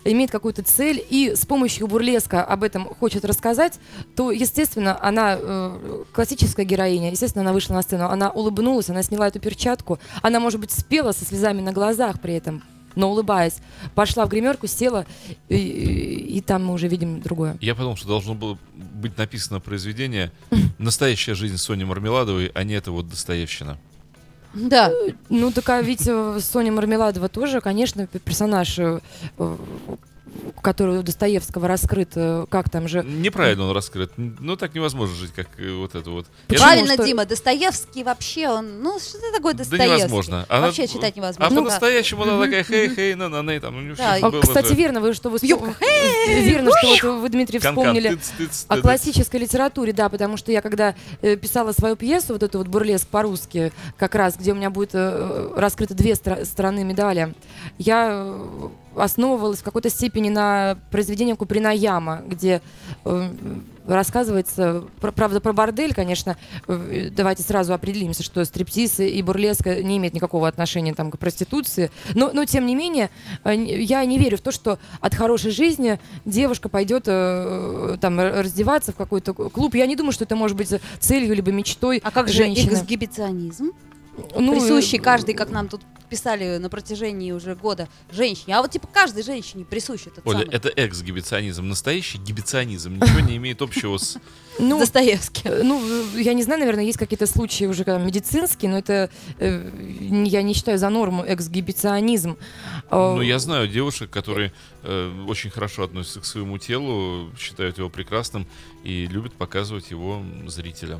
имеет 0.05 0.31
какую-то 0.31 0.63
цель 0.63 1.03
и 1.09 1.33
с 1.35 1.45
помощью 1.45 1.87
бурлеска 1.87 2.43
об 2.43 2.63
этом 2.63 2.85
хочет 2.85 3.25
рассказать, 3.25 3.79
то, 4.15 4.31
естественно, 4.31 4.97
она 5.01 5.37
э, 5.37 6.03
классическая 6.13 6.65
героиня, 6.65 7.11
естественно, 7.11 7.43
она 7.43 7.53
вышла 7.53 7.73
на 7.73 7.81
сцену, 7.81 8.05
она 8.05 8.29
улыбнулась, 8.29 8.89
она 8.89 9.03
сняла 9.03 9.27
эту 9.27 9.39
перчатку, 9.39 9.99
она, 10.21 10.39
может 10.39 10.59
быть, 10.59 10.71
спела 10.71 11.11
со 11.11 11.25
слезами 11.25 11.61
на 11.61 11.71
глазах 11.71 12.21
при 12.21 12.35
этом, 12.35 12.63
но 12.95 13.09
улыбаясь, 13.11 13.57
пошла 13.95 14.25
в 14.25 14.29
гримерку, 14.29 14.67
села, 14.67 15.05
и, 15.49 15.55
и- 15.55 16.37
и 16.37 16.41
там 16.41 16.65
мы 16.65 16.73
уже 16.73 16.87
видим 16.87 17.21
другое. 17.21 17.57
Я 17.61 17.75
подумал, 17.75 17.95
что 17.97 18.07
должно 18.07 18.33
было 18.35 18.57
быть 18.73 19.17
написано 19.17 19.59
произведение 19.59 20.31
«Настоящая 20.77 21.35
жизнь 21.35 21.57
Сони 21.57 21.83
Мармеладовой», 21.83 22.51
а 22.53 22.63
не 22.63 22.73
это 22.73 22.91
вот 22.91 23.07
Достоевщина. 23.09 23.77
Да. 24.53 24.91
Ну, 25.29 25.51
так 25.51 25.69
а 25.69 25.81
ведь 25.81 26.05
э, 26.07 26.39
Соня 26.41 26.73
Мармеладова 26.73 27.29
тоже, 27.29 27.61
конечно, 27.61 28.05
персонаж, 28.07 28.77
э, 28.79 28.99
э, 29.37 29.57
который 30.61 30.99
у 30.99 31.03
Достоевского 31.03 31.67
раскрыт, 31.67 32.11
э, 32.15 32.45
как 32.49 32.69
там 32.69 32.87
же... 32.87 33.03
Неправильно 33.03 33.65
он 33.65 33.75
раскрыт. 33.75 34.11
Ну, 34.17 34.55
так 34.55 34.73
невозможно 34.75 35.15
жить, 35.15 35.31
как 35.33 35.47
э, 35.57 35.73
вот 35.73 35.95
это 35.95 36.09
вот. 36.09 36.27
Я? 36.49 36.57
Правильно, 36.59 36.93
Что- 36.93 37.05
Дима, 37.05 37.25
Достоевский 37.25 38.03
вообще, 38.03 38.49
он, 38.49 38.81
ну 38.81 38.99
что 38.99 39.19
такое 39.35 39.53
Да 39.53 39.59
Достоевский? 39.59 39.97
невозможно. 39.97 40.45
Она- 40.49 40.67
Вообще 40.67 40.87
читать 40.87 41.13
А 41.15 41.19
невозможно. 41.19 41.55
Ну, 41.55 41.63
по-настоящему 41.63 42.23
она 42.23 42.39
такая 42.43 42.63
хей-хей, 42.63 43.15
на 43.15 43.29
на 43.29 43.59
там. 43.59 43.77
у 43.77 43.81
неё 43.81 43.95
Да, 43.95 44.15
всё 44.15 44.27
А, 44.27 44.31
было 44.31 44.41
кстати, 44.41 44.67
же. 44.67 44.75
верно, 44.75 45.01
вы 45.01 45.13
что 45.13 45.29
вы 45.29 45.39
верно, 45.39 46.71
что 46.95 47.11
вот 47.13 47.21
вы, 47.21 47.29
Дмитрий, 47.29 47.59
вспомнили 47.59 48.17
о 48.67 48.77
классической 48.77 49.39
литературе, 49.39 49.93
да, 49.93 50.09
потому 50.09 50.37
что 50.37 50.51
я 50.51 50.61
когда 50.61 50.95
э, 51.21 51.35
писала 51.35 51.71
свою 51.71 51.95
пьесу, 51.95 52.33
вот 52.33 52.43
эту 52.43 52.57
вот 52.59 52.67
бурлеск 52.67 53.07
по-русски, 53.07 53.71
как 53.97 54.15
раз, 54.15 54.35
где 54.37 54.51
у 54.51 54.55
меня 54.55 54.69
будет 54.69 54.91
раскрыты 54.93 55.93
две 55.93 56.15
стороны 56.15 56.83
медали, 56.83 57.33
я 57.77 58.37
основывалась 58.95 59.59
в 59.59 59.63
какой-то 59.63 59.89
степени 59.89 60.29
на 60.29 60.77
произведении 60.91 61.33
Куприна 61.33 61.73
Яма, 61.73 62.21
где 62.27 62.61
э, 63.05 63.29
рассказывается, 63.87 64.83
про- 64.99 65.11
правда, 65.11 65.39
про 65.41 65.53
бордель, 65.53 65.93
конечно, 65.93 66.37
э, 66.67 67.09
давайте 67.11 67.43
сразу 67.43 67.73
определимся, 67.73 68.23
что 68.23 68.43
стриптиз 68.45 68.99
и 68.99 69.21
бурлеск 69.21 69.65
не 69.65 69.97
имеют 69.97 70.13
никакого 70.13 70.47
отношения 70.47 70.93
там, 70.93 71.11
к 71.11 71.17
проституции, 71.17 71.91
но, 72.13 72.31
но 72.33 72.45
тем 72.45 72.65
не 72.65 72.75
менее, 72.75 73.09
э, 73.43 73.55
я 73.55 74.03
не 74.05 74.17
верю 74.17 74.37
в 74.37 74.41
то, 74.41 74.51
что 74.51 74.79
от 74.99 75.15
хорошей 75.15 75.51
жизни 75.51 75.99
девушка 76.25 76.69
пойдет 76.69 77.03
э, 77.07 77.97
там 78.01 78.19
раздеваться 78.19 78.91
в 78.91 78.95
какой-то 78.95 79.33
клуб. 79.33 79.75
Я 79.75 79.85
не 79.85 79.95
думаю, 79.95 80.11
что 80.11 80.23
это 80.25 80.35
может 80.35 80.57
быть 80.57 80.69
целью 80.99 81.35
либо 81.35 81.51
мечтой 81.51 82.01
А 82.03 82.11
как 82.11 82.27
же 82.27 82.33
женщины. 82.35 82.73
эксгибиционизм? 82.73 83.71
Ну, 84.37 84.51
присущий 84.53 84.99
э, 84.99 85.01
каждый, 85.01 85.33
как 85.33 85.49
нам 85.49 85.67
тут 85.67 85.81
писали 86.11 86.57
на 86.57 86.69
протяжении 86.69 87.31
уже 87.31 87.55
года, 87.55 87.87
женщине. 88.11 88.57
А 88.57 88.61
вот 88.61 88.69
типа 88.69 88.85
каждой 88.93 89.23
женщине 89.23 89.63
присущ 89.63 90.07
этот 90.07 90.27
Оля, 90.27 90.39
самый 90.39 90.53
это 90.53 90.67
экс-гибиционизм. 90.67 91.65
Настоящий 91.69 92.17
гибиционизм 92.17 92.95
ничего 92.95 93.21
не 93.21 93.37
имеет 93.37 93.61
общего 93.61 93.97
с... 93.97 94.17
ну, 94.59 94.77
Достоевский. 94.77 95.43
Э, 95.45 95.63
Ну, 95.63 95.81
э, 96.17 96.21
я 96.21 96.33
не 96.33 96.43
знаю, 96.43 96.59
наверное, 96.59 96.83
есть 96.83 96.97
какие-то 96.97 97.27
случаи 97.27 97.63
уже 97.63 97.85
когда 97.85 98.03
медицинские, 98.03 98.71
но 98.71 98.77
это 98.79 99.09
э, 99.39 99.71
я 100.25 100.41
не 100.41 100.53
считаю 100.53 100.77
за 100.77 100.89
норму 100.89 101.23
эксгибиционизм. 101.25 102.37
А, 102.89 103.15
Ну, 103.15 103.21
я 103.21 103.39
знаю 103.39 103.69
девушек, 103.69 104.09
которые 104.09 104.51
э, 104.83 105.25
очень 105.29 105.49
хорошо 105.49 105.83
относятся 105.83 106.19
к 106.19 106.25
своему 106.25 106.57
телу, 106.57 107.31
считают 107.39 107.77
его 107.77 107.89
прекрасным 107.89 108.45
и 108.83 109.07
любят 109.07 109.31
показывать 109.33 109.91
его 109.91 110.21
зрителям. 110.45 110.99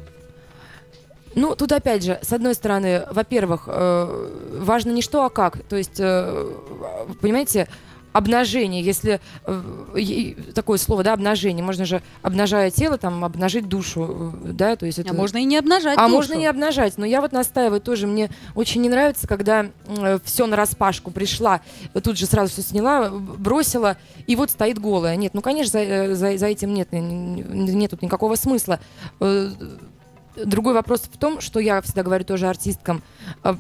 Ну, 1.36 1.56
тут 1.56 1.72
опять 1.72 2.04
же, 2.04 2.20
с 2.22 2.34
одной 2.34 2.54
стороны, 2.56 3.04
во-первых, 3.12 3.64
э, 3.68 4.60
важно 4.60 4.92
не 4.92 5.02
что, 5.02 5.24
а 5.24 5.30
как. 5.30 5.60
То 5.64 5.76
есть, 5.78 6.00
э, 6.00 6.52
понимаете, 7.22 7.68
обнажение, 8.14 8.84
если 8.84 9.22
э, 9.46 10.34
такое 10.54 10.78
слово, 10.78 11.04
да, 11.04 11.14
обнажение, 11.14 11.64
можно 11.64 11.86
же, 11.86 12.02
обнажая 12.22 12.70
тело, 12.70 12.98
там, 12.98 13.24
обнажить 13.24 13.70
душу, 13.70 14.34
да, 14.44 14.76
то 14.76 14.86
есть 14.86 15.00
это... 15.00 15.12
А 15.12 15.14
можно 15.14 15.38
и 15.38 15.46
не 15.46 15.56
обнажать 15.58 15.98
А 15.98 16.02
душу. 16.08 16.16
можно 16.16 16.34
не 16.34 16.48
обнажать, 16.48 16.98
но 16.98 17.06
я 17.06 17.22
вот 17.22 17.32
настаиваю 17.32 17.80
тоже, 17.80 18.08
мне 18.08 18.30
очень 18.54 18.82
не 18.82 18.90
нравится, 18.90 19.28
когда 19.30 19.68
все 20.26 20.46
на 20.46 20.58
распашку 20.58 21.10
пришла, 21.12 21.62
тут 22.04 22.18
же 22.18 22.26
сразу 22.26 22.52
все 22.52 22.62
сняла, 22.62 23.10
бросила, 23.10 23.96
и 24.28 24.36
вот 24.36 24.52
стоит 24.52 24.78
голая. 24.78 25.16
Нет, 25.16 25.34
ну, 25.34 25.40
конечно, 25.42 25.72
за, 25.80 26.14
за- 26.14 26.38
за 26.38 26.48
этим 26.48 26.74
нет, 26.74 26.90
нет 26.92 27.92
тут 27.92 28.02
никакого 28.02 28.36
смысла. 28.36 28.82
Другой 30.36 30.74
вопрос 30.74 31.02
в 31.02 31.18
том, 31.18 31.42
что 31.42 31.60
я 31.60 31.82
всегда 31.82 32.04
говорю 32.04 32.24
тоже 32.24 32.48
артисткам, 32.48 33.02
э, 33.44 33.54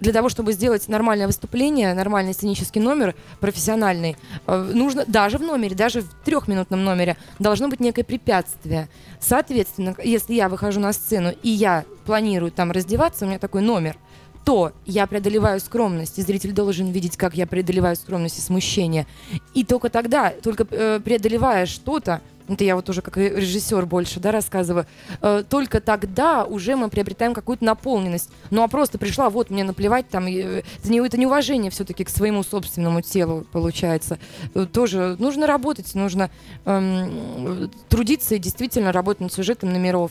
для 0.00 0.12
того, 0.12 0.28
чтобы 0.28 0.52
сделать 0.52 0.88
нормальное 0.88 1.26
выступление, 1.26 1.94
нормальный 1.94 2.34
сценический 2.34 2.80
номер, 2.80 3.14
профессиональный, 3.38 4.16
э, 4.46 4.70
нужно 4.74 5.04
даже 5.06 5.38
в 5.38 5.42
номере, 5.42 5.74
даже 5.74 6.02
в 6.02 6.08
трехминутном 6.24 6.82
номере 6.82 7.16
должно 7.38 7.68
быть 7.68 7.80
некое 7.80 8.04
препятствие. 8.04 8.88
Соответственно, 9.20 9.94
если 10.02 10.34
я 10.34 10.48
выхожу 10.48 10.80
на 10.80 10.92
сцену 10.92 11.32
и 11.42 11.48
я 11.48 11.84
планирую 12.06 12.50
там 12.50 12.70
раздеваться, 12.72 13.24
у 13.24 13.28
меня 13.28 13.38
такой 13.38 13.62
номер, 13.62 13.96
то 14.44 14.72
я 14.86 15.06
преодолеваю 15.06 15.60
скромность, 15.60 16.18
и 16.18 16.22
зритель 16.22 16.52
должен 16.52 16.90
видеть, 16.90 17.16
как 17.16 17.34
я 17.34 17.46
преодолеваю 17.46 17.94
скромность 17.96 18.38
и 18.38 18.40
смущение. 18.40 19.06
И 19.54 19.64
только 19.64 19.90
тогда, 19.90 20.30
только 20.30 20.66
э, 20.70 21.00
преодолевая 21.04 21.66
что-то, 21.66 22.22
это 22.54 22.64
я 22.64 22.76
вот 22.76 22.88
уже 22.88 23.02
как 23.02 23.16
режиссер 23.16 23.86
больше, 23.86 24.20
да, 24.20 24.32
рассказываю, 24.32 24.86
э, 25.22 25.44
только 25.48 25.80
тогда 25.80 26.44
уже 26.44 26.76
мы 26.76 26.88
приобретаем 26.88 27.34
какую-то 27.34 27.64
наполненность. 27.64 28.30
Ну 28.50 28.62
а 28.62 28.68
просто 28.68 28.98
пришла, 28.98 29.30
вот 29.30 29.50
мне 29.50 29.64
наплевать, 29.64 30.08
там, 30.08 30.26
это, 30.26 30.62
не, 30.84 31.04
это 31.04 31.18
неуважение 31.18 31.70
все-таки 31.70 32.04
к 32.04 32.08
своему 32.08 32.42
собственному 32.42 33.02
телу 33.02 33.46
получается. 33.52 34.18
Э, 34.54 34.66
тоже 34.66 35.16
нужно 35.18 35.46
работать, 35.46 35.94
нужно 35.94 36.30
эм, 36.64 37.70
трудиться 37.88 38.34
и 38.34 38.38
действительно 38.38 38.92
работать 38.92 39.20
над 39.22 39.32
сюжетом 39.32 39.72
номеров. 39.72 40.10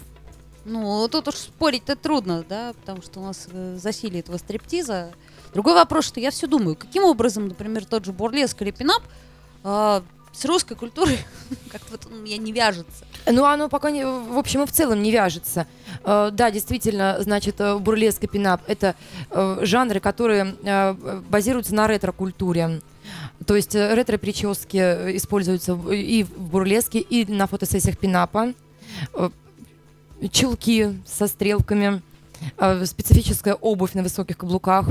Ну, 0.66 1.08
тут 1.08 1.28
уж 1.28 1.36
спорить-то 1.36 1.96
трудно, 1.96 2.44
да, 2.48 2.74
потому 2.80 3.02
что 3.02 3.20
у 3.20 3.24
нас 3.24 3.48
э, 3.52 3.78
засилие 3.82 4.20
этого 4.20 4.38
стриптиза. 4.38 5.12
Другой 5.54 5.74
вопрос, 5.74 6.06
что 6.06 6.20
я 6.20 6.32
все 6.32 6.48
думаю, 6.48 6.76
каким 6.76 7.04
образом, 7.04 7.48
например, 7.48 7.86
тот 7.86 8.06
же 8.06 8.12
бурлеск 8.12 8.62
или 8.62 8.72
пинап 8.72 9.02
э, 9.64 10.02
с 10.40 10.46
русской 10.46 10.76
культурой 10.76 11.20
как-то 11.72 11.92
вот 11.92 12.06
у 12.06 12.16
меня 12.16 12.38
не 12.38 12.54
вяжется. 12.54 13.04
Ну, 13.26 13.44
оно 13.44 13.68
пока, 13.68 13.92
не, 13.92 14.06
в 14.06 14.38
общем 14.38 14.64
и 14.64 14.66
в 14.66 14.72
целом 14.72 15.04
не 15.04 15.12
вяжется. 15.12 15.68
Э, 16.06 16.30
да, 16.32 16.50
действительно, 16.50 17.18
значит, 17.20 17.60
э, 17.60 17.78
бурлеск 17.78 18.24
и 18.24 18.28
пинап— 18.28 18.62
это 18.68 18.96
э, 19.32 19.60
жанры, 19.64 20.00
которые 20.00 20.56
базируются 21.30 21.76
на 21.76 21.88
ретро-культуре. 21.88 22.82
То 23.46 23.56
есть 23.56 23.76
ретро-прически 23.76 24.78
используются 25.18 25.74
и 25.92 26.24
в 26.24 26.32
бурлеске, 26.38 27.00
и 27.00 27.30
на 27.32 27.48
фотосессиях 27.48 27.98
пинапа. 27.98 28.54
Чулки 30.32 31.00
со 31.06 31.28
стрелками, 31.28 32.02
специфическая 32.86 33.56
обувь 33.56 33.94
на 33.94 34.04
высоких 34.04 34.38
каблуках, 34.38 34.88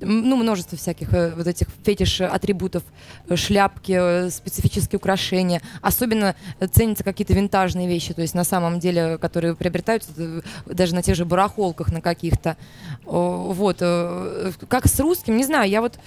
ну, 0.00 0.36
множество 0.36 0.76
всяких 0.76 1.12
э, 1.12 1.34
вот 1.34 1.46
этих 1.46 1.68
фетиш-атрибутов, 1.84 2.82
э, 3.28 3.36
шляпки, 3.36 4.28
специфические 4.30 4.98
украшения. 4.98 5.62
Особенно 5.80 6.34
ценятся 6.72 7.04
какие-то 7.04 7.34
винтажные 7.34 7.88
вещи, 7.88 8.14
то 8.14 8.22
есть 8.22 8.34
на 8.34 8.44
самом 8.44 8.78
деле, 8.78 9.18
которые 9.18 9.54
приобретаются 9.54 10.10
даже 10.66 10.94
на 10.94 11.02
тех 11.02 11.16
же 11.16 11.24
барахолках 11.24 11.92
на 11.92 12.00
каких-то. 12.00 12.56
Вот. 13.04 13.78
Как 13.78 14.86
с 14.86 15.00
русским, 15.00 15.36
не 15.36 15.44
знаю, 15.44 15.70
я 15.70 15.80
вот 15.80 15.98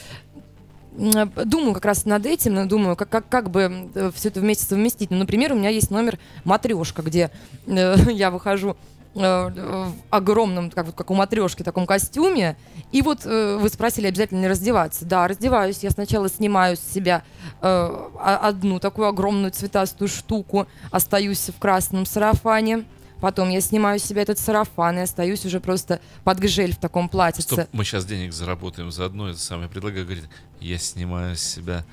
думаю 0.99 1.73
как 1.73 1.85
раз 1.85 2.05
над 2.05 2.25
этим, 2.25 2.67
думаю, 2.67 2.95
как, 2.95 3.09
как, 3.09 3.29
как 3.29 3.49
бы 3.49 3.89
все 4.15 4.29
это 4.29 4.39
вместе 4.39 4.65
совместить. 4.65 5.11
Ну, 5.11 5.17
например, 5.17 5.53
у 5.53 5.55
меня 5.55 5.69
есть 5.69 5.91
номер 5.91 6.19
матрешка, 6.43 7.01
где 7.01 7.31
э, 7.67 7.95
я 8.11 8.31
выхожу 8.31 8.71
э, 8.71 8.75
в 9.15 9.93
огромном, 10.09 10.69
как, 10.71 10.85
вот, 10.85 10.95
как 10.95 11.09
у 11.11 11.15
матрешки, 11.15 11.63
таком 11.63 11.85
костюме. 11.85 12.57
И 12.91 13.01
вот 13.01 13.25
э, 13.25 13.57
вы 13.59 13.69
спросили, 13.69 14.07
обязательно 14.07 14.39
не 14.39 14.47
раздеваться. 14.47 15.05
Да, 15.05 15.27
раздеваюсь. 15.27 15.79
Я 15.83 15.91
сначала 15.91 16.29
снимаю 16.29 16.77
с 16.77 16.79
себя 16.79 17.23
э, 17.61 18.09
одну 18.19 18.79
такую 18.79 19.07
огромную 19.07 19.51
цветастую 19.51 20.07
штуку, 20.07 20.67
остаюсь 20.91 21.49
в 21.49 21.59
красном 21.59 22.05
сарафане. 22.05 22.85
Потом 23.19 23.49
я 23.49 23.59
снимаю 23.59 23.99
с 23.99 24.03
себя 24.03 24.21
этот 24.21 24.39
сарафан 24.39 24.97
и 24.99 25.01
остаюсь 25.01 25.45
уже 25.45 25.59
просто 25.59 25.99
под 26.23 26.39
гжель 26.39 26.73
в 26.73 26.77
таком 26.77 27.09
платьице. 27.09 27.53
Стоп, 27.53 27.67
мы 27.73 27.83
сейчас 27.83 28.05
денег 28.05 28.31
заработаем 28.31 28.91
за 28.91 29.05
одно 29.05 29.29
это 29.29 29.39
самое. 29.39 29.67
Предлагаю, 29.67 30.05
говорит, 30.05 30.25
я 30.61 30.77
снимаю 30.77 31.35
с 31.35 31.41
себя 31.41 31.83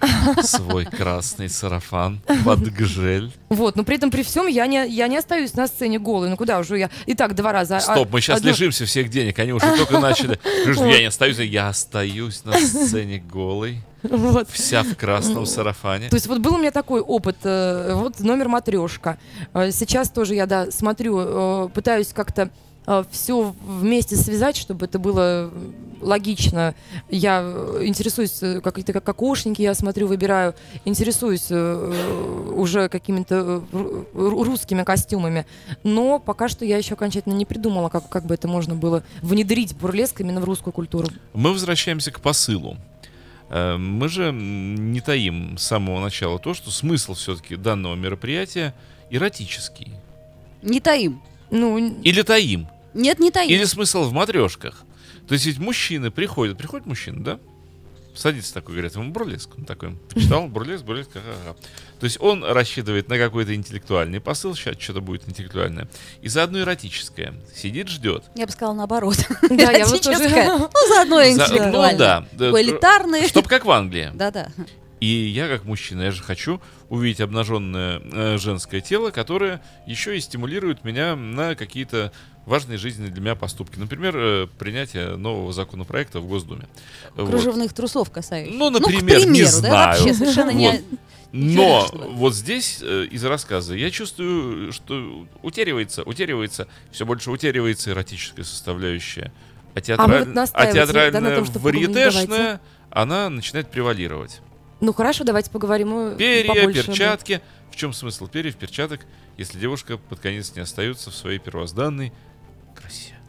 свой 0.43 0.85
красный 0.85 1.49
сарафан 1.49 2.21
под 2.45 2.61
гжель. 2.73 3.33
Вот, 3.49 3.77
но 3.77 3.85
при 3.85 3.97
этом 3.97 4.11
при 4.11 4.23
всем 4.23 4.47
я 4.47 4.67
не, 4.67 4.89
я 4.89 5.09
не 5.09 5.17
остаюсь 5.17 5.55
на 5.55 5.67
сцене 5.67 5.99
голой. 5.99 6.29
Ну 6.29 6.37
куда 6.37 6.59
уже 6.59 6.79
я? 6.79 6.91
И 7.07 7.15
так 7.15 7.35
два 7.35 7.53
раза. 7.53 7.77
А, 7.77 7.81
Стоп, 7.81 8.13
мы 8.13 8.21
сейчас 8.21 8.39
одно... 8.39 8.51
лишимся 8.51 8.87
всех 8.87 9.09
денег. 9.09 9.39
Они 9.39 9.53
уже 9.53 9.67
только 9.77 9.99
начали. 9.99 10.39
Я 10.67 11.01
не 11.01 11.07
остаюсь, 11.07 11.39
я 11.39 11.69
остаюсь 11.69 12.45
на 12.45 12.59
сцене 12.59 13.19
голой. 13.19 13.83
Вот. 14.03 14.49
Вся 14.51 14.83
в 14.83 14.95
красном 14.95 15.47
сарафане. 15.47 16.09
То 16.09 16.17
есть 16.17 16.27
вот 16.27 16.39
был 16.39 16.55
у 16.55 16.59
меня 16.59 16.71
такой 16.71 17.01
опыт, 17.01 17.37
э, 17.45 17.93
вот 17.95 18.21
номер 18.21 18.49
матрешка. 18.49 19.19
Э, 19.53 19.71
сейчас 19.73 20.11
тоже 20.11 20.35
я, 20.35 20.47
да, 20.47 20.71
смотрю, 20.71 21.19
э, 21.19 21.69
пытаюсь 21.75 22.13
как-то 22.13 22.51
все 23.11 23.55
вместе 23.65 24.17
связать, 24.17 24.57
чтобы 24.57 24.87
это 24.87 24.99
было 24.99 25.51
логично. 26.01 26.75
Я 27.11 27.41
интересуюсь, 27.83 28.39
какие-то 28.63 28.93
как 28.93 29.05
кокошники 29.05 29.63
я 29.63 29.75
смотрю, 29.75 30.07
выбираю, 30.07 30.55
интересуюсь 30.85 31.51
уже 31.51 32.89
какими-то 32.89 33.63
русскими 34.15 34.83
костюмами. 34.85 35.47
Но 35.83 36.19
пока 36.19 36.49
что 36.49 36.65
я 36.65 36.79
еще 36.79 36.95
окончательно 36.95 37.35
не 37.35 37.45
придумала, 37.45 37.89
как, 37.89 38.09
как 38.09 38.25
бы 38.25 38.35
это 38.35 38.49
можно 38.49 38.75
было 38.75 39.03
внедрить 39.23 39.77
бурлеск 39.77 40.21
именно 40.21 40.41
в 40.41 40.45
русскую 40.45 40.73
культуру. 40.73 41.09
Мы 41.35 41.53
возвращаемся 41.53 42.11
к 42.13 42.21
посылу. 42.21 42.77
Э, 43.49 43.77
мы 43.77 44.09
же 44.09 44.33
не 44.33 45.01
таим 45.01 45.59
с 45.59 45.63
самого 45.65 46.01
начала 46.01 46.39
то, 46.39 46.55
что 46.55 46.71
смысл 46.71 47.15
все-таки 47.15 47.57
данного 47.57 47.95
мероприятия 47.95 48.75
эротический. 49.11 49.93
Не 50.63 50.81
таим. 50.81 51.23
Ну, 51.51 51.79
Или 52.03 52.23
таим. 52.23 52.69
Нет, 52.97 53.19
не 53.19 53.31
таим. 53.31 53.51
Или 53.51 53.65
смысл 53.65 54.05
в 54.05 54.13
матрешках. 54.13 54.83
То 55.29 55.35
есть 55.35 55.47
ведь 55.47 55.59
мужчины 55.59 56.11
приходят, 56.11 56.57
приходят 56.59 56.87
мужчины, 56.87 57.23
да? 57.23 57.39
садится 58.19 58.55
такой, 58.55 58.75
говорит, 58.75 58.95
ему 58.95 59.11
бурлеск. 59.11 59.51
Он 59.57 59.65
такой, 59.65 59.93
почитал, 60.13 60.49
бурлеск, 60.49 60.85
бурлеск, 60.85 61.13
ха-ха-ха. 61.13 61.57
То 62.01 62.05
есть 62.05 62.21
он 62.21 62.45
рассчитывает 62.45 63.09
на 63.09 63.19
какой-то 63.19 63.55
интеллектуальный 63.55 64.21
посыл, 64.21 64.55
сейчас 64.55 64.79
что-то 64.79 65.01
будет 65.01 65.29
интеллектуальное, 65.29 65.89
и 66.23 66.29
заодно 66.29 66.61
эротическое. 66.61 67.35
Сидит, 67.55 67.89
ждет. 67.89 68.25
Я 68.35 68.47
бы 68.47 68.53
сказала 68.53 68.75
наоборот. 68.75 69.17
Да, 69.51 69.73
я 69.73 69.87
вот 69.87 70.03
тоже... 70.03 70.29
Ну, 70.29 70.71
заодно 70.89 71.25
интеллектуальное. 71.25 72.27
Ну, 72.33 72.79
да. 72.81 73.29
Чтоб 73.29 73.47
как 73.47 73.65
в 73.65 73.71
Англии. 73.71 74.11
Да-да. 74.15 74.49
И 75.01 75.07
я, 75.07 75.49
как 75.49 75.65
мужчина, 75.65 76.03
я 76.03 76.11
же 76.11 76.23
хочу 76.23 76.61
увидеть 76.89 77.21
обнаженное 77.21 78.01
э, 78.01 78.39
женское 78.39 78.81
тело, 78.81 79.11
которое 79.11 79.63
еще 79.87 80.17
и 80.17 80.21
стимулирует 80.21 80.85
меня 80.85 81.17
на 81.17 81.55
какие-то 81.55 82.13
важные 82.47 82.79
жизненные 82.79 83.11
для 83.11 83.21
меня 83.21 83.35
поступки. 83.35 83.79
Например, 83.79 84.17
э, 84.17 84.47
принятие 84.59 85.17
нового 85.17 85.53
законопроекта 85.53 86.21
в 86.21 86.27
Госдуме. 86.27 86.67
Кружевных 87.15 87.71
вот. 87.71 87.77
трусов 87.77 88.11
касающихся. 88.11 88.57
Ну, 88.59 88.71
например, 88.71 89.03
ну, 89.03 89.07
примеру, 89.07 89.31
не 89.31 89.43
да, 89.43 89.51
знаю. 89.51 89.99
Вообще 89.99 90.15
совершенно 90.15 90.53
вот. 90.53 90.59
не... 90.59 90.83
Но 91.33 91.87
вот 91.93 92.35
здесь 92.35 92.79
э, 92.81 93.07
из 93.11 93.23
рассказа 93.25 93.75
я 93.75 93.91
чувствую, 93.91 94.73
что 94.73 95.27
утеривается, 95.43 96.03
утеривается, 96.05 96.67
все 96.93 97.05
больше 97.05 97.31
утеривается 97.31 97.91
эротическая 97.91 98.45
составляющая. 98.45 99.33
А, 99.75 99.81
театраль... 99.81 100.23
а, 100.23 100.25
вот 100.25 100.49
а 100.55 100.73
театральная 100.73 101.43
да, 101.43 101.59
варьетешная, 101.59 102.61
она 102.91 103.29
начинает 103.29 103.71
превалировать. 103.71 104.41
Ну 104.81 104.93
хорошо, 104.93 105.25
давайте 105.25 105.51
поговорим 105.51 106.17
Перья, 106.17 106.49
побольше, 106.49 106.87
перчатки. 106.87 107.43
В 107.71 107.77
чем 107.77 107.93
смысл 107.93 108.27
перьев, 108.27 108.57
перчаток, 108.57 109.01
если 109.37 109.59
девушка 109.59 109.99
под 109.99 110.21
конец 110.21 110.55
не 110.55 110.63
остается 110.63 111.11
в 111.11 111.15
своей 111.15 111.39
первозданной? 111.39 112.13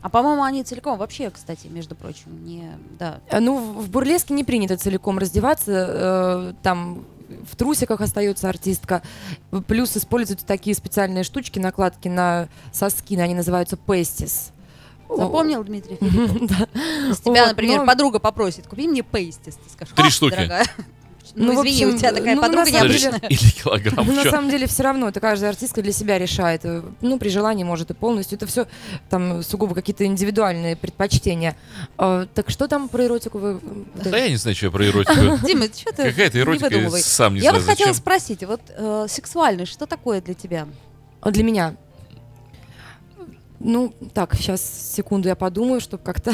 А 0.02 0.10
по-моему, 0.10 0.44
они 0.44 0.64
целиком 0.64 0.98
вообще, 0.98 1.30
кстати, 1.30 1.68
между 1.68 1.96
прочим, 1.96 2.46
не... 2.46 2.72
Да. 3.00 3.20
Э, 3.30 3.40
ну, 3.40 3.58
в 3.58 3.90
бурлеске 3.90 4.34
не 4.34 4.44
принято 4.44 4.78
целиком 4.78 5.18
раздеваться. 5.18 5.72
Э, 5.72 6.54
там 6.62 7.06
в 7.50 7.56
трусиках 7.56 8.02
остается 8.02 8.48
артистка. 8.50 9.02
Плюс 9.68 9.98
используются 9.98 10.46
такие 10.46 10.76
специальные 10.76 11.24
штучки, 11.24 11.60
накладки 11.60 12.08
на 12.08 12.48
соски, 12.72 13.18
они 13.18 13.36
называются 13.36 13.76
пестис. 13.76 14.52
Запомнил, 15.10 15.64
Дмитрий 15.64 15.96
Филиппов? 15.96 16.68
Если 17.08 17.24
тебя, 17.32 17.48
например, 17.48 17.86
подруга 17.86 18.20
попросит, 18.20 18.68
купи 18.68 18.88
мне 18.88 19.04
пейстис, 19.04 19.56
ты 19.56 19.70
скажешь, 19.70 19.94
Три 19.96 20.10
штуки. 20.10 20.50
Ну, 21.36 21.54
ну 21.54 21.62
извини, 21.62 21.84
общем, 21.84 21.96
у 21.96 21.98
тебя 21.98 22.14
такая 22.14 22.36
ну, 22.36 22.42
подруга 22.42 22.70
необычная. 22.70 23.22
Или 23.30 23.52
килограмм. 23.52 24.06
Ну, 24.06 24.14
на 24.14 24.24
самом 24.30 24.50
деле, 24.50 24.68
все 24.68 24.84
равно, 24.84 25.10
это 25.10 25.20
каждая 25.20 25.52
артистка 25.52 25.82
для 25.82 25.92
себя 25.92 26.18
решает. 26.18 26.64
Ну, 27.02 27.20
при 27.20 27.30
желании, 27.30 27.64
может, 27.64 27.92
и 27.92 27.94
полностью. 27.94 28.38
Это 28.38 28.48
все 28.48 28.68
там 29.10 29.44
сугубо 29.44 29.76
какие-то 29.76 30.06
индивидуальные 30.06 30.76
предпочтения. 30.76 31.56
А, 31.98 32.26
так 32.34 32.50
что 32.50 32.68
там 32.68 32.90
про 32.90 33.06
эротику 33.06 33.38
вы... 33.38 33.60
Да 33.96 34.18
я 34.18 34.30
не 34.30 34.38
знаю, 34.38 34.56
что 34.56 34.72
про 34.72 34.86
эротику. 34.86 35.46
Дима, 35.48 35.66
что 35.66 35.94
ты 35.94 36.04
Какая-то 36.10 36.40
эротика, 36.40 36.70
сам 37.00 37.36
не 37.36 37.42
знаю, 37.42 37.56
Я 37.56 37.60
вот 37.60 37.64
хотела 37.64 37.94
спросить, 37.94 38.44
вот 38.44 38.62
э, 38.70 39.06
сексуальность, 39.10 39.72
что 39.72 39.86
такое 39.86 40.22
для 40.22 40.34
тебя? 40.34 40.68
Для 41.24 41.44
меня? 41.44 41.76
Ну, 43.60 43.94
так, 44.14 44.36
сейчас 44.36 44.62
секунду 44.96 45.28
я 45.28 45.36
подумаю, 45.36 45.82
чтобы 45.82 46.04
как-то 46.04 46.32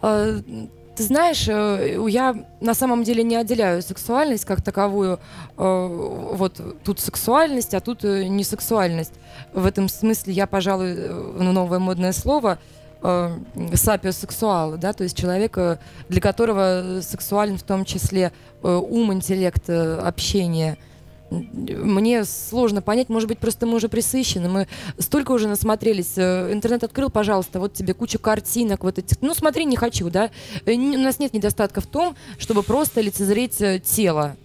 а, 0.00 0.40
ты 1.00 1.06
знаешь, 1.06 1.48
э, 1.48 1.96
я 2.08 2.36
на 2.60 2.74
самом 2.74 3.04
деле 3.04 3.22
не 3.22 3.34
отделяю 3.34 3.80
сексуальность 3.80 4.44
как 4.44 4.60
таковую. 4.60 5.18
Э, 5.56 5.86
вот 6.32 6.60
тут 6.84 7.00
сексуальность, 7.00 7.72
а 7.72 7.80
тут 7.80 8.04
э, 8.04 8.24
не 8.24 8.44
сексуальность. 8.44 9.14
В 9.54 9.64
этом 9.64 9.88
смысле 9.88 10.34
я, 10.34 10.46
пожалуй, 10.46 10.94
ну, 10.94 11.52
новое 11.52 11.78
модное 11.78 12.12
слово 12.12 12.58
сапиосексуал, 13.02 14.76
да, 14.76 14.92
то 14.92 15.04
есть 15.04 15.16
человек, 15.16 15.56
для 16.10 16.20
которого 16.20 17.00
сексуален 17.00 17.56
в 17.56 17.62
том 17.62 17.86
числе 17.86 18.30
ум, 18.62 19.10
интеллект, 19.10 19.70
общение– 19.70 20.76
мне 21.30 22.24
сложно 22.24 22.82
понять, 22.82 23.08
может 23.08 23.28
быть, 23.28 23.38
просто 23.38 23.66
мы 23.66 23.76
уже 23.76 23.88
присыщены, 23.88 24.48
мы 24.48 24.68
столько 24.98 25.32
уже 25.32 25.48
насмотрелись. 25.48 26.14
Э, 26.16 26.52
интернет 26.52 26.84
открыл, 26.84 27.10
пожалуйста, 27.10 27.60
вот 27.60 27.72
тебе 27.72 27.94
куча 27.94 28.18
картинок, 28.18 28.82
вот 28.82 28.98
этих. 28.98 29.18
Ну, 29.20 29.34
смотри, 29.34 29.64
не 29.64 29.76
хочу, 29.76 30.10
да. 30.10 30.30
Э, 30.66 30.74
у 30.74 30.98
нас 30.98 31.18
нет 31.18 31.32
недостатка 31.32 31.80
в 31.80 31.86
том, 31.86 32.16
чтобы 32.38 32.62
просто 32.62 33.00
лицезреть 33.00 33.60
э, 33.60 33.80
тело 33.80 34.36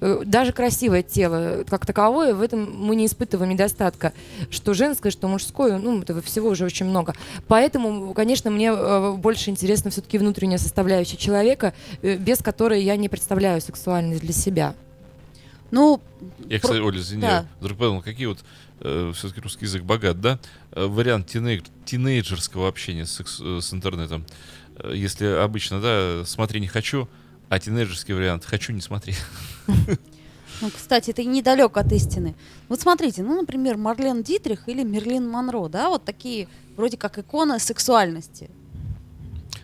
даже 0.00 0.52
красивое 0.52 1.02
тело 1.02 1.64
как 1.66 1.86
таковое, 1.86 2.34
в 2.34 2.42
этом 2.42 2.70
мы 2.78 2.94
не 2.94 3.06
испытываем 3.06 3.52
недостатка. 3.52 4.12
Что 4.50 4.74
женское, 4.74 5.10
что 5.10 5.28
мужское, 5.28 5.78
ну, 5.78 6.02
этого 6.02 6.20
всего 6.20 6.50
уже 6.50 6.66
очень 6.66 6.84
много. 6.84 7.14
Поэтому, 7.48 8.12
конечно, 8.12 8.50
мне 8.50 8.70
больше 9.14 9.48
интересна 9.48 9.90
все-таки 9.90 10.18
внутренняя 10.18 10.58
составляющая 10.58 11.16
человека, 11.16 11.72
без 12.02 12.42
которой 12.42 12.82
я 12.82 12.96
не 12.96 13.08
представляю 13.08 13.62
сексуальность 13.62 14.20
для 14.20 14.34
себя. 14.34 14.74
Ну, 15.74 16.00
Я, 16.48 16.58
Про- 16.60 16.68
кстати, 16.68 16.80
Оля, 16.80 16.98
извини, 17.00 17.22
Да. 17.22 17.46
вдруг 17.60 17.78
подумал, 17.78 18.02
какие 18.02 18.26
вот 18.26 18.38
все-таки 19.14 19.40
русский 19.40 19.64
язык 19.66 19.82
богат, 19.82 20.20
да? 20.20 20.38
Э, 20.72 20.86
вариант 20.86 21.26
тиней- 21.34 21.62
тинейджерского 21.84 22.68
общения 22.68 23.06
с, 23.06 23.20
э, 23.20 23.60
с 23.60 23.72
интернетом. 23.72 24.24
Э, 24.76 24.92
Если 24.94 25.26
обычно, 25.26 25.80
да, 25.80 26.22
смотри 26.26 26.60
не 26.60 26.66
хочу, 26.68 27.08
а 27.48 27.58
тинейджерский 27.58 28.14
вариант 28.14 28.44
хочу 28.44 28.72
не 28.72 28.80
смотри. 28.80 29.14
Ну, 30.60 30.70
кстати, 30.70 31.10
это 31.10 31.24
недалек 31.24 31.76
от 31.76 31.90
истины. 31.92 32.36
Вот 32.68 32.80
смотрите, 32.80 33.22
ну, 33.24 33.40
например, 33.40 33.76
Марлен 33.76 34.22
Дитрих 34.22 34.68
или 34.68 34.84
Мерлин 34.84 35.28
Монро, 35.28 35.68
да, 35.68 35.88
вот 35.88 36.04
такие 36.04 36.46
вроде 36.76 36.96
как 36.96 37.18
иконы 37.18 37.58
сексуальности. 37.58 38.48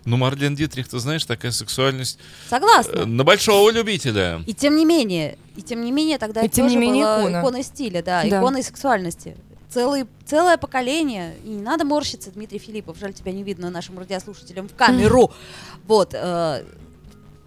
Ну, 0.04 0.16
Марлен 0.16 0.54
Дитрих, 0.54 0.88
ты 0.88 0.98
знаешь, 0.98 1.24
такая 1.24 1.52
сексуальность 1.52 2.18
э, 2.46 2.50
Согласна. 2.50 3.06
на 3.06 3.24
большого 3.24 3.70
любителя. 3.70 4.42
И 4.46 4.54
тем 4.54 4.76
не 4.76 4.84
менее, 4.84 5.36
и 5.56 5.62
тем 5.62 5.84
не 5.84 5.92
менее, 5.92 6.18
тогда 6.18 6.40
И 6.42 6.46
это 6.46 6.56
тем 6.56 6.66
не 6.68 6.76
менее 6.76 7.04
была 7.04 7.22
икона. 7.22 7.40
иконой 7.40 7.62
стиля, 7.62 8.02
да, 8.02 8.22
Да. 8.22 8.38
иконой 8.40 8.62
сексуальности. 8.62 9.36
Целый, 9.68 10.06
целое 10.26 10.56
поколение, 10.56 11.36
и 11.44 11.48
не 11.50 11.62
надо 11.62 11.84
морщиться, 11.84 12.30
Дмитрий 12.32 12.58
Филиппов, 12.58 12.98
жаль, 12.98 13.12
тебя 13.12 13.30
не 13.32 13.42
видно 13.44 13.70
нашим 13.70 13.98
радиослушателям 13.98 14.68
в 14.68 14.74
камеру. 14.74 15.30
Вот, 15.86 16.14
э, 16.14 16.64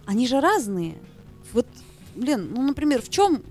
они 0.06 0.26
же 0.26 0.40
разные. 0.40 0.94
Вот, 1.52 1.66
блин, 2.14 2.50
ну, 2.54 2.62
например, 2.62 3.02
в 3.02 3.08
чем 3.10 3.42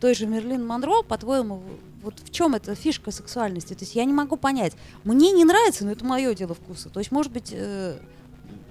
той 0.00 0.14
же 0.14 0.26
Мерлин 0.26 0.66
Монро, 0.66 1.02
по-твоему, 1.02 1.62
вот 2.02 2.14
в 2.22 2.30
чем 2.30 2.54
эта 2.54 2.74
фишка 2.74 3.10
сексуальности? 3.10 3.72
То 3.74 3.84
есть 3.84 3.94
я 3.94 4.04
не 4.04 4.12
могу 4.12 4.36
понять. 4.36 4.74
Мне 5.04 5.32
не 5.32 5.44
нравится, 5.44 5.84
но 5.86 5.92
это 5.92 6.04
мое 6.04 6.34
дело 6.34 6.54
вкуса. 6.54 6.90
То 6.90 7.00
есть, 7.00 7.10
может 7.10 7.32
быть, 7.32 7.48
э, 7.52 7.98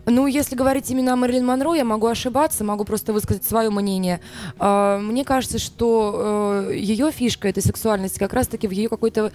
Ну, 0.06 0.28
если 0.28 0.56
говорить 0.56 0.90
именно 0.92 1.14
о 1.14 1.16
Мэрилин 1.16 1.46
Монро, 1.46 1.74
я 1.74 1.86
могу 1.86 2.08
ошибаться, 2.08 2.64
могу 2.64 2.84
просто 2.84 3.14
высказать 3.14 3.44
свое 3.46 3.70
мнение. 3.70 4.20
А, 4.60 5.00
Мне 5.00 5.24
кажется, 5.24 5.60
что 5.60 6.70
ее 6.72 7.12
фишка 7.12 7.48
этой 7.48 7.64
сексуальности 7.64 8.20
как 8.20 8.34
раз-таки 8.34 8.68
в 8.68 8.72
ее 8.72 8.90
какой-то 8.90 9.32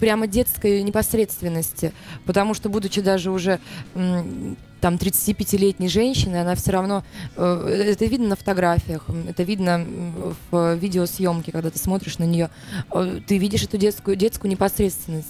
прямо 0.00 0.26
детской 0.26 0.82
непосредственности. 0.82 1.92
Потому 2.24 2.54
что, 2.54 2.68
будучи 2.68 3.00
даже 3.00 3.30
уже 3.30 3.60
там 4.80 4.94
35-летней 4.96 5.88
женщиной, 5.88 6.40
она 6.40 6.54
все 6.56 6.72
равно... 6.72 7.04
э, 7.36 7.92
Это 7.92 8.04
видно 8.06 8.28
на 8.28 8.36
фотографиях, 8.36 9.04
это 9.28 9.44
видно 9.44 9.86
в 10.50 10.74
видеосъемке, 10.74 11.52
когда 11.52 11.70
ты 11.70 11.78
смотришь 11.78 12.18
на 12.18 12.24
нее. 12.24 12.50
Э, 12.92 13.20
Ты 13.24 13.38
видишь 13.38 13.62
эту 13.62 13.76
детскую, 13.78 14.16
детскую 14.16 14.50
непосредственность. 14.50 15.28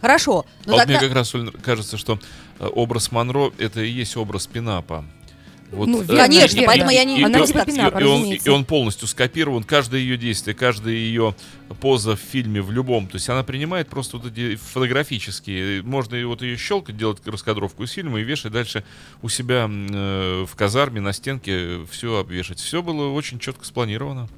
хорошо. 0.00 0.44
А 0.64 0.70
Но 0.70 0.72
вот 0.76 0.86
мне 0.86 0.94
тогда... 0.94 1.06
как 1.08 1.14
раз 1.16 1.32
кажется, 1.62 1.96
что 1.98 2.14
э, 2.14 2.18
образ 2.68 3.10
Монро 3.12 3.52
это 3.58 3.80
и 3.82 3.90
есть 3.90 4.16
образ 4.16 4.46
пинапа. 4.46 5.04
Вот, 5.72 5.86
Ну, 5.86 5.98
э, 6.00 6.04
верно, 6.04 6.16
Конечно, 6.24 6.54
верно. 6.56 6.66
поэтому 6.66 6.90
я 6.90 7.04
не- 7.04 7.20
и- 7.20 7.22
Она 7.22 7.38
и- 7.38 7.46
типа 7.46 7.64
пинапа, 7.64 7.98
и 8.00 8.02
он, 8.04 8.24
и 8.24 8.48
он 8.48 8.64
полностью 8.64 9.06
скопирован, 9.06 9.62
каждое 9.62 10.00
ее 10.00 10.16
действие, 10.16 10.52
каждая 10.52 10.94
ее 10.94 11.36
поза 11.80 12.16
в 12.16 12.18
фильме, 12.20 12.60
в 12.60 12.72
любом. 12.72 13.06
То 13.06 13.14
есть 13.18 13.28
она 13.28 13.44
принимает 13.44 13.88
просто 13.88 14.16
вот 14.18 14.32
эти 14.32 14.56
фотографические. 14.56 15.82
Можно 15.82 16.16
и 16.16 16.24
вот 16.24 16.42
ее 16.42 16.56
щелкать, 16.56 16.96
делать 16.96 17.24
раскадровку 17.24 17.84
из 17.84 17.92
фильма 17.92 18.20
и 18.20 18.24
вешать 18.24 18.50
дальше 18.50 18.82
у 19.22 19.28
себя 19.28 19.68
э, 19.70 20.44
в 20.48 20.56
казарме 20.56 21.00
на 21.00 21.12
стенке 21.12 21.86
все 21.88 22.18
обвешать. 22.18 22.58
Все 22.58 22.82
было 22.82 23.12
очень 23.12 23.38
четко 23.38 23.64
спланировано. 23.64 24.28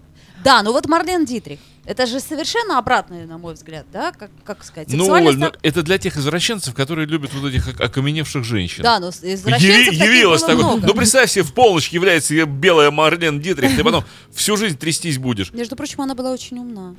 Да, 0.45 0.63
ну 0.63 0.73
вот 0.73 0.87
Марлен 0.87 1.25
Дитрих. 1.25 1.59
Это 1.85 2.07
же 2.07 2.21
совершенно 2.21 2.79
обратное, 2.79 3.27
на 3.27 3.39
мой 3.39 3.55
взгляд, 3.55 3.87
да? 3.93 4.13
Как, 4.13 4.31
как 4.45 4.63
сказать? 4.63 4.87
Ну, 4.93 5.11
Оль, 5.11 5.37
ну, 5.37 5.51
это 5.63 5.83
для 5.83 5.99
тех 5.99 6.17
извращенцев, 6.17 6.75
которые 6.75 7.09
любят 7.09 7.33
вот 7.35 7.49
этих 7.49 7.67
ок- 7.67 7.81
окаменевших 7.81 8.45
женщин. 8.45 8.85
Да, 8.85 9.01
но 9.01 9.09
Яви- 9.09 9.35
извращенцев 9.35 9.87
таких 9.87 10.05
явилась 10.05 10.43
было 10.43 10.51
такой. 10.51 10.65
много. 10.65 10.87
Ну, 10.87 10.95
представь 10.95 11.29
себе, 11.33 11.43
в 11.43 11.53
полночь 11.53 11.89
является 11.89 12.47
белая 12.47 12.93
Марлен 12.93 13.41
Дитрих, 13.41 13.75
ты 13.77 13.83
потом 13.83 14.05
всю 14.33 14.57
жизнь 14.57 14.79
трястись 14.79 15.19
будешь. 15.19 15.53
Между 15.53 15.75
прочим, 15.75 16.03
она 16.03 16.15
была 16.15 16.31
очень 16.31 16.57
умна. 16.59 16.95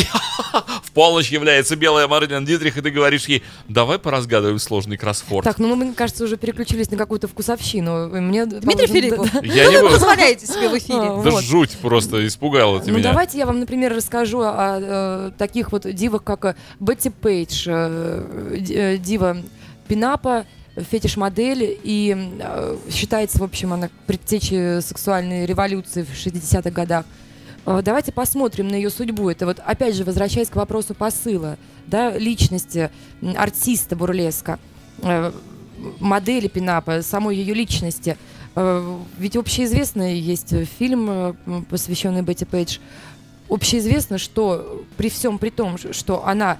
В 0.82 0.92
полночь 0.92 1.30
является 1.30 1.76
белая 1.76 2.08
Марлен 2.08 2.44
Дитрих, 2.44 2.76
и 2.76 2.80
ты 2.80 2.90
говоришь 2.90 3.26
ей, 3.26 3.42
давай 3.68 3.98
поразгадываем 3.98 4.58
сложный 4.58 4.96
кроссворд. 4.96 5.44
Так, 5.44 5.58
ну 5.58 5.68
мы, 5.74 5.76
мне 5.84 5.92
кажется, 5.94 6.24
уже 6.24 6.36
переключились 6.36 6.90
на 6.90 6.96
какую-то 6.96 7.28
вкусовщину. 7.28 8.08
Мне 8.20 8.46
Дмитрий 8.46 8.86
Филиппов, 8.86 9.30
да. 9.32 9.40
Я 9.42 9.68
не 9.68 9.76
вы 9.76 9.82
буду. 9.82 9.92
позволяете 9.94 10.46
себе 10.46 10.68
в 10.68 10.78
эфире? 10.78 10.98
А, 11.00 11.22
Да 11.22 11.30
вот. 11.30 11.44
жуть 11.44 11.70
просто, 11.82 12.26
испугала 12.26 12.80
ты 12.80 12.90
Ну, 12.90 12.98
меня. 12.98 13.10
давайте 13.10 13.38
я 13.38 13.46
вам, 13.46 13.60
например, 13.60 13.94
расскажу 13.94 14.40
о, 14.42 14.78
э, 14.80 15.30
таких 15.36 15.72
вот 15.72 15.82
дивах, 15.92 16.22
как 16.24 16.44
э, 16.44 16.54
Бетти 16.80 17.10
Пейдж, 17.10 17.64
э, 17.68 18.56
ди- 18.58 18.74
э, 18.74 18.96
дива 18.98 19.36
пинапа, 19.88 20.46
фетиш-модель, 20.76 21.78
и 21.82 22.14
э, 22.40 22.76
считается, 22.90 23.38
в 23.38 23.42
общем, 23.44 23.72
она 23.72 23.88
предтечей 24.06 24.80
сексуальной 24.82 25.46
революции 25.46 26.02
в 26.04 26.10
60-х 26.12 26.70
годах. 26.70 27.04
Э, 27.66 27.82
Давайте 27.82 28.12
посмотрим 28.12 28.68
на 28.68 28.76
ее 28.76 28.90
судьбу. 28.90 29.28
Это 29.28 29.44
вот, 29.44 29.60
опять 29.64 29.94
же, 29.94 30.04
возвращаясь 30.04 30.48
к 30.48 30.56
вопросу 30.56 30.94
посыла, 30.94 31.58
да, 31.86 32.16
личности 32.16 32.90
артиста 33.36 33.96
бурлеска, 33.96 34.58
э, 35.02 35.32
модели 36.00 36.48
пинапа, 36.48 37.02
самой 37.02 37.36
ее 37.36 37.52
личности. 37.54 38.16
Э, 38.54 38.98
Ведь 39.18 39.36
общеизвестный 39.36 40.18
есть 40.18 40.54
фильм, 40.78 41.36
посвященный 41.68 42.22
Бетти 42.22 42.44
Пейдж. 42.44 42.78
Общеизвестно, 43.48 44.18
что 44.18 44.84
при 44.96 45.08
всем 45.08 45.38
при 45.38 45.50
том, 45.50 45.76
что 45.78 46.26
она 46.26 46.58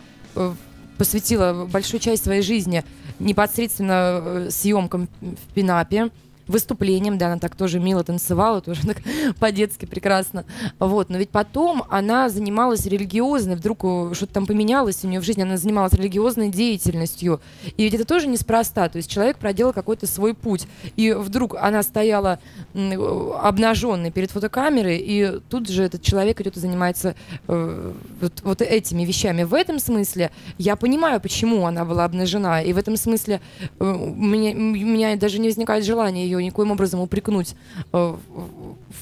посвятила 0.99 1.66
большую 1.66 2.01
часть 2.01 2.23
своей 2.23 2.42
жизни 2.42 2.85
непосредственно 3.19 4.47
съемкам 4.51 5.09
в 5.21 5.55
пинапе, 5.55 6.11
выступлениям, 6.49 7.19
да, 7.19 7.27
она 7.27 7.39
так 7.39 7.57
тоже 7.57 7.81
мило 7.81 8.05
танцевала, 8.05 8.61
тоже 8.61 8.87
так 8.87 8.99
по-детски 9.39 9.87
прекрасно. 9.87 10.45
Вот, 10.79 11.11
но 11.11 11.19
ведь 11.19 11.31
потом 11.31 11.85
она 11.91 12.29
занималась 12.29 12.87
религиозной, 12.87 13.57
вдруг 13.57 13.81
э, 13.85 14.15
что-то 14.15 14.35
там 14.35 14.47
поменялось 14.47 15.05
у 15.05 15.09
нее 15.09 15.21
в 15.21 15.25
жизни, 15.25 15.43
она 15.43 15.57
занималась 15.57 15.93
религиозной 15.93 16.51
деятельностью. 16.51 17.41
И 17.77 17.85
ведь 17.85 17.95
это 17.95 18.05
тоже 18.05 18.27
неспроста, 18.29 18.89
то 18.89 18.97
есть 18.97 19.11
человек 19.11 19.39
проделал 19.39 19.73
какой-то 19.73 20.07
свой 20.07 20.35
путь. 20.35 20.67
И 20.97 21.13
вдруг 21.13 21.57
она 21.57 21.83
стояла 21.83 22.39
обнаженной 22.75 24.11
перед 24.11 24.31
фотокамерой, 24.31 24.99
и 24.99 25.41
тут 25.49 25.69
же 25.69 25.83
этот 25.83 26.03
человек 26.03 26.41
идет 26.41 26.57
и 26.57 26.61
занимается 26.61 27.15
э, 27.49 27.93
вот, 28.21 28.33
вот 28.43 28.63
этими 28.63 29.05
вещами. 29.05 29.43
В 29.43 29.55
этом 29.55 29.79
смысле 29.79 30.31
я 30.59 30.77
понимаю, 30.77 31.21
почему 31.21 31.67
она 31.67 31.85
была 31.85 32.05
обнажена, 32.05 32.63
и 32.63 32.73
в 32.73 32.79
этом 32.79 32.97
смысле 32.97 33.41
э, 33.79 33.85
у, 33.85 34.15
меня, 34.15 34.53
у 34.53 34.87
меня 34.87 35.17
даже 35.17 35.39
не 35.39 35.49
возникает 35.49 35.85
желания 35.85 36.25
ее 36.25 36.36
никоим 36.42 36.70
образом 36.70 37.01
упрекнуть 37.01 37.55
э, 37.92 38.16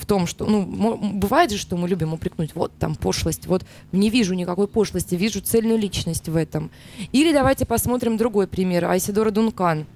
в- 0.01 0.07
том, 0.07 0.27
что, 0.27 0.45
ну, 0.47 0.97
бывает 0.97 1.51
же, 1.51 1.59
что 1.59 1.77
мы 1.77 1.89
любим 1.89 2.13
упрекнуть, 2.13 2.55
вот 2.55 2.73
там 2.79 2.95
пошлость, 2.95 3.47
вот 3.47 3.65
не 3.93 4.11
вижу 4.11 4.35
никакой 4.35 4.69
пошлости, 4.69 5.15
вижу 5.15 5.41
цельную 5.41 5.79
личность 5.79 6.29
в 6.29 6.37
этом. 6.37 6.71
Или 7.13 7.33
давайте 7.33 7.65
посмотрим 7.65 8.17
другой 8.17 8.47
пример, 8.47 8.85
Айсидора 8.85 9.31
Дункан, 9.31 9.87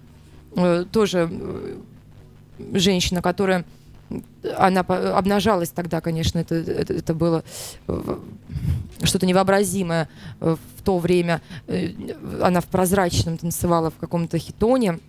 Э, 0.57 0.85
тоже 0.90 1.29
э, 1.31 1.77
женщина, 2.72 3.20
которая 3.20 3.64
она 4.57 4.83
по- 4.83 5.18
обнажалась 5.18 5.68
тогда, 5.68 6.01
конечно, 6.01 6.38
это, 6.38 6.55
это, 6.55 6.94
это 6.94 7.12
было 7.12 7.44
э, 7.87 8.18
что-то 9.03 9.27
невообразимое 9.27 10.09
э, 10.40 10.57
в 10.79 10.83
то 10.83 10.98
время. 10.98 11.42
Э, 11.66 11.90
Она 12.42 12.62
в 12.62 12.66
прозрачном 12.66 13.37
танцевала 13.37 13.90
в 13.90 13.96
каком-то 13.96 14.38
хитоне. 14.38 15.01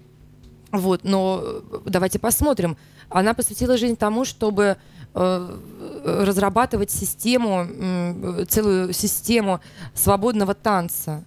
Вот, 0.72 1.04
но 1.04 1.42
э, 1.44 1.62
давайте 1.86 2.20
посмотрим. 2.20 2.78
Она 3.10 3.34
посвятила 3.34 3.78
жизнь 3.78 3.96
тому, 3.96 4.24
чтобы 4.26 4.78
э, 5.16 5.58
разрабатывать 6.06 6.92
систему, 6.92 7.68
э, 7.70 8.46
целую 8.48 8.94
систему 8.94 9.60
свободного 9.96 10.54
танца. 10.54 11.24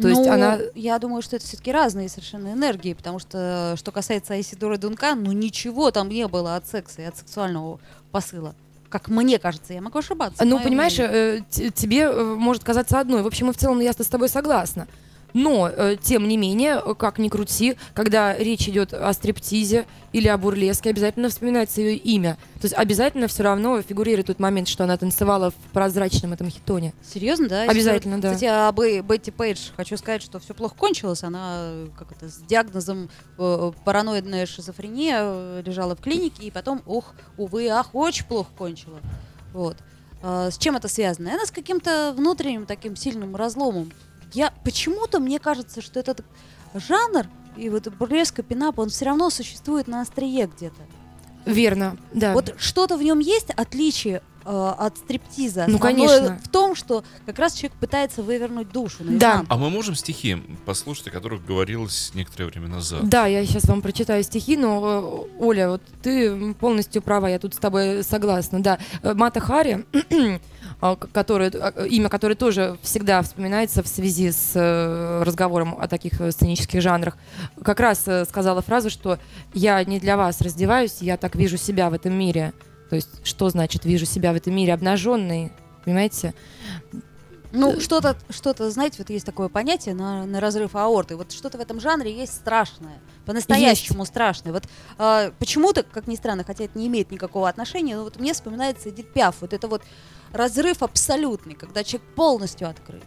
То 0.00 0.08
есть 0.08 0.20
Ну, 0.20 0.30
она- 0.30 0.58
Я 0.74 0.98
думаю, 0.98 1.22
что 1.22 1.36
это 1.36 1.44
все-таки 1.46 1.72
разные 1.72 2.08
совершенно 2.08 2.52
энергии, 2.52 2.92
потому 2.92 3.18
что, 3.18 3.74
что 3.76 3.90
касается 3.92 4.34
Айсидоры 4.34 4.76
Дункан, 4.78 5.22
ну 5.24 5.32
ничего 5.32 5.90
там 5.90 6.08
не 6.10 6.28
было 6.28 6.56
от 6.56 6.66
секса 6.68 7.02
и 7.02 7.04
от 7.06 7.16
сексуального 7.16 7.80
посыла. 8.12 8.54
Как 8.90 9.08
мне 9.08 9.38
кажется, 9.38 9.72
я 9.72 9.80
могу 9.82 9.98
ошибаться. 9.98 10.44
Ну, 10.44 10.60
понимаешь, 10.62 10.96
э, 10.98 11.40
тебе 11.74 12.02
э, 12.02 12.22
может 12.22 12.62
казаться 12.62 13.00
одной. 13.00 13.22
В 13.22 13.26
общем, 13.26 13.50
и 13.50 13.52
в 13.52 13.56
целом 13.56 13.80
я 13.80 13.92
с 13.92 13.96
тобой 13.96 14.28
согласна. 14.28 14.86
Но, 15.36 15.68
э, 15.68 15.96
тем 16.00 16.28
не 16.28 16.38
менее, 16.38 16.80
э, 16.82 16.94
как 16.94 17.18
ни 17.18 17.28
крути, 17.28 17.76
когда 17.92 18.34
речь 18.34 18.66
идет 18.70 18.94
о 18.94 19.12
стриптизе 19.12 19.84
или 20.12 20.28
о 20.28 20.38
бурлеске, 20.38 20.88
обязательно 20.88 21.28
вспоминается 21.28 21.82
ее 21.82 21.98
имя. 21.98 22.38
То 22.54 22.62
есть 22.62 22.74
обязательно 22.74 23.28
все 23.28 23.42
равно 23.42 23.82
фигурирует 23.82 24.28
тот 24.28 24.38
момент, 24.38 24.66
что 24.66 24.84
она 24.84 24.96
танцевала 24.96 25.50
в 25.50 25.54
прозрачном 25.74 26.32
этом 26.32 26.48
хитоне. 26.48 26.94
Серьезно, 27.02 27.48
да? 27.48 27.62
Обязательно, 27.64 28.18
да. 28.18 28.32
Кстати, 28.32 28.46
об 28.46 28.80
Бетти 28.80 29.30
Пейдж 29.30 29.72
хочу 29.76 29.98
сказать, 29.98 30.22
что 30.22 30.38
все 30.38 30.54
плохо 30.54 30.74
кончилось. 30.74 31.22
Она 31.22 31.56
э, 31.64 31.88
как 31.98 32.12
это, 32.12 32.30
с 32.30 32.38
диагнозом 32.38 33.10
параноидная 33.36 34.46
шизофрения 34.46 35.60
лежала 35.60 35.94
в 35.96 36.00
клинике, 36.00 36.44
и 36.44 36.50
потом, 36.50 36.80
ух, 36.86 37.12
увы, 37.36 37.68
ах, 37.68 37.94
очень 37.94 38.24
плохо 38.24 38.48
кончила. 38.56 39.00
Вот. 39.52 39.76
А, 40.22 40.50
с 40.50 40.56
чем 40.56 40.76
это 40.76 40.88
связано? 40.88 41.26
Наверное, 41.26 41.46
с 41.46 41.50
каким-то 41.50 42.14
внутренним 42.16 42.64
таким 42.64 42.96
сильным 42.96 43.36
разломом. 43.36 43.92
Я 44.32 44.52
почему-то 44.64 45.18
мне 45.20 45.38
кажется, 45.38 45.80
что 45.80 46.00
этот 46.00 46.24
жанр 46.74 47.26
и 47.56 47.68
вот 47.68 47.88
бурлеска 47.88 48.42
пинап, 48.42 48.78
он 48.78 48.90
все 48.90 49.06
равно 49.06 49.30
существует 49.30 49.88
на 49.88 50.02
острие 50.02 50.46
где-то. 50.46 50.82
Верно, 51.46 51.96
да. 52.12 52.32
Вот 52.32 52.54
что-то 52.58 52.96
в 52.96 53.02
нем 53.02 53.20
есть 53.20 53.50
отличие 53.50 54.22
от 54.46 54.96
стриптиза. 54.96 55.66
Ну, 55.68 55.78
конечно. 55.78 56.38
В 56.42 56.48
том, 56.48 56.74
что 56.74 57.04
как 57.24 57.38
раз 57.38 57.54
человек 57.54 57.78
пытается 57.78 58.22
вывернуть 58.22 58.70
душу. 58.70 58.98
Да. 59.00 59.44
А 59.48 59.56
мы 59.56 59.70
можем 59.70 59.94
стихи 59.94 60.36
послушать, 60.64 61.08
о 61.08 61.10
которых 61.10 61.44
говорилось 61.44 62.12
некоторое 62.14 62.46
время 62.46 62.68
назад? 62.68 63.08
Да, 63.08 63.26
я 63.26 63.44
сейчас 63.44 63.64
вам 63.64 63.82
прочитаю 63.82 64.22
стихи, 64.22 64.56
но, 64.56 65.28
э, 65.38 65.42
Оля, 65.42 65.70
вот 65.70 65.82
ты 66.02 66.54
полностью 66.54 67.02
права, 67.02 67.28
я 67.28 67.38
тут 67.38 67.54
с 67.54 67.58
тобой 67.58 68.02
согласна, 68.02 68.62
да. 68.62 68.78
Э, 69.02 69.14
Мата 69.14 69.40
Хари, 69.40 69.84
а, 70.80 70.96
который, 70.96 71.48
а, 71.48 71.84
имя 71.84 72.08
которое 72.08 72.34
тоже 72.34 72.78
всегда 72.82 73.22
вспоминается 73.22 73.82
в 73.82 73.88
связи 73.88 74.30
с 74.30 74.52
э, 74.54 75.22
разговором 75.24 75.76
о 75.78 75.88
таких 75.88 76.20
э, 76.20 76.30
сценических 76.30 76.80
жанрах, 76.80 77.16
как 77.62 77.80
раз 77.80 78.02
э, 78.06 78.24
сказала 78.24 78.62
фразу, 78.62 78.90
что 78.90 79.18
я 79.54 79.82
не 79.84 79.98
для 79.98 80.16
вас 80.16 80.40
раздеваюсь, 80.40 80.98
я 81.00 81.16
так 81.16 81.34
вижу 81.36 81.56
себя 81.56 81.90
в 81.90 81.94
этом 81.94 82.12
мире. 82.12 82.52
То 82.90 82.96
есть, 82.96 83.08
что 83.24 83.48
значит 83.48 83.84
вижу 83.84 84.06
себя 84.06 84.32
в 84.32 84.36
этом 84.36 84.54
мире 84.54 84.74
обнаженный, 84.74 85.52
понимаете? 85.84 86.34
Ну, 87.52 87.80
что-то, 87.80 88.16
что-то, 88.30 88.70
знаете, 88.70 88.96
вот 88.98 89.08
есть 89.08 89.24
такое 89.24 89.48
понятие 89.48 89.94
на, 89.94 90.26
на 90.26 90.40
разрыв 90.40 90.74
аорты. 90.74 91.16
Вот 91.16 91.32
что-то 91.32 91.58
в 91.58 91.60
этом 91.60 91.80
жанре 91.80 92.14
есть 92.14 92.34
страшное, 92.34 93.00
по-настоящему 93.24 94.04
страшное. 94.04 94.52
Вот 94.52 94.64
а, 94.98 95.32
почему-то, 95.38 95.82
как 95.82 96.06
ни 96.06 96.16
странно, 96.16 96.44
хотя 96.44 96.64
это 96.64 96.78
не 96.78 96.88
имеет 96.88 97.10
никакого 97.10 97.48
отношения, 97.48 97.96
но 97.96 98.04
вот 98.04 98.18
мне 98.18 98.34
вспоминается 98.34 98.90
Эдит 98.90 99.12
Пиаф. 99.12 99.36
Вот 99.40 99.52
это 99.52 99.68
вот 99.68 99.82
разрыв 100.32 100.82
абсолютный, 100.82 101.54
когда 101.54 101.82
человек 101.82 102.06
полностью 102.14 102.68
открыт. 102.68 103.04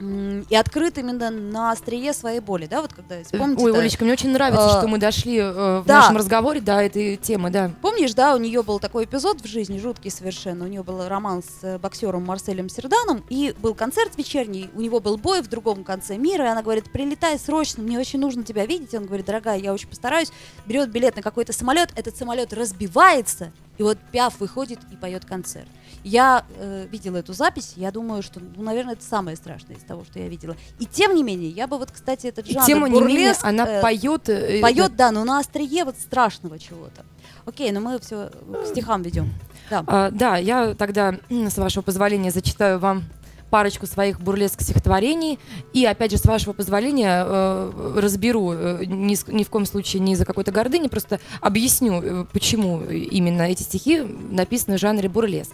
И 0.00 0.54
открыт 0.54 0.96
именно 0.98 1.30
на 1.30 1.72
острие 1.72 2.12
своей 2.12 2.40
боли, 2.40 2.66
да, 2.66 2.82
вот 2.82 2.92
когда, 2.92 3.22
вспомните, 3.22 3.64
Ой, 3.64 3.72
да, 3.72 3.78
Олечка, 3.80 4.04
мне 4.04 4.12
очень 4.12 4.30
нравится, 4.30 4.76
А, 4.76 4.78
что 4.78 4.88
мы 4.88 4.98
дошли 4.98 5.38
э, 5.38 5.80
в 5.80 5.84
да. 5.86 6.00
нашем 6.00 6.16
разговоре 6.16 6.60
до 6.60 6.80
этой 6.80 7.16
темы, 7.16 7.50
да. 7.50 7.72
Помнишь, 7.82 8.14
да, 8.14 8.34
у 8.34 8.38
нее 8.38 8.62
был 8.62 8.78
такой 8.78 9.04
эпизод 9.04 9.40
в 9.40 9.46
жизни, 9.46 9.78
жуткий 9.78 10.10
совершенно. 10.10 10.64
У 10.64 10.68
нее 10.68 10.82
был 10.82 11.06
роман 11.08 11.42
с 11.42 11.64
э, 11.64 11.78
боксером 11.78 12.24
Марселем 12.24 12.68
Серданом, 12.68 13.24
и 13.28 13.54
был 13.60 13.74
концерт 13.74 14.16
вечерний, 14.16 14.70
у 14.74 14.80
него 14.80 15.00
был 15.00 15.16
бой 15.16 15.42
в 15.42 15.48
другом 15.48 15.82
конце 15.82 16.16
мира, 16.16 16.44
и 16.44 16.48
она 16.48 16.62
говорит, 16.62 16.92
прилетай 16.92 17.38
срочно, 17.38 17.82
мне 17.82 17.98
очень 17.98 18.20
нужно 18.20 18.44
тебя 18.44 18.66
видеть. 18.66 18.94
Он 18.94 19.06
говорит, 19.06 19.26
дорогая, 19.26 19.58
я 19.58 19.72
очень 19.72 19.88
постараюсь. 19.88 20.30
Берет 20.66 20.90
билет 20.90 21.16
на 21.16 21.22
какой-то 21.22 21.52
самолет, 21.52 21.90
этот 21.96 22.16
самолет 22.16 22.52
разбивается, 22.52 23.52
и 23.78 23.82
вот 23.82 23.96
Пиаф 24.12 24.40
выходит 24.40 24.80
и 24.92 24.96
поет 24.96 25.24
концерт. 25.24 25.68
Я 26.04 26.44
э, 26.56 26.86
видела 26.90 27.16
эту 27.16 27.32
запись, 27.32 27.72
я 27.76 27.90
думаю, 27.90 28.22
что, 28.22 28.40
ну, 28.40 28.62
наверное, 28.62 28.94
это 28.94 29.04
самое 29.04 29.36
страшное 29.36 29.76
из 29.76 29.82
того, 29.82 30.04
что 30.04 30.18
я 30.18 30.28
видела. 30.28 30.56
И 30.78 30.86
тем 30.86 31.14
не 31.14 31.22
менее, 31.22 31.50
я 31.50 31.66
бы 31.66 31.78
вот, 31.78 31.90
кстати, 31.90 32.26
этот 32.26 32.46
И 32.48 32.52
жанр 32.52 32.66
тем 32.66 32.84
не 32.84 33.00
менее, 33.02 33.34
она 33.42 33.66
э, 33.66 33.82
поет. 33.82 34.28
э, 34.28 34.60
Поет, 34.60 34.96
да, 34.96 35.10
но 35.10 35.24
на 35.24 35.38
острие 35.38 35.84
вот 35.84 35.96
страшного 35.98 36.58
чего-то. 36.58 37.04
Окей, 37.46 37.70
но 37.72 37.80
мы 37.80 37.98
все 37.98 38.30
к 38.62 38.66
стихам 38.66 39.02
ведем. 39.02 39.32
Да. 39.70 39.84
А, 39.86 40.10
да, 40.10 40.36
я 40.36 40.74
тогда, 40.74 41.16
с 41.30 41.56
вашего 41.56 41.82
позволения, 41.82 42.30
зачитаю 42.30 42.78
вам 42.78 43.04
парочку 43.48 43.86
своих 43.86 44.20
бурлеск 44.20 44.60
стихотворений. 44.60 45.38
И, 45.72 45.84
опять 45.84 46.10
же, 46.10 46.18
с 46.18 46.24
вашего 46.24 46.52
позволения, 46.52 47.24
э, 47.26 47.92
разберу, 47.96 48.52
э, 48.52 48.84
ни, 48.84 49.16
ни 49.32 49.44
в 49.44 49.50
коем 49.50 49.66
случае 49.66 50.00
не 50.00 50.12
из-за 50.12 50.24
какой-то 50.24 50.52
гордыни, 50.52 50.88
просто 50.88 51.20
объясню, 51.40 52.02
э, 52.02 52.24
почему 52.32 52.82
именно 52.84 53.42
эти 53.42 53.62
стихи 53.62 54.00
написаны 54.00 54.76
в 54.76 54.80
жанре 54.80 55.08
бурлеск. 55.08 55.52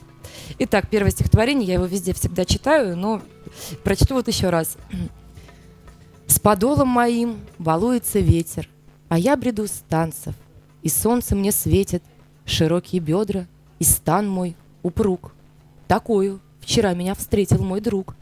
Итак, 0.59 0.89
первое 0.91 1.11
стихотворение, 1.11 1.67
я 1.67 1.75
его 1.75 1.87
везде 1.87 2.13
всегда 2.13 2.45
читаю, 2.45 2.97
но 2.97 3.23
прочту 3.83 4.15
вот 4.15 4.29
еще 4.29 4.51
раз. 4.51 4.77
С 6.27 6.39
подолом 6.39 6.89
моим 6.89 7.39
балуется 7.59 8.19
ветер, 8.19 8.69
а 9.09 9.19
я 9.19 9.37
бреду 9.37 9.67
с 9.67 9.83
танцев, 9.89 10.35
и 10.83 10.89
солнце 10.89 11.35
мне 11.37 11.53
светит, 11.53 12.03
широкие 12.45 13.01
бедра, 13.01 13.47
и 13.79 13.85
стан 13.85 14.29
мой 14.29 14.57
упруг. 14.83 15.33
Такую 15.87 16.41
вчера 16.65 16.95
меня 16.95 17.15
встретил 17.15 17.63
мой 17.63 17.81
друг. 17.81 18.17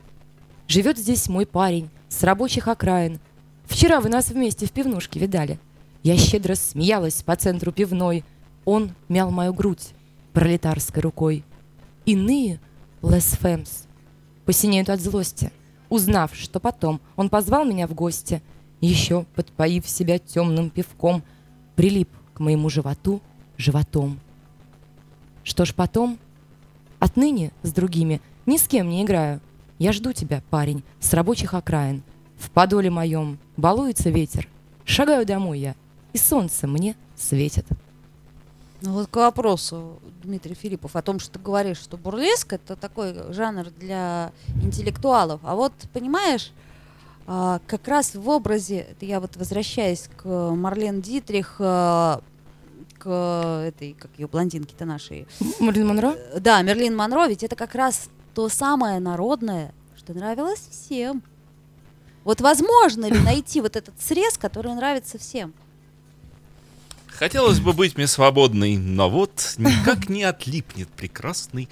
Живет 0.66 0.98
здесь 0.98 1.28
мой 1.28 1.46
парень 1.46 1.88
с 2.09 2.24
рабочих 2.24 2.66
окраин. 2.66 3.20
Вчера 3.66 4.00
вы 4.00 4.09
нас 4.09 4.31
вместе 4.31 4.66
в 4.66 4.72
пивнушке 4.72 5.20
видали. 5.20 5.61
Я 6.02 6.16
щедро 6.16 6.57
смеялась 6.57 7.22
по 7.22 7.37
центру 7.37 7.70
пивной. 7.70 8.24
Он 8.64 8.90
мял 9.09 9.31
мою 9.31 9.55
грудь 9.55 9.94
пролетарской 10.33 11.02
рукой. 11.02 11.44
Иные 12.05 12.61
лесфемс 13.00 13.85
посинеют 14.44 14.90
от 14.90 15.00
злости, 15.00 15.52
узнав, 15.88 16.35
что 16.35 16.59
потом 16.59 17.00
он 17.14 17.28
позвал 17.28 17.64
меня 17.64 17.87
в 17.87 17.94
гости, 17.94 18.42
еще 18.81 19.24
подпоив 19.37 19.88
себя 19.88 20.18
темным 20.18 20.68
пивком, 20.68 21.22
прилип 21.76 22.09
к 22.35 22.40
моему 22.40 22.68
животу 22.70 23.22
животом. 23.57 24.18
Что 25.44 25.64
ж 25.64 25.74
потом? 25.74 26.18
Отныне 26.98 27.52
с 27.62 27.72
другими 27.72 28.20
ни 28.46 28.57
с 28.57 28.68
кем 28.68 28.88
не 28.88 29.02
играю. 29.02 29.40
Я 29.78 29.92
жду 29.92 30.12
тебя, 30.12 30.42
парень, 30.50 30.83
с 31.00 31.12
рабочих 31.12 31.55
окраин. 31.55 32.02
В 32.38 32.50
подоле 32.50 32.90
моем 32.90 33.38
балуется 33.57 34.11
ветер. 34.11 34.48
Шагаю 34.85 35.26
домой 35.26 35.61
я, 35.61 35.74
и 36.12 36.18
солнце 36.18 36.66
мне 36.66 36.96
светит. 37.16 37.66
Ну 38.81 38.94
вот 38.94 39.07
к 39.09 39.16
вопросу, 39.16 40.00
Дмитрий 40.24 40.55
Филиппов, 40.55 40.96
о 40.96 41.02
том, 41.02 41.20
что 41.20 41.35
ты 41.35 41.38
говоришь, 41.38 41.78
что 41.78 41.96
бурлеск 41.96 42.52
это 42.52 42.74
такой 42.74 43.14
жанр 43.33 43.70
для 43.70 44.33
интеллектуалов. 44.61 45.40
А 45.44 45.55
вот, 45.55 45.72
понимаешь, 45.92 46.52
а, 47.26 47.61
как 47.68 47.87
раз 47.87 48.16
в 48.16 48.28
образе, 48.28 48.87
это 48.90 49.07
я 49.07 49.20
вот 49.20 49.37
возвращаюсь 49.37 50.09
к 50.16 50.26
Марлен 50.26 51.00
Дитрих, 51.00 51.57
а, 51.61 52.22
к 52.98 53.64
этой, 53.68 53.94
как 53.94 54.11
ее, 54.18 54.26
блондинке-то 54.26 54.85
нашей, 54.85 55.26
Марлин 55.61 55.87
Монро? 55.87 56.16
Да, 56.40 56.61
Мерлин 56.62 56.96
Монро, 56.96 57.28
ведь 57.28 57.44
это 57.44 57.55
как 57.55 57.76
раз 57.76 58.09
то 58.35 58.49
самое 58.49 59.01
народное, 59.01 59.75
что 59.97 60.14
нравилось 60.14 60.68
всем. 60.71 61.23
Вот 62.25 62.40
возможно 62.40 63.07
ли 63.07 63.18
найти 63.18 63.61
вот 63.61 63.77
этот 63.77 64.01
срез, 64.01 64.38
который 64.38 64.75
нравится 64.75 65.18
всем? 65.18 65.53
Хотелось 67.07 67.61
бы 67.61 67.73
быть 67.73 67.97
мне 67.97 68.07
свободной, 68.07 68.77
но 68.77 69.11
вот 69.11 69.55
никак 69.59 70.09
не 70.09 70.25
отлипнет 70.25 70.88
прекрасный 70.88 71.68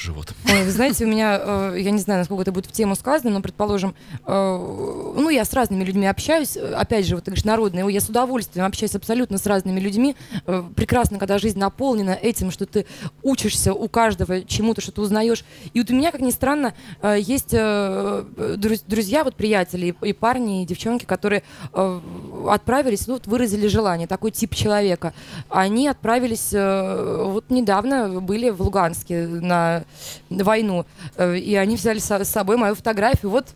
живот. 0.00 0.32
Ой, 0.48 0.64
вы 0.64 0.70
знаете, 0.70 1.04
у 1.04 1.08
меня, 1.08 1.40
э, 1.42 1.76
я 1.78 1.90
не 1.90 1.98
знаю, 1.98 2.20
насколько 2.20 2.42
это 2.42 2.52
будет 2.52 2.66
в 2.66 2.72
тему 2.72 2.94
сказано, 2.94 3.30
но, 3.30 3.40
предположим, 3.42 3.94
э, 4.26 5.12
ну, 5.16 5.28
я 5.28 5.44
с 5.44 5.52
разными 5.52 5.84
людьми 5.84 6.06
общаюсь, 6.06 6.56
э, 6.56 6.74
опять 6.74 7.06
же, 7.06 7.14
вот 7.14 7.24
ты 7.24 7.30
говоришь, 7.30 7.44
народные, 7.44 7.84
Ой, 7.84 7.92
я 7.92 8.00
с 8.00 8.08
удовольствием 8.08 8.66
общаюсь 8.66 8.94
абсолютно 8.94 9.38
с 9.38 9.46
разными 9.46 9.80
людьми. 9.80 10.16
Э, 10.46 10.62
Прекрасно, 10.74 11.18
когда 11.18 11.38
жизнь 11.38 11.58
наполнена 11.58 12.10
этим, 12.12 12.50
что 12.50 12.66
ты 12.66 12.86
учишься 13.22 13.74
у 13.74 13.88
каждого 13.88 14.42
чему-то, 14.44 14.80
что 14.80 14.92
ты 14.92 15.00
узнаешь. 15.00 15.44
И 15.74 15.80
вот 15.80 15.90
у 15.90 15.94
меня, 15.94 16.10
как 16.12 16.20
ни 16.20 16.30
странно, 16.30 16.74
э, 17.02 17.16
есть 17.20 17.50
э, 17.52 18.24
друз- 18.56 18.84
друзья, 18.86 19.24
вот 19.24 19.34
приятели, 19.34 19.94
и 20.02 20.12
парни, 20.12 20.62
и 20.62 20.66
девчонки, 20.66 21.04
которые 21.04 21.42
э, 21.72 22.00
отправились, 22.48 23.06
ну, 23.06 23.14
вот 23.14 23.26
выразили 23.26 23.66
желание, 23.66 24.06
такой 24.06 24.30
тип 24.30 24.54
человека. 24.54 25.12
Они 25.48 25.88
отправились, 25.88 26.50
э, 26.52 27.24
вот 27.26 27.50
недавно 27.50 28.20
были 28.20 28.50
в 28.50 28.62
Луганске 28.62 29.26
на 29.26 29.84
войну, 30.28 30.86
э, 31.16 31.38
и 31.38 31.54
они 31.54 31.76
взяли 31.76 31.98
с 31.98 32.24
собой 32.24 32.56
мою 32.56 32.74
фотографию. 32.74 33.30
Вот 33.30 33.54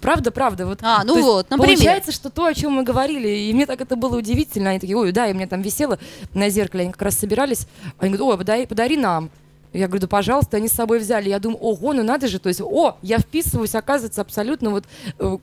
правда, 0.00 0.30
правда. 0.30 0.66
Вот, 0.66 0.80
А, 0.82 1.04
ну 1.04 1.20
вот, 1.22 1.50
например. 1.50 1.76
Получается, 1.76 2.12
что 2.12 2.30
то, 2.30 2.46
о 2.46 2.54
чем 2.54 2.72
мы 2.72 2.82
говорили, 2.82 3.28
и 3.28 3.52
мне 3.52 3.66
так 3.66 3.80
это 3.80 3.96
было 3.96 4.18
удивительно. 4.18 4.70
Они 4.70 4.80
такие, 4.80 4.96
ой, 4.96 5.12
да, 5.12 5.28
и 5.28 5.32
мне 5.32 5.46
там 5.46 5.62
висело 5.62 5.98
на 6.34 6.48
зеркале, 6.48 6.84
они 6.84 6.92
как 6.92 7.02
раз 7.02 7.18
собирались. 7.18 7.66
Они 7.98 8.10
говорят, 8.14 8.32
ой, 8.32 8.38
подари, 8.38 8.66
подари 8.66 8.96
нам. 8.96 9.30
Я 9.72 9.86
говорю, 9.86 10.02
да, 10.02 10.08
пожалуйста, 10.08 10.58
они 10.58 10.68
с 10.68 10.72
собой 10.72 10.98
взяли. 10.98 11.28
Я 11.28 11.38
думаю, 11.38 11.58
ого, 11.60 11.92
ну 11.94 12.02
надо 12.02 12.28
же, 12.28 12.38
то 12.38 12.48
есть, 12.48 12.60
о, 12.60 12.98
я 13.02 13.18
вписываюсь, 13.18 13.74
оказывается, 13.74 14.20
абсолютно 14.20 14.70
вот 14.70 14.84
э, 15.18 15.38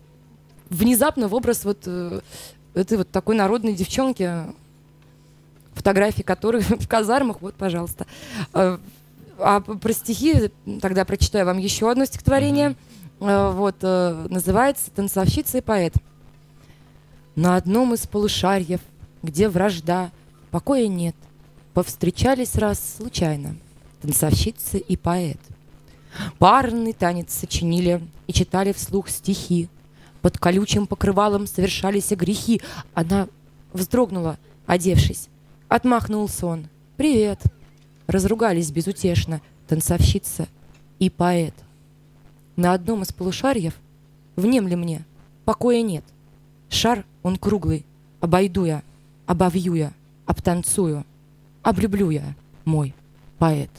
внезапно 0.69 1.27
в 1.27 1.33
образ 1.33 1.65
вот 1.65 1.79
э, 1.85 2.21
этой 2.75 2.97
вот 2.99 3.09
такой 3.09 3.35
народной 3.35 3.73
девчонки, 3.73 4.31
фотографии 5.73 6.21
которой 6.21 6.61
в 6.61 6.87
казармах, 6.87 7.41
вот, 7.41 7.55
пожалуйста. 7.55 8.05
Э, 8.53 8.77
А 9.41 9.61
про 9.61 9.93
стихи 9.93 10.51
тогда 10.81 11.05
прочитаю 11.05 11.45
вам 11.45 11.57
еще 11.57 11.89
одно 11.89 12.05
стихотворение. 12.05 12.75
Э, 13.19 13.51
Вот, 13.51 13.77
э, 13.81 14.27
называется 14.29 14.91
«Танцовщица 14.91 15.59
и 15.59 15.61
поэт». 15.61 15.93
На 17.35 17.55
одном 17.55 17.93
из 17.93 18.05
полушарьев, 18.05 18.81
где 19.23 19.47
вражда, 19.47 20.11
покоя 20.51 20.87
нет, 20.87 21.15
повстречались 21.73 22.55
раз 22.55 22.97
случайно 22.97 23.55
танцовщица 24.01 24.77
и 24.77 24.95
поэт. 24.95 25.39
Парный 26.37 26.93
танец 26.93 27.33
сочинили 27.33 28.01
и 28.27 28.33
читали 28.33 28.73
вслух 28.73 29.09
стихи. 29.09 29.69
Под 30.21 30.37
колючим 30.37 30.87
покрывалом 30.87 31.47
совершались 31.47 32.11
грехи. 32.11 32.61
Она 32.93 33.27
вздрогнула, 33.73 34.37
одевшись. 34.65 35.29
Отмахнулся 35.67 36.47
он. 36.47 36.67
«Привет!» 36.97 37.39
Разругались 38.09 38.71
безутешно 38.71 39.39
танцовщица 39.67 40.47
и 40.97 41.11
поэт. 41.11 41.53
На 42.55 42.73
одном 42.73 43.03
из 43.03 43.13
полушарьев, 43.13 43.75
внемли 44.35 44.73
мне, 44.73 45.05
покоя 45.45 45.83
нет. 45.83 46.03
Шар 46.69 47.05
он 47.21 47.37
круглый, 47.37 47.85
обойду 48.19 48.65
я, 48.65 48.81
обовью 49.27 49.75
я, 49.75 49.93
обтанцую, 50.25 51.05
облюблю 51.61 52.09
я, 52.09 52.23
мой 52.65 52.95
поэт. 53.37 53.69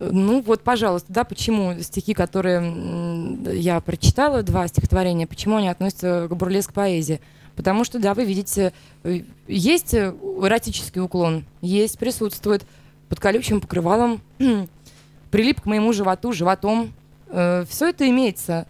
Ну 0.00 0.40
вот, 0.40 0.62
пожалуйста, 0.62 1.12
да, 1.12 1.24
почему 1.24 1.78
стихи, 1.82 2.14
которые 2.14 3.36
я 3.52 3.78
прочитала, 3.82 4.42
два 4.42 4.66
стихотворения, 4.66 5.26
почему 5.26 5.56
они 5.56 5.68
относятся 5.68 6.26
к 6.30 6.34
бурлеск 6.34 6.72
поэзии? 6.72 7.20
Потому 7.58 7.82
что, 7.82 7.98
да, 7.98 8.14
вы 8.14 8.24
видите, 8.24 8.72
э, 9.02 9.22
есть 9.48 9.92
э, 9.92 10.14
эротический 10.40 11.00
уклон, 11.00 11.44
есть, 11.60 11.98
присутствует 11.98 12.64
под 13.08 13.18
колючим 13.18 13.60
покрывалом, 13.60 14.20
прилип 15.32 15.62
к 15.62 15.66
моему 15.66 15.92
животу, 15.92 16.32
животом. 16.32 16.92
все 17.26 17.88
это 17.88 18.08
имеется. 18.08 18.68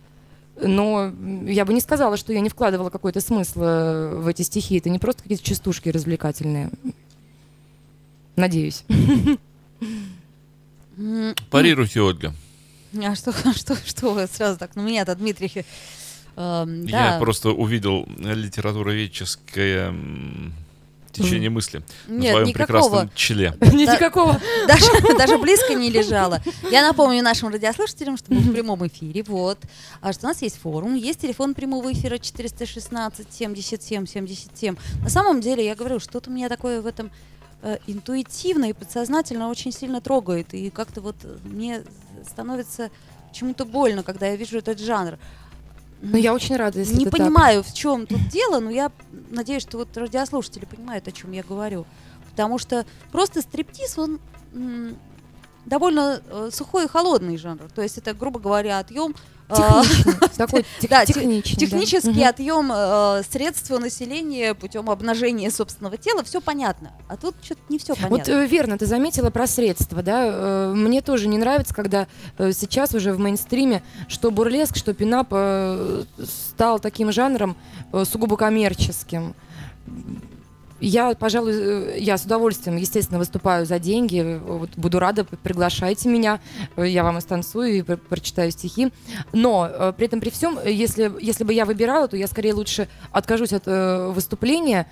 Но 0.62 1.12
я 1.45 1.66
бы 1.66 1.74
не 1.74 1.82
сказала, 1.82 2.16
что 2.16 2.32
я 2.32 2.41
не 2.41 2.49
вкладывала 2.49 2.89
какой-то 2.89 3.20
смысл 3.20 3.61
э, 3.62 4.14
в 4.16 4.26
эти 4.26 4.41
стихи. 4.41 4.78
Это 4.78 4.89
не 4.89 4.99
просто 4.99 5.22
какие-то 5.22 5.45
частушки 5.45 5.91
развлекательные. 5.91 6.70
Надеюсь. 8.36 8.84
Парируйте, 11.51 12.01
Ольга. 12.01 12.32
А 13.05 13.14
что, 13.14 13.32
что, 13.55 13.76
что 13.76 14.14
вы 14.14 14.26
сразу 14.26 14.59
так? 14.59 14.70
Ну, 14.76 14.82
меня-то 14.82 15.14
Дмитрий... 15.14 15.66
Я 16.39 16.64
да. 16.86 17.18
просто 17.18 17.51
увидел 17.51 18.07
литературоведческое 18.16 19.93
течение 21.11 21.51
мысли 21.51 21.82
на 22.07 22.18
Нет, 22.18 22.32
своем 22.32 22.49
никакого. 22.49 22.66
прекрасном 22.66 23.11
челе. 23.14 23.55
Никакого. 23.61 24.41
даже, 24.66 24.86
даже 25.16 25.39
близко 25.39 25.74
не 25.74 25.91
лежала. 25.91 26.41
Я 26.70 26.86
напомню 26.86 27.22
нашим 27.22 27.49
радиослушателям, 27.49 28.16
что 28.16 28.32
мы 28.32 28.41
в 28.41 28.53
прямом 28.53 28.86
эфире, 28.86 29.24
вот, 29.26 29.59
а 30.01 30.12
что 30.12 30.26
у 30.26 30.28
нас 30.28 30.43
есть 30.43 30.59
форум, 30.59 30.95
есть 30.95 31.20
телефон 31.20 31.55
прямого 31.55 31.93
эфира 31.93 32.18
416 32.18 33.26
77 33.32 34.07
77. 34.07 34.76
На 35.03 35.09
самом 35.09 35.41
деле, 35.41 35.64
я 35.64 35.74
говорю, 35.74 35.99
что-то 35.99 36.30
у 36.30 36.32
меня 36.32 36.49
такое 36.49 36.80
в 36.80 36.86
этом 36.86 37.11
э, 37.62 37.78
интуитивно 37.86 38.66
и 38.66 38.72
подсознательно 38.72 39.49
очень 39.49 39.72
сильно 39.72 40.01
трогает, 40.01 40.55
и 40.55 40.70
как-то 40.70 41.01
вот 41.01 41.16
э, 41.24 41.36
мне 41.45 41.82
становится 42.24 42.91
чему-то 43.32 43.64
больно, 43.64 44.03
когда 44.03 44.26
я 44.26 44.36
вижу 44.36 44.59
этот 44.59 44.78
жанр. 44.78 45.18
Ну, 46.01 46.17
я 46.17 46.33
очень 46.33 46.57
рада, 46.57 46.79
если 46.79 46.95
Не 46.95 47.03
это 47.07 47.11
так. 47.11 47.21
понимаю, 47.21 47.63
в 47.63 47.73
чем 47.75 48.07
тут 48.07 48.29
дело, 48.29 48.61
но 48.61 48.71
я 48.71 48.93
надеюсь, 49.31 49.63
что 49.63 49.79
вот 49.79 49.97
радиослушатели 49.97 50.65
понимают, 50.65 51.09
о 51.09 51.13
чем 51.13 51.33
я 51.33 51.43
говорю. 51.43 51.87
Потому 52.31 52.59
что 52.59 52.87
просто 53.11 53.43
стриптиз, 53.43 53.99
он 53.99 54.21
довольно 55.67 56.21
э, 56.31 56.51
сухой 56.53 56.85
и 56.85 56.89
холодный 56.89 57.37
жанр. 57.37 57.69
То 57.75 57.83
есть 57.83 57.99
это, 57.99 58.15
грубо 58.15 58.41
говоря, 58.41 58.79
отъем... 58.79 59.15
э, 59.49 59.55
Техничный. 59.57 60.29
Такой 60.37 60.65
тех- 60.81 60.91
Да, 60.91 61.05
техничный. 61.05 61.57
Технический 61.57 62.23
отъем 62.25 62.71
э, 62.75 63.23
средств 63.31 63.71
населения 63.71 64.55
путем 64.55 64.89
обнажения 64.91 65.51
собственного 65.51 65.97
тела, 65.97 66.23
все 66.25 66.41
понятно. 66.41 66.93
А 67.09 67.17
тут 67.17 67.35
что-то 67.43 67.61
не 67.69 67.79
все 67.79 67.95
понятно. 67.95 68.17
Вот 68.19 68.29
э, 68.29 68.47
верно, 68.47 68.79
ты 68.79 68.87
заметила 68.87 69.31
про 69.31 69.47
средства, 69.47 70.03
да? 70.03 70.23
Э, 70.27 70.73
Мне 70.75 71.01
тоже 71.03 71.29
не 71.29 71.39
нравится, 71.39 71.75
когда 71.75 72.07
э, 72.39 72.53
сейчас 72.53 72.95
уже 72.95 73.13
в 73.13 73.19
мейнстриме, 73.19 73.83
что 74.09 74.31
бурлеск, 74.31 74.77
что 74.77 74.95
пинап 74.95 75.29
э, 75.33 76.05
стал 76.25 76.79
таким 76.79 77.13
жанром 77.13 77.57
э, 77.93 78.05
сугубо 78.05 78.37
коммерческим. 78.37 79.35
Я, 80.81 81.14
пожалуй, 81.14 81.53
э, 81.55 81.99
я 81.99 82.16
с 82.16 82.24
удовольствием, 82.24 82.76
естественно, 82.76 83.18
выступаю 83.18 83.66
за 83.66 83.79
деньги. 83.79 84.41
Вот 84.45 84.70
буду 84.76 84.99
рада, 84.99 85.24
приглашайте 85.24 86.09
меня, 86.09 86.41
э, 86.76 86.87
я 86.87 87.03
вам 87.03 87.18
и 87.18 87.20
станцую, 87.20 87.79
и 87.79 87.83
пр- 87.83 87.99
прочитаю 87.99 88.51
стихи. 88.53 88.93
Но 89.33 89.68
э, 89.68 89.93
при 89.97 90.07
этом 90.07 90.20
при 90.20 90.31
всем, 90.31 90.59
если, 90.64 91.12
если 91.20 91.45
бы 91.45 91.53
я 91.53 91.64
выбирала, 91.64 92.07
то 92.07 92.16
я 92.16 92.29
скорее 92.29 92.55
лучше 92.55 92.89
откажусь 93.11 93.53
от 93.53 93.66
выступления, 93.66 94.87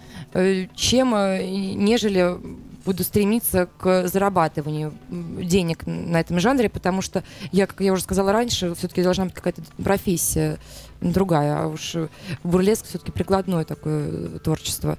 чем 0.74 1.10
нежели 1.10 2.36
буду 2.84 3.02
стремиться 3.02 3.68
к 3.78 4.06
зарабатыванию 4.08 4.94
денег 5.10 5.86
на 5.86 6.20
этом 6.20 6.38
жанре, 6.40 6.68
потому 6.68 7.02
что 7.02 7.24
я, 7.52 7.66
как 7.66 7.80
я 7.80 7.92
уже 7.92 8.02
сказала 8.02 8.32
раньше, 8.32 8.74
все-таки 8.74 9.02
должна 9.02 9.24
быть 9.24 9.34
какая-то 9.34 9.62
профессия 9.82 10.58
другая, 11.00 11.62
а 11.62 11.66
уж 11.66 11.96
бурлеск 12.44 12.86
все-таки 12.86 13.12
прикладное 13.12 13.64
такое 13.64 14.38
творчество. 14.38 14.98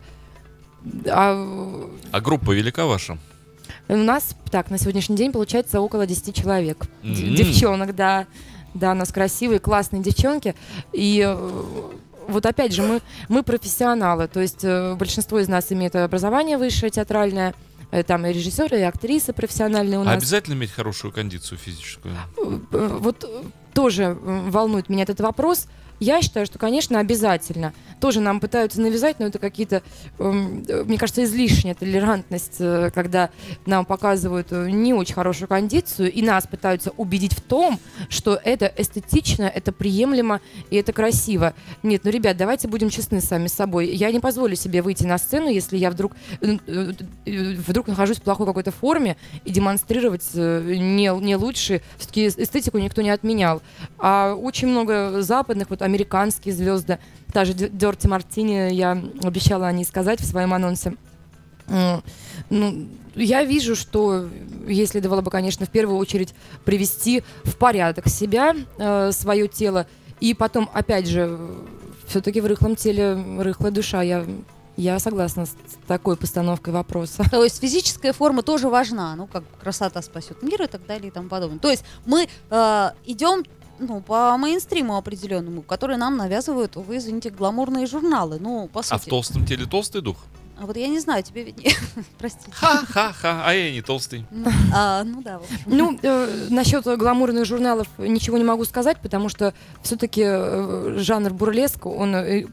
А 1.08 1.88
А 2.12 2.22
группа 2.22 2.52
велика 2.52 2.86
ваша? 2.86 3.18
у 3.90 3.96
нас, 3.96 4.36
так, 4.52 4.70
на 4.70 4.78
сегодняшний 4.78 5.16
день 5.16 5.32
получается 5.32 5.80
около 5.82 6.06
10 6.06 6.36
человек. 6.36 6.86
М. 7.04 7.14
Девчонок, 7.14 7.96
да. 7.96 8.26
Да, 8.74 8.92
у 8.92 8.96
нас 8.96 9.12
красивые, 9.12 9.60
классные 9.60 10.02
девчонки. 10.04 10.56
И 10.94 11.24
э, 11.26 11.64
вот 12.28 12.46
опять 12.46 12.74
же, 12.74 12.84
мы, 12.84 13.02
мы 13.30 13.44
профессионалы, 13.44 14.28
то 14.28 14.40
есть 14.42 14.64
э, 14.64 14.94
большинство 14.96 15.40
из 15.40 15.48
нас 15.48 15.72
имеет 15.72 15.96
образование 15.96 16.58
высшее 16.58 16.90
театральное, 16.92 17.56
э, 17.92 18.04
там 18.04 18.26
и 18.26 18.34
режиссеры, 18.34 18.78
и 18.80 18.84
актрисы 18.84 19.32
профессиональные 19.34 20.00
у 20.00 20.02
А 20.02 20.06
нас. 20.06 20.18
обязательно 20.18 20.54
иметь 20.56 20.72
хорошую 20.72 21.12
кондицию 21.14 21.58
физическую? 21.58 22.14
Вот 22.72 23.26
тоже 23.74 24.18
волнует 24.22 24.90
меня 24.90 25.04
этот 25.04 25.22
вопрос. 25.22 25.68
Я 26.00 26.22
считаю, 26.22 26.46
что, 26.46 26.60
конечно, 26.60 27.00
обязательно. 27.00 27.74
Тоже 28.00 28.20
нам 28.20 28.40
пытаются 28.40 28.80
навязать, 28.80 29.20
но 29.20 29.26
это 29.26 29.40
какие-то, 29.40 29.82
эм, 30.20 30.64
мне 30.86 30.98
кажется, 30.98 31.24
излишняя 31.24 31.74
толерантность, 31.74 32.58
э, 32.60 32.92
когда 32.94 33.32
нам 33.66 33.86
показывают 33.86 34.48
э, 34.52 34.70
не 34.70 34.94
очень 34.94 35.16
хорошую 35.16 35.48
кондицию, 35.48 36.12
и 36.12 36.22
нас 36.22 36.46
пытаются 36.46 36.92
убедить 36.98 37.34
в 37.34 37.42
том, 37.42 37.80
что 38.10 38.40
это 38.44 38.72
эстетично, 38.78 39.44
это 39.46 39.72
приемлемо 39.72 40.42
и 40.70 40.76
это 40.76 40.94
красиво. 40.94 41.56
Нет, 41.82 42.02
ну, 42.04 42.12
ребят, 42.12 42.38
давайте 42.38 42.68
будем 42.68 42.92
честны 42.92 43.20
сами 43.20 43.48
с 43.48 43.54
собой. 43.54 43.88
Я 43.88 44.12
не 44.12 44.20
позволю 44.20 44.56
себе 44.56 44.84
выйти 44.84 45.04
на 45.04 45.18
сцену, 45.18 45.50
если 45.50 45.78
я 45.78 45.90
вдруг, 45.90 46.12
э, 46.42 46.92
вдруг 47.26 47.88
нахожусь 47.88 48.18
в 48.18 48.22
плохой 48.22 48.46
какой-то 48.46 48.72
форме 48.72 49.18
и 49.46 49.50
демонстрировать 49.50 50.28
не, 50.36 51.20
не 51.24 51.36
лучше. 51.36 51.82
Все-таки 51.98 52.28
эстетику 52.28 52.78
никто 52.78 53.02
не 53.02 53.10
отменял. 53.10 53.64
А 53.98 54.36
очень 54.36 54.68
много 54.68 55.24
западных, 55.24 55.72
вот 55.72 55.82
американские 55.88 56.54
звезды, 56.54 57.00
та 57.34 57.46
же 57.46 57.54
Дерти 57.54 58.08
Мартини, 58.08 58.74
я 58.74 58.92
обещала 59.24 59.68
о 59.68 59.72
ней 59.72 59.86
сказать 59.86 60.22
в 60.22 60.26
своем 60.26 60.54
анонсе. 60.54 60.94
Ну, 62.50 62.88
я 63.16 63.44
вижу, 63.44 63.76
что 63.76 64.30
ей 64.68 64.86
следовало 64.86 65.22
бы, 65.22 65.32
конечно, 65.32 65.66
в 65.66 65.70
первую 65.70 65.98
очередь 65.98 66.34
привести 66.64 67.24
в 67.44 67.58
порядок 67.58 68.08
себя, 68.08 68.56
э, 68.78 69.12
свое 69.12 69.48
тело, 69.48 69.88
и 70.20 70.34
потом, 70.34 70.70
опять 70.74 71.08
же, 71.08 71.38
все-таки 72.08 72.42
в 72.42 72.46
рыхлом 72.46 72.76
теле 72.76 73.18
рыхлая 73.40 73.72
душа. 73.72 74.02
Я, 74.02 74.26
я 74.78 75.00
согласна 75.00 75.46
с 75.46 75.56
такой 75.88 76.16
постановкой 76.16 76.74
вопроса. 76.74 77.24
То 77.30 77.44
есть 77.44 77.60
физическая 77.60 78.14
форма 78.14 78.44
тоже 78.44 78.70
важна, 78.70 79.16
ну 79.16 79.28
как 79.28 79.44
красота 79.62 80.02
спасет 80.02 80.42
мир 80.42 80.64
и 80.64 80.68
так 80.68 80.86
далее 80.86 81.10
и 81.10 81.12
тому 81.12 81.28
подобное. 81.30 81.60
То 81.60 81.70
есть 81.70 81.84
мы 82.06 82.28
э, 82.50 82.90
идем 83.06 83.44
ну, 83.80 84.02
по 84.02 84.38
мейнстриму 84.38 84.98
определенному, 84.98 85.62
который 85.62 85.98
нам 85.98 86.18
навязывают, 86.18 86.76
вы 86.76 86.98
извините, 86.98 87.30
гламурные 87.30 87.86
журналы. 87.86 88.38
Ну, 88.40 88.70
по 88.72 88.82
сути. 88.82 88.94
А 88.94 88.98
в 88.98 89.06
толстом 89.06 89.46
теле 89.46 89.66
толстый 89.66 90.02
дух? 90.02 90.18
А 90.60 90.66
вот 90.66 90.76
я 90.76 90.88
не 90.88 91.00
знаю, 91.00 91.22
тебе 91.24 91.44
виднее. 91.44 91.74
Простите. 92.18 92.52
Ха-ха-ха, 92.52 93.44
а 93.46 93.54
я 93.54 93.72
не 93.72 93.82
толстый. 93.82 94.26
Ну, 94.32 94.52
а, 94.74 95.04
ну 95.04 95.22
да, 95.22 95.38
в 95.40 95.44
общем. 95.44 95.58
Ну, 95.68 96.00
э, 96.02 96.48
насчет 96.50 96.86
гламурных 96.86 97.46
журналов 97.46 97.88
ничего 98.00 98.38
не 98.38 98.44
могу 98.44 98.66
сказать, 98.66 98.98
потому 99.02 99.30
что 99.30 99.54
все-таки 99.84 100.24
жанр 101.00 101.34
бурлеск, 101.34 101.86
он 101.86 102.16
э, 102.16 102.46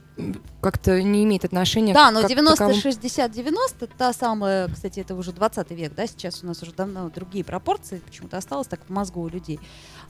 как-то 0.61 1.03
не 1.03 1.25
имеет 1.25 1.45
отношения 1.47 1.95
Да, 1.95 2.11
к 2.11 2.13
но 2.13 2.21
как 2.21 2.29
90, 2.29 2.57
таковому. 2.57 2.81
60, 2.81 3.33
90, 3.33 3.87
та 3.87 4.13
самая, 4.13 4.69
кстати, 4.69 5.01
это 5.01 5.15
уже 5.15 5.33
20 5.33 5.71
век, 5.71 5.95
да, 5.95 6.07
сейчас 6.07 6.43
у 6.43 6.47
нас 6.47 6.63
уже 6.63 6.73
давно 6.73 7.09
другие 7.09 7.45
пропорции, 7.45 8.03
почему-то 8.05 8.37
осталось 8.37 8.67
так 8.67 8.81
в 8.87 8.91
мозгу 8.93 9.23
у 9.23 9.29
людей. 9.29 9.59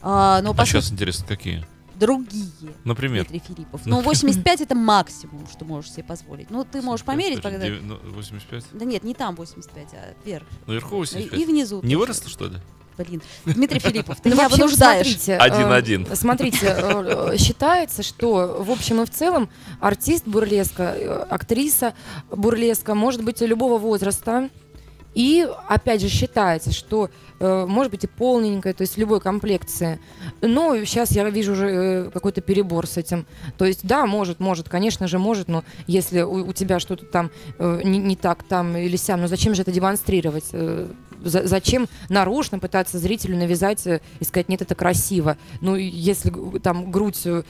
А, 0.01 0.41
но, 0.41 0.53
А 0.57 0.65
сейчас 0.65 0.91
интересно, 0.91 1.25
какие? 1.27 1.65
Другие. 1.99 2.49
Например? 2.83 3.25
Дмитрий 3.27 3.53
Филиппов. 3.55 3.81
Ну, 3.85 4.01
85 4.01 4.61
это 4.61 4.75
максимум, 4.75 5.47
что 5.51 5.65
можешь 5.65 5.91
себе 5.91 6.03
позволить. 6.03 6.49
Ну, 6.49 6.63
ты 6.63 6.81
можешь 6.81 7.05
85, 7.05 7.05
померить, 7.05 7.41
когда... 7.41 7.65
дев- 7.67 7.81
ну, 7.83 7.97
85? 8.13 8.65
Да 8.73 8.85
нет, 8.85 9.03
не 9.03 9.13
там 9.13 9.35
85, 9.35 9.87
а 9.93 10.13
вверх. 10.25 10.45
Наверху 10.67 10.95
И, 10.95 10.99
85? 10.99 11.39
и 11.39 11.45
внизу. 11.45 11.81
Не 11.83 11.95
выросло, 11.95 12.29
что 12.29 12.47
ли? 12.47 12.57
Блин, 12.97 13.21
Дмитрий 13.45 13.79
Филиппов, 13.79 14.21
ты 14.21 14.29
Ну, 14.29 14.35
меня 14.35 14.47
вынуждаешь. 14.47 15.05
Смотрите, 15.07 15.33
э, 15.33 15.37
Один-один. 15.37 16.07
Смотрите, 16.15 16.67
э, 16.67 17.31
э, 17.33 17.37
считается, 17.37 18.03
что 18.03 18.63
в 18.63 18.71
общем 18.71 19.01
и 19.01 19.05
в 19.05 19.09
целом 19.09 19.49
артист 19.81 20.25
бурлеска, 20.25 21.23
актриса 21.29 21.93
бурлеска 22.31 22.95
может 22.95 23.21
быть 23.23 23.41
любого 23.41 23.77
возраста. 23.77 24.49
И, 25.15 25.47
опять 25.67 26.01
же, 26.01 26.09
считается, 26.09 26.71
что 26.71 27.09
э, 27.39 27.65
может 27.65 27.91
быть 27.91 28.03
и 28.03 28.07
полненькая, 28.07 28.73
то 28.73 28.81
есть 28.81 28.97
любой 28.97 29.21
комплекции. 29.21 29.99
Но 30.41 30.75
сейчас 30.83 31.11
я 31.11 31.27
вижу 31.29 31.53
уже 31.53 31.67
э, 31.67 32.09
какой-то 32.11 32.41
перебор 32.41 32.85
с 32.85 32.97
этим. 32.97 33.25
То 33.57 33.65
есть, 33.65 33.87
да, 33.87 34.05
может, 34.05 34.39
может, 34.39 34.69
конечно 34.69 35.07
же, 35.07 35.17
может, 35.17 35.47
но 35.47 35.63
если 35.87 36.21
у, 36.21 36.49
у 36.49 36.53
тебя 36.53 36.79
что-то 36.79 37.05
там 37.05 37.31
э, 37.57 37.81
не, 37.83 37.97
не 37.97 38.15
так 38.17 38.43
там 38.43 38.75
или 38.75 38.97
сям, 38.97 39.21
ну 39.21 39.27
зачем 39.27 39.55
же 39.55 39.61
это 39.61 39.71
демонстрировать? 39.71 40.45
Э, 40.51 40.87
зачем 41.23 41.87
нарочно 42.09 42.59
пытаться 42.59 42.99
зрителю 42.99 43.37
навязать 43.37 43.85
э, 43.87 44.01
и 44.19 44.23
сказать, 44.23 44.49
нет, 44.49 44.61
это 44.61 44.75
красиво? 44.75 45.37
Ну, 45.61 45.75
если 45.75 46.31
там 46.59 46.91
грудь, 46.91 47.21
э, 47.25 47.43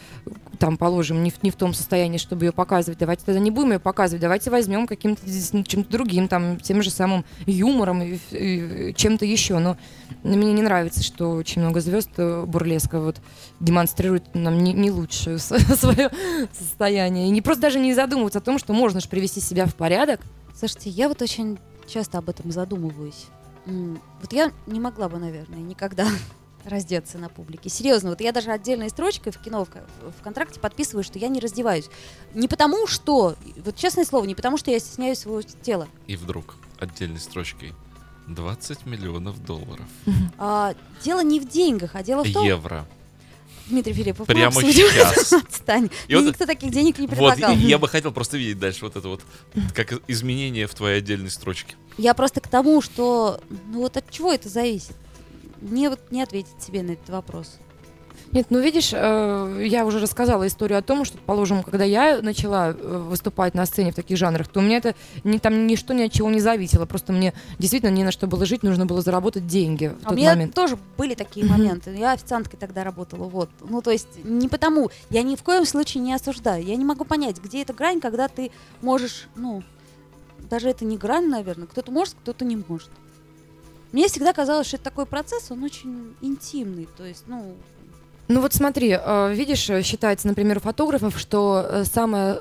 там, 0.59 0.77
положим, 0.77 1.23
не 1.23 1.31
в, 1.31 1.41
не 1.43 1.51
в 1.51 1.55
том 1.55 1.73
состоянии, 1.73 2.17
чтобы 2.17 2.45
ее 2.45 2.51
показывать, 2.51 2.99
давайте 2.99 3.25
тогда 3.25 3.39
не 3.39 3.51
будем 3.51 3.73
ее 3.73 3.79
показывать, 3.79 4.21
давайте 4.21 4.49
возьмем 4.49 4.87
каким-то 4.87 5.21
чем-то 5.25 5.89
другим, 5.89 6.27
там, 6.27 6.59
тем 6.59 6.81
же 6.81 6.89
самым 6.89 7.25
юмором 7.45 8.01
и, 8.01 8.19
и 8.31 8.93
чем-то 8.95 9.25
еще. 9.25 9.59
Но 9.59 9.77
мне 10.23 10.53
не 10.53 10.61
нравится, 10.61 11.03
что 11.03 11.31
очень 11.31 11.61
много 11.61 11.81
звезд 11.81 12.11
э, 12.17 12.45
бурлеска 12.45 12.99
вот 12.99 13.21
демонстрируют 13.59 14.33
нам 14.33 14.57
не, 14.59 14.73
не 14.73 14.91
лучшее 14.91 15.37
свое 15.39 16.11
состояние. 16.51 17.27
И 17.27 17.31
не 17.31 17.41
просто 17.41 17.63
даже 17.63 17.79
не 17.79 17.93
задумываться 17.93 18.39
о 18.39 18.41
том, 18.41 18.59
что 18.59 18.73
можно 18.73 18.99
же 18.99 19.09
привести 19.09 19.39
себя 19.41 19.65
в 19.65 19.75
порядок. 19.75 20.21
Слушайте, 20.57 20.89
я 20.89 21.09
вот 21.09 21.21
очень 21.21 21.57
часто 21.87 22.17
об 22.17 22.29
этом 22.29 22.51
задумываюсь. 22.51 23.27
Вот 23.65 24.33
я 24.33 24.51
не 24.67 24.79
могла 24.79 25.09
бы, 25.09 25.17
наверное, 25.17 25.59
никогда 25.59 26.07
раздеться 26.65 27.17
на 27.17 27.29
публике. 27.29 27.69
Серьезно, 27.69 28.09
вот 28.09 28.21
я 28.21 28.31
даже 28.31 28.51
отдельной 28.51 28.89
строчкой 28.89 29.31
в 29.31 29.37
кино 29.39 29.65
в, 29.65 29.69
в 29.69 30.23
контракте 30.23 30.59
подписываю, 30.59 31.03
что 31.03 31.19
я 31.19 31.27
не 31.27 31.39
раздеваюсь. 31.39 31.89
Не 32.33 32.47
потому 32.47 32.87
что, 32.87 33.35
вот 33.57 33.75
честное 33.75 34.05
слово, 34.05 34.25
не 34.25 34.35
потому 34.35 34.57
что 34.57 34.71
я 34.71 34.79
стесняюсь 34.79 35.19
своего 35.19 35.41
тела. 35.41 35.87
И 36.07 36.15
вдруг 36.15 36.55
отдельной 36.79 37.19
строчкой 37.19 37.73
20 38.27 38.85
миллионов 38.85 39.43
долларов. 39.43 39.85
А, 40.37 40.73
дело 41.03 41.23
не 41.23 41.39
в 41.39 41.47
деньгах, 41.47 41.91
а 41.93 42.03
дело 42.03 42.23
в 42.23 42.31
том, 42.31 42.45
Евро. 42.45 42.85
Дмитрий 43.67 43.93
Филиппов, 43.93 44.27
Прямо 44.27 44.53
мы 44.55 44.71
сейчас. 44.71 45.33
Отстань. 45.33 45.89
И 46.07 46.13
Мне 46.13 46.23
вот- 46.23 46.29
никто 46.29 46.45
таких 46.45 46.71
денег 46.71 46.99
не 46.99 47.07
Вот, 47.07 47.33
предлагал. 47.33 47.55
и 47.55 47.59
я 47.59 47.77
бы 47.77 47.87
хотел 47.87 48.11
просто 48.11 48.37
видеть 48.37 48.59
дальше 48.59 48.85
вот 48.85 48.95
это 48.95 49.07
вот, 49.07 49.21
как 49.73 49.93
изменение 50.07 50.67
в 50.67 50.73
твоей 50.75 50.99
отдельной 50.99 51.29
строчке. 51.31 51.75
Я 51.97 52.13
просто 52.13 52.41
к 52.41 52.47
тому, 52.47 52.81
что, 52.81 53.41
ну 53.71 53.79
вот 53.79 53.97
от 53.97 54.09
чего 54.11 54.31
это 54.31 54.49
зависит? 54.49 54.95
Мне 55.61 55.89
вот 55.89 56.11
не 56.11 56.21
ответить 56.21 56.61
себе 56.61 56.83
на 56.83 56.91
этот 56.91 57.09
вопрос. 57.09 57.57
Нет, 58.35 58.47
ну 58.49 58.59
видишь, 58.59 58.89
э, 58.91 59.65
я 59.65 59.85
уже 59.85 60.01
рассказала 60.01 60.45
историю 60.45 60.77
о 60.77 60.81
том, 60.81 61.05
что, 61.05 61.17
положим, 61.17 61.63
когда 61.63 61.85
я 61.85 62.21
начала 62.21 62.71
э, 62.71 62.97
выступать 63.07 63.53
на 63.53 63.65
сцене 63.65 63.93
в 63.93 63.95
таких 63.95 64.17
жанрах, 64.17 64.49
то 64.49 64.59
у 64.59 64.61
меня 64.61 64.75
это 64.75 64.93
ни, 65.23 65.37
там 65.37 65.65
ничто 65.67 65.93
ни 65.93 66.03
от 66.03 66.11
чего 66.11 66.29
не 66.29 66.41
зависело. 66.41 66.85
Просто 66.85 67.13
мне 67.13 67.33
действительно 67.59 67.91
не 67.91 68.03
на 68.03 68.11
что 68.11 68.27
было 68.27 68.45
жить, 68.45 68.61
нужно 68.61 68.85
было 68.85 69.01
заработать 69.01 69.47
деньги 69.47 69.87
в 69.87 70.03
А 70.03 70.07
у 70.07 70.09
тот 70.09 70.17
меня 70.17 70.31
момент. 70.31 70.53
тоже 70.53 70.77
были 70.97 71.15
такие 71.15 71.45
моменты. 71.45 71.95
Я 71.95 72.11
официанткой 72.11 72.59
тогда 72.59 72.83
работала, 72.83 73.23
вот. 73.23 73.49
Ну, 73.61 73.81
то 73.81 73.91
есть 73.91 74.09
не 74.25 74.49
потому, 74.49 74.89
я 75.09 75.23
ни 75.23 75.37
в 75.37 75.43
коем 75.43 75.63
случае 75.63 76.03
не 76.03 76.13
осуждаю. 76.13 76.61
Я 76.61 76.75
не 76.75 76.83
могу 76.83 77.05
понять, 77.05 77.41
где 77.41 77.61
эта 77.61 77.71
грань, 77.71 78.01
когда 78.01 78.27
ты 78.27 78.51
можешь, 78.81 79.29
ну, 79.37 79.63
даже 80.49 80.67
это 80.67 80.83
не 80.83 80.97
грань, 80.97 81.29
наверное. 81.29 81.67
Кто-то 81.67 81.89
может, 81.89 82.15
кто-то 82.15 82.43
не 82.43 82.57
может. 82.67 82.89
Мне 83.93 84.09
всегда 84.09 84.33
казалось, 84.33 84.67
что 84.67 84.75
это 84.75 84.83
такой 84.83 85.05
процесс, 85.05 85.51
он 85.51 85.63
очень 85.63 86.15
интимный. 86.19 86.89
То 86.97 87.05
есть, 87.05 87.23
ну, 87.27 87.55
Ну 88.27 88.41
вот 88.41 88.53
смотри, 88.53 88.97
э, 88.99 89.33
видишь, 89.35 89.69
э, 89.69 89.83
считается, 89.83 90.27
например, 90.27 90.57
у 90.57 90.61
фотографов, 90.61 91.19
что 91.19 91.63
э, 91.69 91.83
самое 91.83 92.39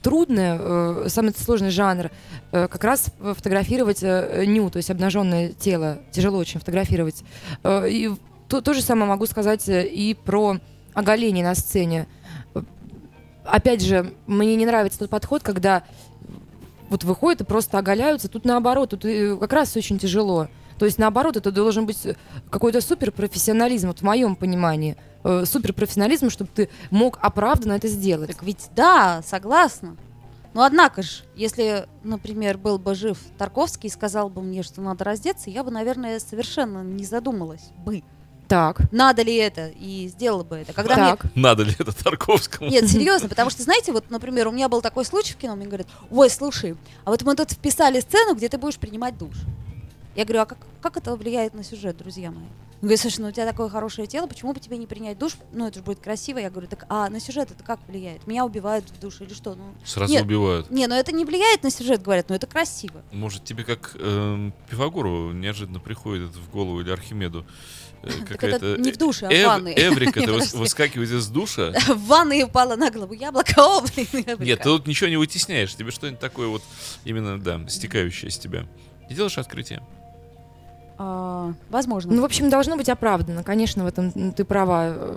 трудное, 0.00 1.08
самый 1.08 1.34
сложный 1.36 1.70
жанр 1.70 2.10
как 2.52 2.84
раз 2.84 3.12
фотографировать 3.18 4.02
ню, 4.02 4.70
то 4.70 4.76
есть 4.76 4.90
обнаженное 4.90 5.48
тело. 5.48 5.98
Тяжело 6.12 6.38
очень 6.38 6.60
фотографировать. 6.60 7.24
И 7.66 8.10
то, 8.48 8.60
то 8.60 8.72
же 8.72 8.82
самое 8.82 9.08
могу 9.08 9.26
сказать 9.26 9.64
и 9.66 10.16
про 10.24 10.58
оголение 10.94 11.44
на 11.44 11.54
сцене. 11.54 12.06
Опять 13.44 13.82
же, 13.82 14.12
мне 14.26 14.54
не 14.54 14.64
нравится 14.64 15.00
тот 15.00 15.10
подход, 15.10 15.42
когда 15.42 15.82
вот 16.88 17.04
выходят 17.04 17.40
и 17.40 17.44
просто 17.44 17.78
оголяются. 17.78 18.28
Тут 18.28 18.44
наоборот, 18.44 18.90
тут 18.90 19.04
как 19.40 19.52
раз 19.52 19.76
очень 19.76 19.98
тяжело. 19.98 20.48
То 20.78 20.84
есть 20.84 20.98
наоборот, 20.98 21.36
это 21.36 21.50
должен 21.50 21.86
быть 21.86 21.98
какой-то 22.50 22.80
суперпрофессионализм, 22.80 23.88
вот 23.88 24.00
в 24.00 24.02
моем 24.02 24.36
понимании. 24.36 24.96
Э, 25.24 25.44
суперпрофессионализм, 25.44 26.30
чтобы 26.30 26.50
ты 26.54 26.68
мог 26.90 27.18
оправданно 27.20 27.72
это 27.72 27.88
сделать. 27.88 28.30
так 28.30 28.42
ведь 28.42 28.68
да, 28.76 29.22
согласна. 29.26 29.96
Но 30.54 30.62
однако 30.62 31.02
же, 31.02 31.24
если, 31.34 31.86
например, 32.02 32.56
был 32.56 32.78
бы 32.78 32.94
жив 32.94 33.18
Тарковский 33.36 33.88
и 33.88 33.92
сказал 33.92 34.30
бы 34.30 34.40
мне, 34.40 34.62
что 34.62 34.80
надо 34.80 35.04
раздеться, 35.04 35.50
я 35.50 35.62
бы, 35.62 35.70
наверное, 35.70 36.18
совершенно 36.18 36.82
не 36.82 37.04
задумалась 37.04 37.72
бы, 37.84 38.02
Так, 38.48 38.90
надо 38.92 39.20
ли 39.22 39.34
это, 39.36 39.68
и 39.68 40.08
сделала 40.08 40.44
бы 40.44 40.56
это. 40.56 40.72
Когда 40.72 40.96
мне 40.96 41.16
так. 41.16 41.26
Надо 41.34 41.64
ли 41.64 41.74
это 41.78 41.92
Тарковскому? 41.92 42.70
Нет, 42.70 42.88
серьезно, 42.88 43.28
потому 43.28 43.50
что, 43.50 43.62
знаете, 43.64 43.92
вот, 43.92 44.08
например, 44.10 44.48
у 44.48 44.52
меня 44.52 44.68
был 44.68 44.80
такой 44.80 45.04
случай 45.04 45.34
в 45.34 45.36
кино, 45.36 45.56
мне 45.56 45.66
говорят, 45.66 45.88
ой, 46.10 46.30
слушай, 46.30 46.76
а 47.04 47.10
вот 47.10 47.20
мы 47.22 47.34
тут 47.34 47.50
вписали 47.50 48.00
сцену, 48.00 48.34
где 48.34 48.48
ты 48.48 48.56
будешь 48.56 48.78
принимать 48.78 49.18
душ. 49.18 49.34
Я 50.16 50.24
говорю, 50.24 50.40
а 50.40 50.46
как, 50.46 50.58
как 50.80 50.96
это 50.96 51.14
влияет 51.14 51.54
на 51.54 51.62
сюжет, 51.62 51.98
друзья 51.98 52.30
мои? 52.30 52.44
Он 52.76 52.88
говорит, 52.88 53.00
слушай, 53.00 53.20
ну 53.20 53.28
у 53.28 53.30
тебя 53.32 53.46
такое 53.46 53.68
хорошее 53.68 54.06
тело, 54.06 54.26
почему 54.26 54.52
бы 54.52 54.60
тебе 54.60 54.76
не 54.76 54.86
принять 54.86 55.18
душ? 55.18 55.32
Ну, 55.52 55.66
это 55.66 55.78
же 55.78 55.84
будет 55.84 56.00
красиво. 56.00 56.38
Я 56.38 56.50
говорю, 56.50 56.68
так, 56.68 56.84
а 56.90 57.08
на 57.08 57.20
сюжет 57.20 57.50
это 57.50 57.64
как 57.64 57.80
влияет? 57.88 58.26
Меня 58.26 58.44
убивают 58.44 58.88
в 58.90 59.00
душе 59.00 59.24
или 59.24 59.32
что? 59.34 59.54
Ну, 59.54 59.74
Сразу 59.84 60.12
Нет. 60.12 60.24
убивают. 60.24 60.70
не, 60.70 60.86
ну 60.86 60.94
это 60.94 61.12
не 61.12 61.24
влияет 61.24 61.62
на 61.62 61.70
сюжет, 61.70 62.02
говорят, 62.02 62.28
но 62.28 62.34
это 62.34 62.46
красиво. 62.46 63.02
Может, 63.12 63.44
тебе 63.44 63.64
как 63.64 63.96
эм, 63.98 64.52
Пифагору 64.68 65.32
неожиданно 65.32 65.80
приходит 65.80 66.30
в 66.30 66.50
голову 66.50 66.80
или 66.80 66.90
Архимеду 66.90 67.46
э, 68.02 68.10
какая-то 68.26 68.76
не 68.76 68.92
в 68.92 68.98
душе, 68.98 69.26
а 69.26 69.30
в 69.30 69.46
ванной. 69.46 69.74
Эврика, 69.74 70.20
ты 70.24 70.32
выскакивает 70.56 71.10
из 71.10 71.28
душа. 71.28 71.72
В 71.88 72.06
ванной 72.06 72.42
упала 72.42 72.76
на 72.76 72.90
голову 72.90 73.14
яблоко, 73.14 73.54
о, 73.58 73.84
Нет, 74.38 74.58
ты 74.58 74.64
тут 74.64 74.86
ничего 74.86 75.08
не 75.08 75.16
вытесняешь. 75.16 75.74
Тебе 75.74 75.90
что-нибудь 75.90 76.20
такое 76.20 76.48
вот 76.48 76.62
именно, 77.04 77.40
да, 77.40 77.66
стекающее 77.68 78.28
из 78.28 78.38
тебя. 78.38 78.66
И 79.08 79.14
делаешь 79.14 79.38
открытие. 79.38 79.82
А, 80.98 81.52
Возможно. 81.70 82.14
Ну, 82.14 82.22
в 82.22 82.24
общем, 82.24 82.48
должно 82.50 82.76
быть 82.76 82.88
оправдано. 82.88 83.42
Конечно, 83.42 83.84
в 83.84 83.86
этом 83.86 84.32
ты 84.32 84.44
права. 84.44 85.16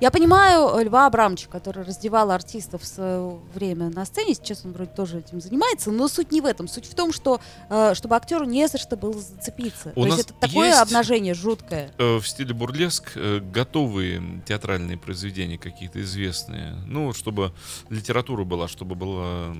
Я 0.00 0.10
понимаю 0.10 0.78
э, 0.78 0.84
Льва 0.84 1.06
Абрамовича, 1.06 1.46
который 1.50 1.84
раздевал 1.84 2.30
артистов 2.30 2.80
в 2.80 2.86
свое 2.86 3.38
время 3.54 3.90
на 3.90 4.06
сцене, 4.06 4.32
сейчас 4.32 4.64
он 4.64 4.72
вроде 4.72 4.90
тоже 4.92 5.18
этим 5.18 5.42
занимается, 5.42 5.90
но 5.90 6.08
суть 6.08 6.32
не 6.32 6.40
в 6.40 6.46
этом. 6.46 6.68
Суть 6.68 6.86
в 6.86 6.94
том, 6.94 7.12
что 7.12 7.38
э, 7.68 7.92
чтобы 7.94 8.16
актеру 8.16 8.46
не 8.46 8.66
за 8.66 8.78
что 8.78 8.96
было 8.96 9.12
зацепиться. 9.12 9.92
У 9.94 10.04
То 10.04 10.08
нас 10.08 10.16
есть 10.16 10.30
это 10.30 10.40
такое 10.40 10.68
есть- 10.68 10.80
обнажение 10.80 11.34
жуткое. 11.34 11.90
Э, 11.98 12.16
В 12.16 12.26
стиле 12.26 12.54
бурлеск 12.54 13.14
готовые 13.52 14.22
театральные 14.46 14.96
произведения 14.96 15.58
какие-то 15.58 16.00
известные. 16.00 16.76
Ну, 16.86 17.12
чтобы 17.12 17.52
литература 17.90 18.44
была, 18.44 18.68
чтобы 18.68 18.94
была... 18.94 19.54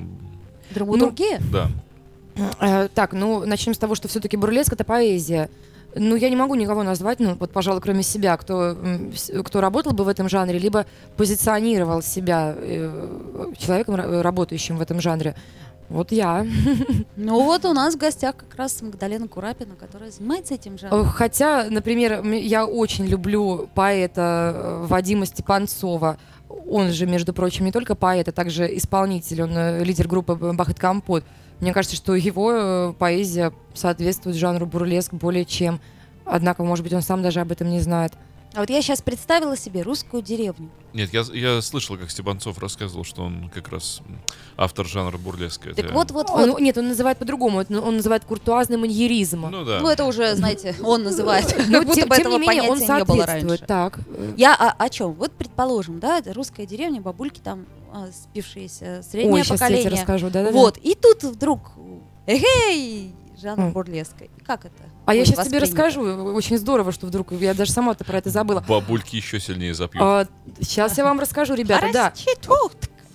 Драматургия? 0.71 1.39
Да. 1.53 1.68
Э, 2.61 2.89
Так, 2.95 3.12
ну, 3.12 3.45
начнем 3.47 3.74
с 3.74 3.78
того, 3.78 3.95
что 3.95 4.09
все-таки 4.09 4.37
бурлеск— 4.37 4.72
это 4.74 4.85
поэзия. 4.85 5.49
Ну, 5.97 6.14
я 6.14 6.31
не 6.31 6.37
могу 6.37 6.55
никого 6.55 6.85
назвать, 6.85 7.18
ну, 7.18 7.35
вот, 7.35 7.51
пожалуй, 7.51 7.81
кроме 7.81 8.05
себя, 8.05 8.37
кто, 8.37 8.76
кто 9.45 9.61
работал 9.61 9.93
бы 9.93 10.05
в 10.05 10.09
этом 10.09 10.28
жанре, 10.28 10.57
либо 10.59 10.87
позиционировал 11.16 12.01
себя 12.01 12.55
э, 12.57 13.53
человеком, 13.59 13.97
ра- 13.97 14.20
работающим 14.22 14.76
в 14.76 14.83
этом 14.83 15.01
жанре. 15.01 15.35
Вот 15.89 16.12
я. 16.12 16.47
Ну 17.16 17.43
вот 17.43 17.64
у 17.64 17.72
нас 17.72 17.95
в 17.97 17.99
гостях 17.99 18.37
как 18.37 18.55
раз 18.57 18.81
Магдалена 18.81 19.26
Курапина, 19.26 19.74
которая 19.74 20.12
занимается 20.12 20.55
этим 20.55 20.78
жанром. 20.78 21.05
Хотя, 21.07 21.66
например, 21.68 22.24
я 22.24 22.64
очень 22.66 23.07
люблю 23.07 23.68
поэта 23.74 24.53
э, 24.55 24.87
Вадима 24.87 25.26
Степанцова. 25.26 26.16
Он 26.71 26.93
же, 26.93 27.05
между 27.05 27.33
прочим, 27.33 27.64
не 27.64 27.73
только 27.73 27.97
поэт, 27.97 28.29
а 28.29 28.33
также 28.33 28.77
исполнитель, 28.77 29.43
он 29.43 29.51
э, 29.57 29.83
лидер 29.83 30.07
группы 30.07 30.37
Бахет 30.37 30.79
Компот. 30.79 31.25
Мне 31.59 31.73
кажется, 31.75 31.97
что 31.97 32.14
его 32.14 32.53
э, 32.53 32.93
поэзия 32.97 33.53
соответствует 33.75 34.37
жанру 34.37 34.66
бурлеск 34.66 35.12
более 35.12 35.45
чем. 35.45 35.81
Однако, 36.25 36.62
может 36.62 36.85
быть, 36.85 36.93
он 36.93 37.03
сам 37.03 37.23
даже 37.23 37.41
об 37.41 37.51
этом 37.51 37.68
не 37.71 37.81
знает. 37.81 38.12
А 38.53 38.61
вот 38.61 38.70
я 38.70 38.82
сейчас 38.82 39.01
представила 39.01 39.57
себе 39.57 39.82
русскую 39.82 40.22
деревню. 40.24 40.70
Нет, 40.92 41.12
я, 41.12 41.22
я 41.32 41.62
слышал, 41.62 41.96
как 41.96 42.11
Стебанцов 42.11 42.59
рассказывал, 42.59 43.05
что 43.05 43.22
он 43.22 43.48
как 43.55 43.68
раз 43.68 44.01
автор 44.57 44.84
жанра 44.86 45.18
бурлеска. 45.18 45.68
Так 45.72 45.78
Это- 45.84 45.94
вот, 45.94 46.11
вот, 46.11 46.30
Он- 46.30 46.51
вот. 46.51 46.61
нет, 46.61 46.76
он 46.76 46.88
называет 46.88 47.18
по-другому. 47.18 47.59
Он 47.70 47.96
называет 47.96 48.24
куртуазный 48.24 48.76
маньеризм. 48.76 49.46
Ну 49.48 49.64
да. 49.64 49.78
Ну 49.80 49.88
это 49.88 50.05
уже, 50.05 50.34
знаете, 50.34 50.74
он 50.82 51.05
называет. 51.05 51.55
Но 51.68 51.78
Как 51.78 51.86
будто 51.86 52.01
тем, 52.01 52.09
бы 52.09 52.16
этого 52.16 52.32
не 52.38 52.40
менее, 52.40 52.62
он 52.70 52.80
понятия 52.80 52.92
не 52.96 53.05
было 53.05 53.16
соответствует. 53.18 53.61
раньше. 53.61 53.66
Так. 53.66 54.01
Я 54.36 54.57
о, 54.57 54.70
о 54.84 54.88
чем? 54.88 55.12
Вот 55.12 55.30
предположим, 55.30 56.01
да, 56.01 56.18
это 56.18 56.32
русская 56.32 56.66
деревня, 56.66 57.01
бабульки 57.01 57.38
там 57.38 57.66
а, 57.92 58.09
спившиеся, 58.12 59.05
среднее 59.09 59.32
Ой, 59.34 59.44
сейчас 59.44 59.61
я 59.61 59.66
тебе 59.68 59.76
поколение. 59.76 60.01
расскажу. 60.01 60.30
Да, 60.30 60.51
Вот, 60.51 60.76
и 60.78 60.96
тут 60.96 61.22
вдруг, 61.22 61.70
эгей, 62.26 63.14
жанр 63.40 63.70
бурлеска. 63.72 64.24
И 64.24 64.40
как 64.44 64.64
это? 64.64 64.74
А 65.11 65.14
я 65.14 65.24
сейчас 65.24 65.46
тебе 65.46 65.58
расскажу. 65.58 66.02
Очень 66.34 66.58
здорово, 66.58 66.92
что 66.92 67.06
вдруг 67.06 67.32
я 67.32 67.54
даже 67.54 67.72
сама-то 67.72 68.04
про 68.04 68.18
это 68.18 68.30
забыла. 68.30 68.64
Бабульки 68.66 69.16
еще 69.16 69.40
сильнее 69.40 69.74
запьют. 69.74 70.02
сейчас 70.61 70.96
я 70.98 71.04
вам 71.04 71.18
расскажу, 71.18 71.54
ребята, 71.54 71.88
да. 71.92 72.12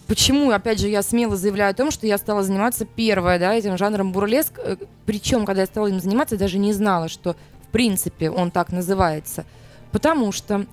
Почему, 0.07 0.51
опять 0.51 0.79
же, 0.79 0.87
я 0.87 1.01
смело 1.01 1.35
заявляю 1.35 1.71
о 1.71 1.73
том, 1.73 1.89
что 1.89 2.05
я 2.05 2.19
стала 2.19 2.43
заниматься 2.43 2.85
первое, 2.85 3.39
да, 3.39 3.55
этим 3.55 3.75
жанром 3.75 4.11
бурлеск. 4.11 4.59
Причем, 5.05 5.45
когда 5.45 5.61
я 5.61 5.65
стала 5.65 5.87
им 5.87 5.99
заниматься, 5.99 6.35
я 6.35 6.39
даже 6.39 6.59
не 6.59 6.73
знала, 6.73 7.07
что 7.07 7.35
в 7.63 7.71
принципе 7.71 8.29
он 8.29 8.51
так 8.51 8.71
называется. 8.71 9.45
Потому 9.91 10.31
что 10.31 10.65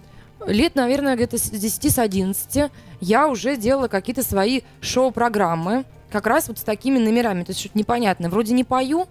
лет, 0.46 0.74
наверное, 0.74 1.14
где-то 1.14 1.38
с 1.38 1.48
10 1.48 1.94
с 1.94 1.98
11 1.98 2.70
я 3.00 3.28
уже 3.28 3.56
делала 3.56 3.88
какие-то 3.88 4.22
свои 4.22 4.62
шоу-программы, 4.80 5.84
как 6.10 6.26
раз 6.26 6.48
вот 6.48 6.58
с 6.58 6.62
такими 6.62 6.98
номерами. 6.98 7.44
То 7.44 7.52
есть 7.52 7.60
что-то 7.60 7.78
непонятное. 7.78 8.28
Вроде 8.28 8.52
не 8.52 8.64
пою, 8.64 9.02
э, 9.02 9.06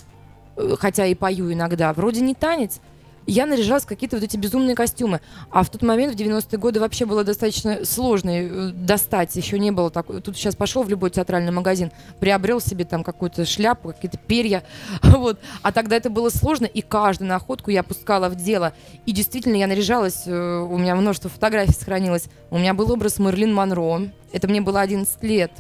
хотя 0.80 1.06
и 1.06 1.16
пою 1.16 1.52
иногда, 1.52 1.94
вроде 1.94 2.22
не 2.22 2.36
танец. 2.36 2.80
Я 3.28 3.46
наряжалась 3.46 3.84
в 3.84 3.88
какие-то 3.88 4.16
вот 4.18 4.24
эти 4.26 4.36
безумные 4.36 4.76
костюмы. 4.76 5.22
А 5.52 5.64
в 5.64 5.70
тот 5.70 5.84
момент, 5.84 6.16
в 6.16 6.18
90-е 6.18 6.58
годы, 6.58 6.80
вообще 6.80 7.06
было 7.06 7.24
достаточно 7.24 7.86
сложно 7.86 8.30
э, 8.32 8.72
достать. 8.72 9.36
Еще 9.36 9.60
не 9.60 9.72
было 9.72 9.92
так. 9.92 10.08
Тут 10.24 10.36
сейчас 10.36 10.56
пошел 10.56 10.84
в 10.84 10.90
любой 10.90 11.12
театральный 11.12 11.52
магазин, 11.52 11.92
приобрел 12.20 12.60
себе 12.60 12.84
там 12.84 13.04
какую-то 13.04 13.46
шляпу, 13.46 13.90
какие-то 13.90 14.18
перья. 14.18 14.64
Вот. 15.22 15.40
А 15.62 15.72
тогда 15.72 15.98
это 15.98 16.10
было 16.10 16.30
сложно, 16.30 16.66
и 16.66 16.82
каждую 16.82 17.28
находку 17.30 17.70
я 17.70 17.84
пускала 17.84 18.28
в 18.30 18.36
дело. 18.36 18.74
И 19.06 19.12
действительно, 19.12 19.56
я 19.56 19.68
наряжалась, 19.68 20.24
э, 20.26 20.32
у 20.32 20.78
меня 20.78 20.96
множество 20.96 21.30
фотографий 21.30 21.74
сохранилось. 21.74 22.28
У 22.50 22.58
меня 22.58 22.74
был 22.74 22.92
образ 22.92 23.20
Мерлин 23.20 23.54
Монро. 23.54 24.10
Это 24.32 24.48
мне 24.48 24.62
было 24.62 24.82
11 24.82 25.22
лет. 25.24 25.52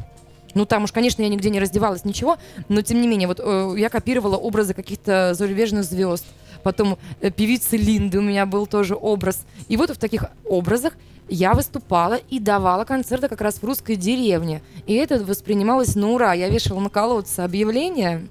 Ну, 0.53 0.65
там 0.65 0.83
уж, 0.83 0.91
конечно, 0.91 1.21
я 1.21 1.29
нигде 1.29 1.49
не 1.49 1.59
раздевалась, 1.59 2.05
ничего, 2.05 2.37
но 2.69 2.81
тем 2.81 3.01
не 3.01 3.07
менее, 3.07 3.27
вот 3.27 3.39
э, 3.41 3.75
я 3.77 3.89
копировала 3.89 4.37
образы 4.37 4.73
каких-то 4.73 5.33
зарубежных 5.33 5.83
звезд. 5.83 6.25
Потом 6.63 6.97
э, 7.21 7.31
певицы 7.31 7.77
Линды 7.77 8.19
у 8.19 8.21
меня 8.21 8.45
был 8.45 8.67
тоже 8.67 8.95
образ. 8.99 9.45
И 9.67 9.77
вот 9.77 9.89
в 9.89 9.97
таких 9.97 10.25
образах 10.45 10.93
я 11.29 11.53
выступала 11.53 12.15
и 12.15 12.39
давала 12.39 12.83
концерты 12.83 13.27
как 13.27 13.41
раз 13.41 13.55
в 13.55 13.63
русской 13.63 13.95
деревне. 13.95 14.61
И 14.85 14.93
это 14.93 15.23
воспринималось 15.23 15.95
на 15.95 16.09
ура. 16.09 16.33
Я 16.33 16.49
вешала 16.49 16.79
на 16.79 16.89
колодце 16.89 17.41
объявления. 17.41 18.27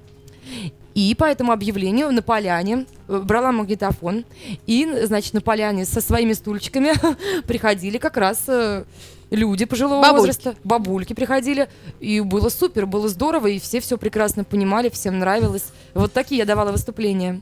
И 0.95 1.15
по 1.15 1.25
этому 1.25 1.53
объявлению 1.53 2.11
на 2.13 2.23
поляне 2.23 2.87
э, 3.09 3.19
брала 3.21 3.53
магнитофон. 3.53 4.25
И, 4.67 4.87
значит, 5.05 5.35
на 5.35 5.41
поляне 5.41 5.85
со 5.85 6.01
своими 6.01 6.33
стульчиками 6.33 6.93
приходили 7.47 7.99
как 7.99 8.17
раз 8.17 8.45
э, 8.49 8.85
люди 9.31 9.65
пожилого 9.65 10.03
Бабульки. 10.03 10.21
возраста. 10.21 10.55
Бабульки 10.65 11.13
приходили. 11.15 11.69
И 12.01 12.21
было 12.21 12.49
супер, 12.49 12.87
было 12.87 13.09
здорово. 13.09 13.47
И 13.49 13.59
все 13.59 13.81
все 13.81 13.97
прекрасно 13.97 14.45
понимали, 14.45 14.89
всем 14.89 15.19
нравилось. 15.19 15.67
Вот 15.95 16.13
такие 16.13 16.39
я 16.39 16.45
давала 16.45 16.73
выступления. 16.73 17.41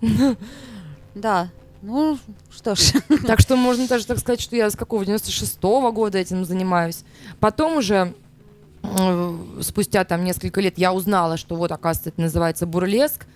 Да. 1.14 1.51
Ну, 1.82 2.18
что 2.51 2.74
ж. 2.74 2.93
Так 3.26 3.41
что 3.41 3.57
можно 3.57 3.86
даже 3.86 4.07
так 4.07 4.18
сказать, 4.18 4.41
что 4.41 4.57
я 4.57 4.70
с 4.70 4.76
какого 4.76 5.03
96-го 5.03 5.93
года 5.93 6.18
этим 6.18 6.45
занимаюсь. 6.45 7.05
Потом 7.41 7.76
уже 7.76 8.14
э, 8.82 9.39
спустя 9.61 10.05
там 10.05 10.24
несколько 10.24 10.61
лет 10.61 10.76
я 10.76 10.93
узнала, 10.93 11.36
что 11.36 11.55
вот, 11.57 11.70
оказывается, 11.72 12.11
это 12.11 12.20
называется 12.20 12.66
бурлеск. 12.66 13.26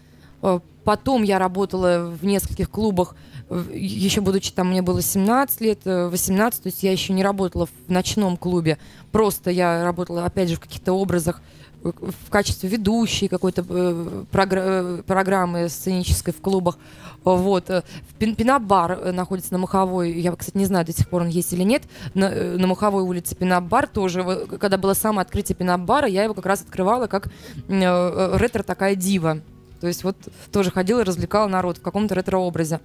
Э, 0.43 0.61
Потом 0.85 1.23
я 1.23 1.39
работала 1.39 2.11
в 2.11 2.25
нескольких 2.25 2.69
клубах, 2.69 3.15
э, 3.49 3.63
еще 3.73 4.21
будучи 4.21 4.51
там, 4.51 4.71
мне 4.71 4.83
было 4.83 5.01
17 5.01 5.61
лет, 5.61 5.79
э, 5.85 6.09
18, 6.09 6.61
то 6.65 6.67
есть 6.71 6.83
я 6.83 6.91
еще 6.91 7.13
не 7.13 7.23
работала 7.23 7.67
в 7.67 7.71
ночном 7.91 8.37
клубе. 8.37 8.79
Просто 9.13 9.51
я 9.53 9.85
работала, 9.85 10.25
опять 10.25 10.49
же, 10.49 10.57
в 10.57 10.61
каких-то 10.61 10.93
образах, 10.95 11.41
э, 11.85 11.93
в 12.27 12.31
качестве 12.31 12.69
ведущей 12.69 13.29
какой-то 13.29 13.65
э, 13.69 14.25
э, 14.33 15.03
программы 15.07 15.69
сценической 15.69 16.35
в 16.35 16.41
клубах. 16.41 16.79
Вот. 17.23 17.71
э, 17.71 17.85
Пин- 18.19 18.35
Пинап-бар 18.35 18.91
э, 18.93 19.13
находится 19.13 19.53
на 19.53 19.59
Маховой. 19.59 20.11
Я, 20.21 20.35
кстати, 20.35 20.57
не 20.57 20.65
знаю, 20.65 20.85
до 20.85 20.93
сих 20.93 21.09
пор 21.09 21.23
он 21.23 21.29
есть 21.29 21.53
или 21.53 21.63
нет. 21.63 21.85
На, 22.15 22.25
э, 22.25 22.57
на 22.57 22.67
Маховой 22.67 23.05
улице 23.05 23.37
Пинап-бар 23.37 23.87
тоже. 23.87 24.25
Когда 24.59 24.79
было 24.79 24.95
самое 24.95 25.23
открытие 25.23 25.55
Пинап-бара, 25.55 26.09
я 26.09 26.25
его 26.25 26.35
как 26.35 26.47
раз 26.47 26.63
открывала 26.63 27.07
как 27.07 27.29
э, 27.29 27.31
э, 27.69 28.37
ретро 28.37 28.65
такая 28.65 28.97
дива. 28.97 29.39
То 29.83 29.89
есть 29.89 30.05
вот 30.05 30.17
тоже 30.53 30.71
ходила 30.71 31.01
и 31.01 31.03
развлекала 31.03 31.49
народ 31.49 31.79
в 31.79 31.83
каком-то 31.83 32.15
ретро-образе. 32.15 32.79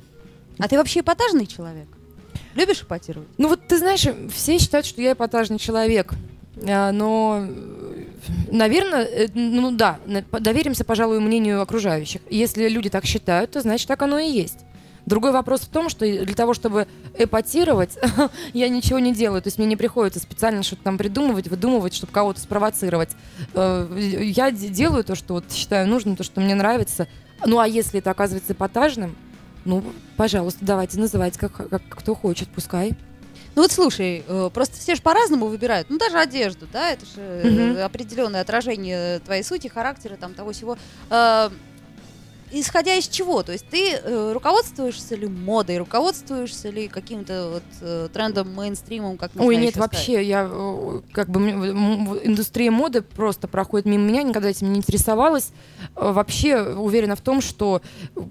А 0.58 0.68
ты 0.68 0.78
вообще 0.78 1.02
эпатажный 1.02 1.46
человек? 1.46 1.86
Любишь 2.56 2.82
эпатировать? 2.82 3.28
Ну 3.38 3.50
вот 3.50 3.68
ты 3.68 3.78
знаешь, 3.78 4.04
все 4.34 4.58
считают, 4.58 4.88
что 4.88 5.00
я 5.00 5.12
эпатажный 5.12 5.60
человек. 5.60 6.16
А, 6.68 6.92
Но, 6.92 7.46
наверное, 8.52 9.04
э, 9.04 9.28
ну 9.36 9.70
да, 9.70 10.00
доверимся, 10.08 10.86
пожалуй, 10.86 11.20
мнению 11.20 11.62
окружающих. 11.62 12.22
Если 12.32 12.68
люди 12.68 12.90
так 12.90 13.06
считают, 13.06 13.52
то 13.52 13.62
значит 13.62 13.88
так 13.88 14.02
оно 14.02 14.18
и 14.18 14.32
есть. 14.32 14.58
Другой 15.08 15.32
вопрос 15.32 15.62
в 15.62 15.70
том, 15.70 15.88
что 15.90 16.00
для 16.06 16.36
того, 16.36 16.54
чтобы 16.54 16.86
эпатировать, 17.18 17.98
я 18.54 18.68
ничего 18.68 19.00
не 19.00 19.14
делаю. 19.14 19.42
То 19.42 19.48
есть 19.48 19.58
мне 19.58 19.66
не 19.66 19.78
приходится 19.78 20.20
специально 20.20 20.64
что-то 20.64 20.84
там 20.84 20.98
придумывать, 20.98 21.48
выдумывать, 21.48 21.94
чтобы 21.96 22.12
кого-то 22.12 22.42
спровоцировать. 22.42 23.12
Э, 23.54 23.88
Я 24.22 24.52
делаю 24.52 25.06
то, 25.06 25.16
что 25.16 25.36
вот 25.36 25.46
считаю 25.52 25.88
нужным, 25.88 26.18
то, 26.18 26.24
что 26.26 26.42
мне 26.42 26.56
нравится. 26.56 27.08
Ну 27.46 27.58
а 27.60 27.68
если 27.68 28.00
это 28.00 28.12
оказывается 28.12 28.52
эпатажным, 28.52 29.16
ну, 29.64 29.82
пожалуйста, 30.18 30.60
давайте 30.66 31.00
называйте, 31.00 31.40
как, 31.40 31.56
как 31.70 31.82
кто 31.88 32.14
хочет, 32.14 32.50
пускай. 32.50 32.94
Ну 33.56 33.62
вот 33.64 33.72
слушай, 33.72 34.24
э, 34.28 34.50
просто 34.54 34.78
все 34.78 34.94
же 34.96 35.02
по-разному 35.02 35.48
выбирают. 35.48 35.90
Ну 35.90 35.98
даже 35.98 36.18
одежду, 36.20 36.68
да, 36.72 36.92
это 36.92 37.06
же 37.06 37.22
Мгм. 37.76 37.86
определенное 37.86 38.42
отражение 38.42 39.20
твоей 39.20 39.44
сути, 39.44 39.68
характера, 39.68 40.18
там 40.18 40.34
того 40.34 40.52
всего. 40.52 40.78
Исходя 42.52 42.96
из 42.96 43.08
чего? 43.08 43.44
То 43.44 43.52
есть 43.52 43.68
ты 43.70 43.92
э, 43.92 44.32
руководствуешься 44.32 45.16
ли 45.16 45.28
модой, 45.28 45.78
руководствуешься 45.78 46.70
ли 46.70 46.88
каким-то 46.88 47.50
вот 47.54 47.64
э, 47.82 48.10
трендом, 48.14 48.54
мейнстримом, 48.54 49.18
как 49.18 49.36
не 49.36 49.42
Ой, 49.42 49.56
знаю 49.56 49.66
нет, 49.66 49.76
еще 49.76 49.84
сказать? 49.84 49.94
вообще, 49.94 50.24
я 50.24 50.48
э, 50.50 51.02
как 51.12 51.30
бы 51.30 51.40
индустрия 52.24 52.72
моды 52.72 53.02
просто 53.02 53.48
проходит 53.48 53.86
мимо 53.86 54.06
меня, 54.06 54.24
никогда 54.24 54.50
этим 54.50 54.72
не 54.72 54.80
интересовалась. 54.80 55.52
Э, 55.96 56.12
Вообще 56.12 56.62
уверена 56.62 57.16
в 57.16 57.22
том, 57.22 57.42
что 57.42 57.82
э, 58.16 58.22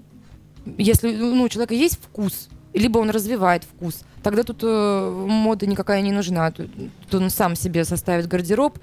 если 0.77 1.15
ну, 1.15 1.43
у 1.43 1.49
человека 1.49 1.75
есть 1.75 1.99
вкус, 2.01 2.49
либо 2.73 2.97
он 2.99 3.11
развивает 3.11 3.63
вкус, 3.63 4.01
тогда 4.23 4.43
тут 4.43 4.59
э, 4.63 5.25
мода 5.27 5.67
никакая 5.67 6.01
не 6.01 6.11
нужна. 6.11 6.51
Тут, 6.51 6.69
тут 7.09 7.21
он 7.21 7.29
сам 7.29 7.55
себе 7.55 7.85
составит 7.85 8.27
гардероб. 8.27 8.79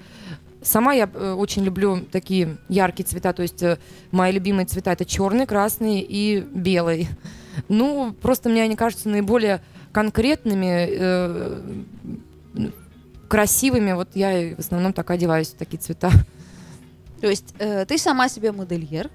Сама 0.65 0.93
я 0.93 1.07
э, 1.13 1.33
очень 1.33 1.63
люблю 1.63 1.99
такие 2.11 2.57
яркие 2.69 3.05
цвета, 3.05 3.33
то 3.33 3.43
есть 3.43 3.61
э, 3.61 3.77
мои 4.11 4.31
любимые 4.31 4.65
цвета 4.65 4.91
это 4.91 5.05
черный, 5.05 5.45
красный 5.45 6.01
и 6.01 6.39
белый. 6.41 7.07
Ну, 7.69 8.11
просто 8.11 8.49
мне 8.49 8.63
они 8.63 8.75
кажутся 8.75 9.07
наиболее 9.07 9.61
конкретными, 9.93 10.89
э, 10.89 11.61
красивыми. 13.29 13.93
Вот 13.93 14.09
я 14.13 14.55
в 14.55 14.59
основном 14.59 14.91
так 14.91 15.09
одеваюсь 15.09 15.49
в 15.49 15.55
такие 15.55 15.77
цвета. 15.77 16.11
То 17.21 17.27
есть 17.27 17.55
э, 17.59 17.85
ты 17.85 17.97
сама 17.97 18.27
себе 18.27 18.51
модельер, 18.51 19.09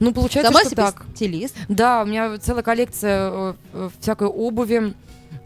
Ну, 0.00 0.14
получается, 0.14 0.50
сама 0.50 0.60
что 0.60 0.70
себе 0.70 0.82
так. 0.82 1.04
стилист. 1.14 1.54
Да, 1.68 2.02
у 2.02 2.06
меня 2.06 2.38
целая 2.38 2.62
коллекция 2.62 3.30
э, 3.30 3.54
э, 3.74 3.90
всякой 4.00 4.28
обуви 4.28 4.94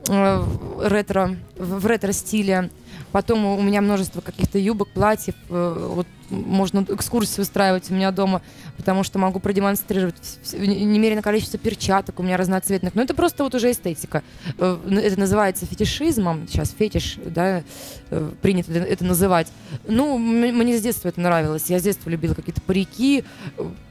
э, 0.09 0.45
ретро, 0.85 1.37
в 1.57 1.81
в 1.81 1.87
ретро-стиле. 1.87 2.71
Потом 3.13 3.45
у 3.45 3.63
меня 3.63 3.81
множество 3.81 4.21
каких-то 4.21 4.59
юбок, 4.59 4.89
платьев. 4.89 5.35
э, 5.49 5.91
Вот 5.95 6.07
можно 6.31 6.85
экскурсии 6.89 7.41
устраивать 7.41 7.91
у 7.91 7.95
меня 7.95 8.11
дома, 8.11 8.43
потому 8.77 9.03
что 9.03 9.19
могу 9.19 9.41
продемонстрировать 9.41 10.15
немереное 10.53 11.23
количество 11.23 11.59
перчаток 11.59 12.21
у 12.21 12.23
меня 12.23 12.37
разноцветных. 12.37 12.95
Но 12.95 13.01
это 13.03 13.15
просто 13.15 13.45
вот 13.45 13.55
уже 13.55 13.71
эстетика. 13.71 14.23
Э, 14.59 14.77
Это 14.91 15.19
называется 15.19 15.65
фетишизмом. 15.65 16.47
Сейчас 16.49 16.75
фетиш, 16.79 17.19
да, 17.25 17.63
э, 18.11 18.31
принято 18.43 18.73
это- 18.73 19.05
называть. 19.05 19.47
Ну, 19.87 20.19
мне 20.19 20.77
с 20.77 20.83
детства 20.83 21.09
это 21.09 21.21
нравилось. 21.21 21.65
Я 21.69 21.79
с 21.79 21.83
детства 21.83 22.11
любила 22.11 22.35
какие-то 22.35 22.61
парики. 22.61 23.25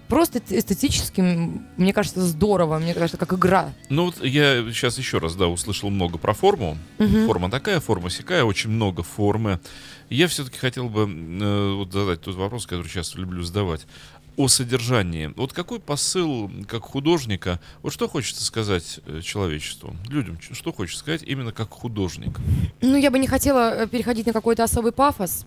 Просто 0.07 0.41
эстетически, 0.49 1.21
мне 1.21 1.93
кажется, 1.93 2.21
здорово. 2.21 2.79
Мне 2.79 2.93
кажется, 2.93 3.17
как 3.17 3.33
игра. 3.33 3.73
Ну 3.89 4.05
вот 4.05 4.23
я 4.23 4.63
сейчас 4.71 4.97
еще 4.97 5.17
раз, 5.17 5.35
да, 5.35 5.47
услышал 5.47 5.89
много 5.89 6.17
про 6.17 6.33
форму. 6.33 6.77
Мгм. 6.97 7.25
Форма 7.25 7.51
такая, 7.51 7.79
форма 7.79 8.09
сякая, 8.09 8.43
очень 8.43 8.69
много 8.69 9.03
формы. 9.03 9.59
Я 10.09 10.27
все-таки 10.27 10.57
хотел 10.57 10.87
бы 10.89 11.01
э, 11.01 11.73
вот 11.73 11.91
задать 11.91 12.21
тот 12.21 12.35
вопрос, 12.35 12.65
который 12.65 12.89
часто 12.89 13.19
люблю 13.19 13.43
задавать. 13.43 13.85
О 14.37 14.47
содержании. 14.47 15.33
Вот 15.35 15.51
какой 15.51 15.79
посыл, 15.79 16.51
как 16.67 16.83
художника, 16.83 17.59
вот 17.81 17.91
что 17.91 18.07
хочется 18.07 18.45
сказать 18.45 18.99
э, 19.07 19.21
человечеству, 19.21 19.95
людям, 20.07 20.37
что 20.39 20.71
хочется 20.71 20.99
сказать 20.99 21.23
именно 21.23 21.51
как 21.51 21.71
художник? 21.71 22.39
Ну, 22.81 22.95
я 22.95 23.09
бы 23.09 23.19
не 23.19 23.27
хотела 23.27 23.73
э, 23.73 23.87
переходить 23.87 24.27
на 24.27 24.33
какой-то 24.33 24.63
особый 24.63 24.91
пафос, 24.91 25.45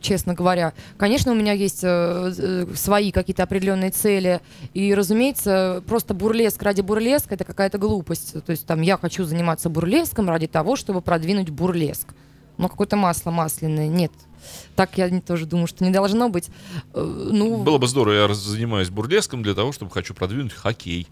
честно 0.00 0.34
говоря. 0.34 0.72
Конечно, 0.96 1.32
у 1.32 1.34
меня 1.34 1.52
есть 1.52 1.84
э, 1.84 2.32
э, 2.36 2.66
свои 2.74 3.12
какие-то 3.12 3.44
определенные 3.44 3.90
цели. 3.90 4.40
И, 4.74 4.92
разумеется, 4.94 5.82
просто 5.86 6.14
бурлеск 6.14 6.62
ради 6.62 6.80
бурлеска 6.80 7.34
это 7.34 7.44
какая-то 7.44 7.78
глупость. 7.78 8.44
То 8.44 8.50
есть 8.50 8.66
там 8.66 8.82
я 8.82 8.96
хочу 8.96 9.24
заниматься 9.24 9.68
бурлеском 9.68 10.28
ради 10.28 10.46
того, 10.48 10.76
чтобы 10.76 11.00
продвинуть 11.00 11.50
бурлеск. 11.50 12.08
ну, 12.58 12.68
какое-то 12.68 12.96
масло 12.96 13.30
масляное. 13.30 13.88
Нет. 13.88 14.12
Так 14.76 14.98
я 14.98 15.08
тоже 15.20 15.46
думаю, 15.46 15.66
что 15.68 15.84
не 15.84 15.90
должно 15.90 16.28
быть. 16.28 16.48
Э, 16.92 17.00
Ну, 17.02 17.62
Было 17.62 17.78
бы 17.78 17.86
здорово, 17.86 18.14
я 18.14 18.34
занимаюсь 18.34 18.90
бурлеском 18.90 19.42
для 19.42 19.54
того, 19.54 19.72
чтобы 19.72 19.90
хочу 19.92 20.14
продвинуть 20.14 20.52
хоккей. 20.52 21.08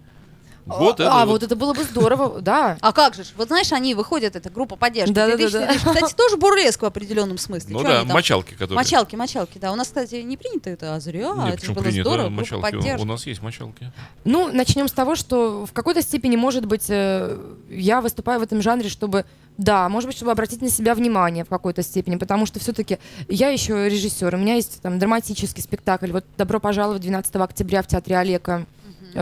Вот 0.66 1.00
а, 1.00 1.02
это 1.02 1.12
а, 1.12 1.26
вот. 1.26 1.32
вот 1.32 1.42
это 1.42 1.56
было 1.56 1.72
бы 1.72 1.82
здорово, 1.82 2.40
да. 2.42 2.78
А 2.80 2.92
как 2.92 3.14
же? 3.14 3.24
Вот 3.36 3.48
знаешь, 3.48 3.72
они 3.72 3.94
выходят, 3.94 4.36
это 4.36 4.48
группа 4.48 4.76
поддержки. 4.76 5.12
Да-да-да-да. 5.12 5.66
2000, 5.66 5.86
Кстати, 5.86 6.14
тоже 6.14 6.36
бурлеск 6.36 6.82
в 6.82 6.84
определенном 6.84 7.38
смысле. 7.38 7.74
Ну 7.74 7.82
да, 7.82 8.04
мочалки, 8.04 8.52
которые... 8.52 8.76
Мочалки, 8.76 9.16
мочалки, 9.16 9.58
да. 9.58 9.72
У 9.72 9.74
нас, 9.74 9.88
кстати, 9.88 10.16
не 10.16 10.36
принято 10.36 10.70
это, 10.70 10.94
а 10.94 11.00
зря. 11.00 11.32
Нет, 11.34 11.48
это 11.48 11.56
почему 11.56 11.74
было 11.74 11.82
принято 11.82 12.08
здорово, 12.08 12.28
мочалки? 12.28 13.00
У 13.00 13.04
нас 13.04 13.26
есть 13.26 13.42
мочалки. 13.42 13.92
Ну, 14.24 14.52
начнем 14.52 14.88
с 14.88 14.92
того, 14.92 15.16
что 15.16 15.66
в 15.66 15.72
какой-то 15.72 16.02
степени, 16.02 16.36
может 16.36 16.66
быть, 16.66 16.86
э, 16.88 17.38
я 17.68 18.00
выступаю 18.00 18.40
в 18.40 18.42
этом 18.42 18.62
жанре, 18.62 18.88
чтобы, 18.88 19.24
да, 19.58 19.88
может 19.88 20.08
быть, 20.08 20.16
чтобы 20.16 20.30
обратить 20.30 20.62
на 20.62 20.70
себя 20.70 20.94
внимание 20.94 21.44
в 21.44 21.48
какой-то 21.48 21.82
степени, 21.82 22.16
потому 22.16 22.46
что 22.46 22.60
все-таки 22.60 22.98
я 23.28 23.48
еще 23.48 23.88
режиссер, 23.88 24.34
у 24.34 24.38
меня 24.38 24.54
есть 24.54 24.80
там 24.80 24.98
драматический 24.98 25.62
спектакль, 25.62 26.12
вот 26.12 26.24
«Добро 26.36 26.60
пожаловать» 26.60 27.02
12 27.02 27.34
октября 27.36 27.82
в 27.82 27.86
Театре 27.86 28.16
Олега 28.18 28.66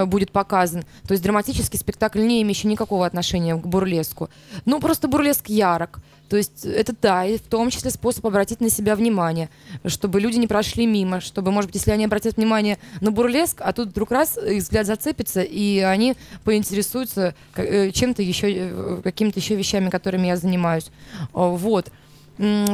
будет 0.07 0.33
показан. 0.33 0.85
То 1.07 1.13
есть 1.13 1.23
драматический 1.23 1.79
спектакль, 1.79 2.21
не 2.21 2.43
имеющий 2.43 2.69
никакого 2.69 3.07
отношения 3.07 3.57
к 3.57 3.67
бурлеску. 3.67 4.31
Ну, 4.65 4.81
просто 4.81 5.09
бурлеск 5.09 5.49
ярок. 5.49 6.01
То 6.31 6.37
есть 6.37 6.65
это, 6.65 6.95
да, 7.03 7.27
и 7.27 7.39
в 7.39 7.43
том 7.43 7.71
числе 7.71 7.91
способ 7.91 8.25
обратить 8.25 8.61
на 8.61 8.71
себя 8.71 8.95
внимание, 8.95 9.51
чтобы 9.85 10.21
люди 10.21 10.37
не 10.37 10.47
прошли 10.47 10.87
мимо, 10.87 11.21
чтобы, 11.21 11.51
может 11.51 11.71
быть, 11.71 11.75
если 11.75 11.91
они 11.91 12.05
обратят 12.05 12.37
внимание 12.37 12.79
на 13.01 13.11
бурлеск, 13.11 13.61
а 13.61 13.73
тут 13.73 13.89
вдруг 13.89 14.13
раз 14.13 14.39
их 14.39 14.63
взгляд 14.63 14.87
зацепится, 14.87 15.43
и 15.43 15.81
они 15.81 16.15
поинтересуются 16.45 17.35
э, 17.57 17.91
чем-то 17.91 18.23
еще, 18.23 18.47
э, 18.49 19.01
какими-то 19.03 19.41
еще 19.41 19.57
вещами, 19.57 19.91
которыми 19.91 20.29
я 20.29 20.37
занимаюсь. 20.37 20.93
Вот. 21.33 21.91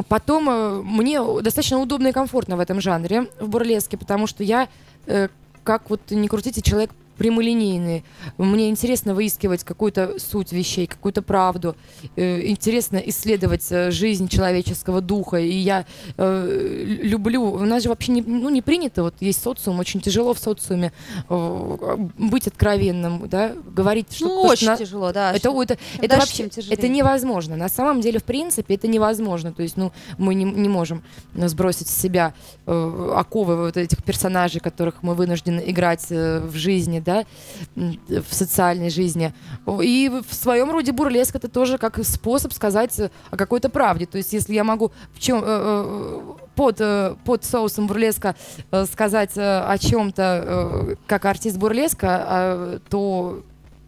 Потом 0.07 0.49
э, 0.51 0.81
мне 0.83 1.19
достаточно 1.41 1.79
удобно 1.79 2.09
и 2.09 2.11
комфортно 2.11 2.57
в 2.57 2.59
этом 2.59 2.79
жанре, 2.79 3.25
в 3.39 3.49
бурлеске, 3.49 3.97
потому 3.97 4.27
что 4.27 4.43
я, 4.43 4.69
э, 5.07 5.29
как 5.63 5.89
вот 5.89 6.01
не 6.11 6.27
крутите, 6.27 6.61
человек 6.61 6.91
прямолинейный. 7.17 8.03
Мне 8.37 8.69
интересно 8.69 9.13
выискивать 9.13 9.63
какую-то 9.63 10.19
суть 10.19 10.51
вещей, 10.51 10.87
какую-то 10.87 11.21
правду. 11.21 11.75
Э, 12.15 12.45
интересно 12.47 12.97
исследовать 12.97 13.65
э, 13.71 13.91
жизнь 13.91 14.27
человеческого 14.27 15.01
духа. 15.01 15.37
И 15.37 15.55
я 15.55 15.85
э, 16.17 16.85
лю- 17.03 17.17
люблю... 17.17 17.43
У 17.43 17.65
нас 17.65 17.83
же 17.83 17.89
вообще 17.89 18.11
не, 18.11 18.21
ну, 18.21 18.49
не 18.49 18.61
принято, 18.61 19.03
вот 19.03 19.15
есть 19.19 19.41
социум, 19.41 19.79
очень 19.79 19.99
тяжело 20.01 20.33
в 20.33 20.39
социуме 20.39 20.91
быть 22.17 22.47
откровенным, 22.47 23.27
да, 23.27 23.53
говорить, 23.75 24.13
что... 24.13 24.27
Ну, 24.27 24.41
очень 24.41 24.67
на- 24.67 24.77
тяжело, 24.77 25.11
да. 25.11 25.33
это, 25.33 25.49
это, 25.49 25.77
это 25.97 26.17
дальше, 26.17 26.43
вообще 26.43 26.61
это 26.69 26.87
невозможно. 26.87 27.55
На 27.55 27.69
самом 27.69 28.01
деле, 28.01 28.19
в 28.19 28.23
принципе, 28.23 28.75
это 28.75 28.87
невозможно. 28.87 29.51
То 29.51 29.63
есть, 29.63 29.77
ну, 29.77 29.91
мы 30.17 30.35
не, 30.35 30.43
не 30.43 30.69
можем 30.69 31.03
сбросить 31.35 31.87
с 31.87 31.97
себя 31.97 32.33
оковы 32.65 33.57
вот 33.57 33.77
этих 33.77 34.03
персонажей, 34.03 34.61
которых 34.61 35.01
мы 35.01 35.15
вынуждены 35.15 35.63
играть 35.65 36.09
в 36.09 36.53
жизни, 36.53 36.99
да, 37.07 37.25
в 37.75 38.33
социальной 38.33 38.89
жизни. 38.89 39.33
И 39.81 40.11
в 40.27 40.33
своем 40.33 40.69
роде 40.71 40.91
бурлеск 40.91 41.35
это 41.35 41.47
тоже 41.47 41.77
как 41.77 42.03
способ 42.03 42.51
сказать 42.51 42.99
э, 42.99 43.09
о 43.31 43.37
какой-то 43.37 43.69
правде. 43.69 44.05
То 44.05 44.17
есть, 44.17 44.33
если 44.33 44.53
я 44.53 44.65
могу 44.65 44.91
в 45.13 45.19
чем 45.19 45.41
под, 46.57 46.81
э, 46.81 47.15
под 47.23 47.45
соусом 47.45 47.87
бурлеска 47.87 48.35
э, 48.71 48.85
сказать 48.91 49.37
э, 49.37 49.59
о 49.59 49.77
чем-то 49.77 50.43
э, 50.45 50.95
как 51.05 51.25
артист 51.25 51.57
бурлеска, 51.57 52.07
а, 52.09 52.79
то 52.89 53.43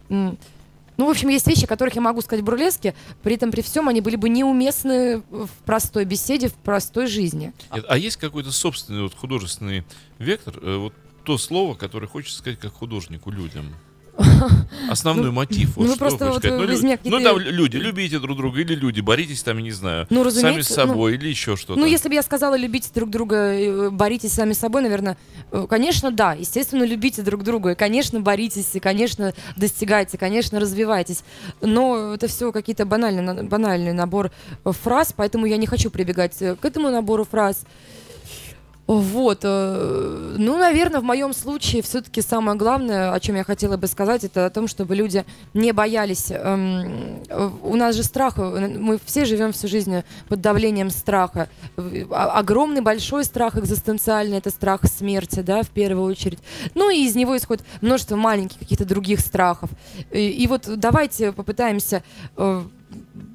ну, 0.08 1.06
в 1.06 1.10
общем, 1.10 1.28
есть 1.28 1.46
вещи, 1.46 1.64
о 1.64 1.66
которых 1.66 1.94
я 1.94 2.02
могу 2.02 2.20
сказать 2.20 2.42
в 2.42 2.44
бурлеске, 2.44 2.94
при 3.22 3.34
этом 3.34 3.50
при 3.50 3.62
всем 3.62 3.88
они 3.88 4.02
были 4.02 4.16
бы 4.16 4.28
неуместны 4.28 5.22
в 5.30 5.48
простой 5.64 6.04
беседе, 6.04 6.48
в 6.48 6.54
простой 6.54 7.06
жизни. 7.06 7.54
Нет, 7.74 7.84
А 7.88 7.96
есть 7.96 8.18
какой-то 8.18 8.52
собственный 8.52 9.02
вот 9.04 9.14
художественный 9.14 9.84
вектор, 10.18 10.58
э, 10.60 10.76
вот 10.76 10.92
то 11.30 11.38
слово, 11.38 11.74
которое 11.74 12.08
хочется 12.08 12.38
сказать 12.38 12.58
как 12.58 12.72
художнику 12.72 13.30
людям? 13.30 13.66
Основной 14.90 15.30
мотив. 15.30 15.76
Вот 15.76 15.86
ну 15.86 15.90
что 15.94 15.98
просто 16.00 16.26
вот 16.26 16.38
сказать? 16.38 16.82
Ну, 17.04 17.18
ну, 17.18 17.20
там 17.20 17.38
люди, 17.38 17.76
любите 17.76 18.18
друг 18.18 18.36
друга, 18.36 18.60
или 18.60 18.74
люди, 18.74 19.00
боритесь 19.00 19.40
там, 19.44 19.58
я 19.58 19.62
не 19.62 19.70
знаю, 19.70 20.08
Ну, 20.10 20.28
сами 20.32 20.60
с 20.60 20.70
ну- 20.70 20.74
собой, 20.74 21.14
или 21.14 21.28
еще 21.28 21.54
что-то. 21.54 21.78
Ну, 21.78 21.86
если 21.86 22.08
бы 22.08 22.14
я 22.14 22.24
сказала, 22.24 22.56
любите 22.56 22.90
друг 22.92 23.10
друга, 23.10 23.36
э, 23.36 23.90
боритесь 23.90 24.32
сами 24.32 24.54
собой, 24.54 24.82
наверное, 24.82 25.16
э, 25.52 25.68
конечно, 25.70 26.10
да, 26.10 26.32
естественно, 26.32 26.82
любите 26.82 27.22
друг 27.22 27.44
друга, 27.44 27.70
и, 27.70 27.74
конечно, 27.76 28.20
боритесь, 28.20 28.74
и, 28.74 28.80
конечно, 28.80 29.32
достигайте, 29.56 30.18
конечно, 30.18 30.58
развивайтесь. 30.58 31.22
Но 31.60 32.14
это 32.14 32.26
все 32.26 32.50
какие-то 32.50 32.86
банальные, 32.86 33.22
на- 33.22 33.44
банальный 33.44 33.92
набор 33.92 34.32
фраз, 34.64 35.14
поэтому 35.16 35.46
я 35.46 35.58
не 35.58 35.68
хочу 35.68 35.90
прибегать 35.90 36.42
э, 36.42 36.56
к 36.56 36.64
этому 36.64 36.90
набору 36.90 37.24
фраз. 37.24 37.62
Вот, 38.92 39.40
э, 39.44 40.34
ну, 40.36 40.58
наверное, 40.58 40.98
в 41.00 41.04
моем 41.04 41.32
случае 41.32 41.80
все-таки 41.80 42.20
самое 42.22 42.58
главное, 42.58 43.12
о 43.12 43.20
чем 43.20 43.36
я 43.36 43.44
хотела 43.44 43.76
бы 43.76 43.86
сказать, 43.86 44.24
это 44.24 44.46
о 44.46 44.50
том, 44.50 44.66
чтобы 44.66 44.96
люди 44.96 45.24
не 45.54 45.70
боялись. 45.70 46.32
эм, 46.32 47.22
у 47.62 47.76
нас 47.76 47.94
же 47.94 48.02
страх, 48.02 48.34
э, 48.38 48.66
мы 48.78 48.98
все 49.04 49.24
живем 49.26 49.52
всю 49.52 49.68
жизнь 49.68 50.02
под 50.28 50.40
давлением 50.40 50.90
страха. 50.90 51.48
О- 51.76 52.38
Огромный 52.40 52.80
большой 52.80 53.22
страх 53.24 53.56
экзистенциальный, 53.56 54.38
это 54.38 54.50
страх 54.50 54.80
смерти, 54.86 55.38
да, 55.38 55.62
в 55.62 55.68
первую 55.68 56.06
очередь. 56.10 56.40
Ну 56.74 56.90
и 56.90 57.04
из 57.06 57.14
него 57.14 57.36
исходит 57.36 57.64
множество 57.80 58.16
маленьких 58.16 58.58
каких-то 58.58 58.84
других 58.84 59.20
страхов. 59.20 59.70
И, 60.10 60.30
и 60.30 60.48
вот 60.48 60.62
давайте 60.66 61.30
попытаемся 61.30 62.02
э, 62.36 62.62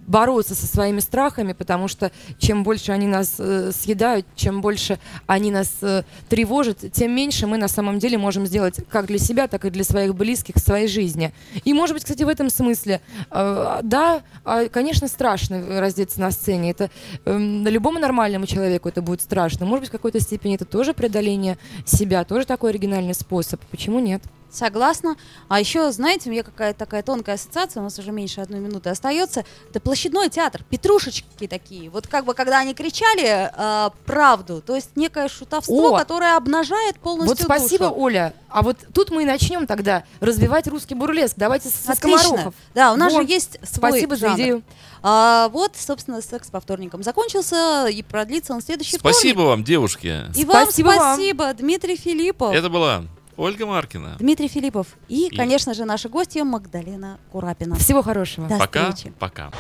бороться 0.08 0.56
со 0.56 0.68
своими 0.68 1.00
страхами, 1.00 1.54
потому 1.54 1.88
что 1.88 2.12
чем 2.38 2.64
больше 2.64 2.92
они 2.92 3.08
нас 3.08 3.36
э, 3.40 3.72
съедают, 3.72 4.26
чем 4.36 4.62
больше 4.62 5.00
они 5.26 5.52
нас 5.52 5.78
э, 5.82 6.04
тревожат, 6.30 6.92
тем 6.92 7.12
меньше 7.12 7.48
мы 7.48 7.58
на 7.58 7.68
самом 7.68 8.00
деле 8.00 8.18
можем 8.18 8.46
сделать 8.46 8.80
как 8.90 9.08
для 9.08 9.18
себя, 9.18 9.48
так 9.48 9.66
и 9.66 9.70
для 9.70 9.84
своих 9.84 10.16
близких 10.16 10.56
в 10.56 10.60
своей 10.60 10.88
жизни. 10.88 11.34
И, 11.64 11.74
может 11.74 11.96
быть, 11.96 12.04
кстати, 12.04 12.24
в 12.24 12.28
этом 12.28 12.50
смысле, 12.50 13.02
э, 13.32 13.80
да, 13.84 14.22
а, 14.44 14.68
конечно, 14.70 15.08
страшно 15.08 15.80
раздеться 15.80 16.20
на 16.20 16.32
сцене. 16.32 16.72
Это 16.72 16.90
эм, 17.26 17.66
любому 17.68 18.00
нормальному 18.00 18.46
человеку 18.46 18.90
это 18.90 19.02
будет 19.02 19.22
страшно. 19.22 19.66
Может 19.66 19.82
быть, 19.82 19.90
в 19.90 19.92
какой-то 19.92 20.20
степени 20.20 20.56
это 20.56 20.66
тоже 20.66 20.94
преодоление 20.94 21.58
себя, 21.86 22.24
тоже 22.24 22.46
такой 22.46 22.72
оригинальный 22.72 23.14
способ. 23.14 23.60
Почему 23.72 24.00
нет? 24.00 24.22
Согласна. 24.56 25.18
А 25.48 25.60
еще, 25.60 25.92
знаете, 25.92 26.30
у 26.30 26.32
меня 26.32 26.44
какая-то 26.44 26.80
такая 26.80 27.04
тонкая 27.04 27.36
ассоциация, 27.36 27.82
у 27.82 27.84
нас 27.84 28.00
уже 28.00 28.12
меньше 28.12 28.42
одной 28.42 28.60
минуты 28.60 28.90
остается. 28.90 29.44
Это 29.70 29.80
площадной 29.80 30.30
театр, 30.30 30.64
петрушечки 30.70 31.48
такие. 31.48 31.90
Вот 31.90 32.08
как 32.08 32.26
бы, 32.26 32.34
когда 32.34 32.60
они 32.60 32.74
кричали 32.74 33.50
э, 33.54 33.90
правду, 34.06 34.62
то 34.66 34.76
есть 34.76 34.96
некое 34.96 35.28
шутовство, 35.28 35.90
О! 35.96 35.98
которое 35.98 36.38
обнажает 36.38 37.00
полностью 37.00 37.36
Вот 37.38 37.44
спасибо, 37.44 37.90
душу. 37.90 38.00
Оля. 38.02 38.34
А 38.50 38.62
вот 38.62 38.78
тут 38.94 39.12
мы 39.12 39.24
и 39.24 39.26
начнем 39.26 39.68
тогда 39.68 40.04
развивать 40.22 40.68
русский 40.68 40.96
бурлеск. 40.96 41.34
Давайте 41.36 41.70
со 41.70 41.92
Отлично. 41.92 42.20
скоморохов. 42.20 42.54
Да, 42.74 42.94
у 42.94 42.96
нас 42.96 43.12
Вот. 43.12 43.24
же 43.24 43.28
есть 43.34 43.60
свой 43.64 43.92
Спасибо 43.92 44.16
за 44.16 44.28
жанр. 44.28 44.36
идею. 44.40 44.64
А, 45.04 45.50
вот, 45.50 45.74
собственно, 45.76 46.22
секс 46.22 46.50
по 46.50 46.60
вторникам 46.60 47.04
закончился, 47.04 47.88
и 47.88 48.02
продлится 48.02 48.54
он 48.54 48.62
следующий 48.62 48.98
Спасибо 48.98 49.42
вам, 49.42 49.64
девушки. 49.64 50.22
вторник. 50.32 50.38
И 50.38 50.46
вам 50.46 50.64
Спасибо 50.64 50.88
вам. 50.88 50.98
спасибо, 51.16 51.54
Дмитрий 51.54 51.96
Филиппов. 51.96 52.56
Это 52.56 52.70
была 52.70 53.04
Ольга 53.38 53.66
Маркина. 53.66 54.16
Дмитрий 54.20 54.48
Филиппов. 54.48 54.88
И, 55.10 55.28
И- 55.28 55.36
конечно 55.36 55.74
же, 55.74 55.86
наша 55.86 56.08
гостья 56.10 56.44
Магдалена 56.44 57.18
Курапина. 57.32 57.76
Всего 57.76 58.02
хорошего. 58.02 58.48
До 58.48 58.58
Пока, 58.58 58.92
встречи. 58.92 59.14
пока. 59.20 59.52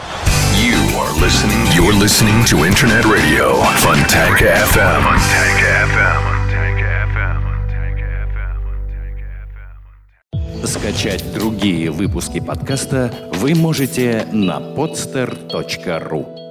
You 0.55 0.78
are 0.97 1.13
listening. 1.19 1.67
You're 1.76 1.93
listening 1.99 2.43
to 2.45 2.63
Internet 2.65 3.03
Radio. 3.05 3.61
Funtank 3.84 4.39
FM. 4.41 5.03
Funtank 5.03 5.59
FM. 5.91 6.21
Скачать 10.65 11.23
другие 11.34 11.91
выпуски 11.91 12.39
подкаста 12.39 13.13
вы 13.34 13.53
можете 13.53 14.28
на 14.32 14.57
podster.ru. 14.59 16.44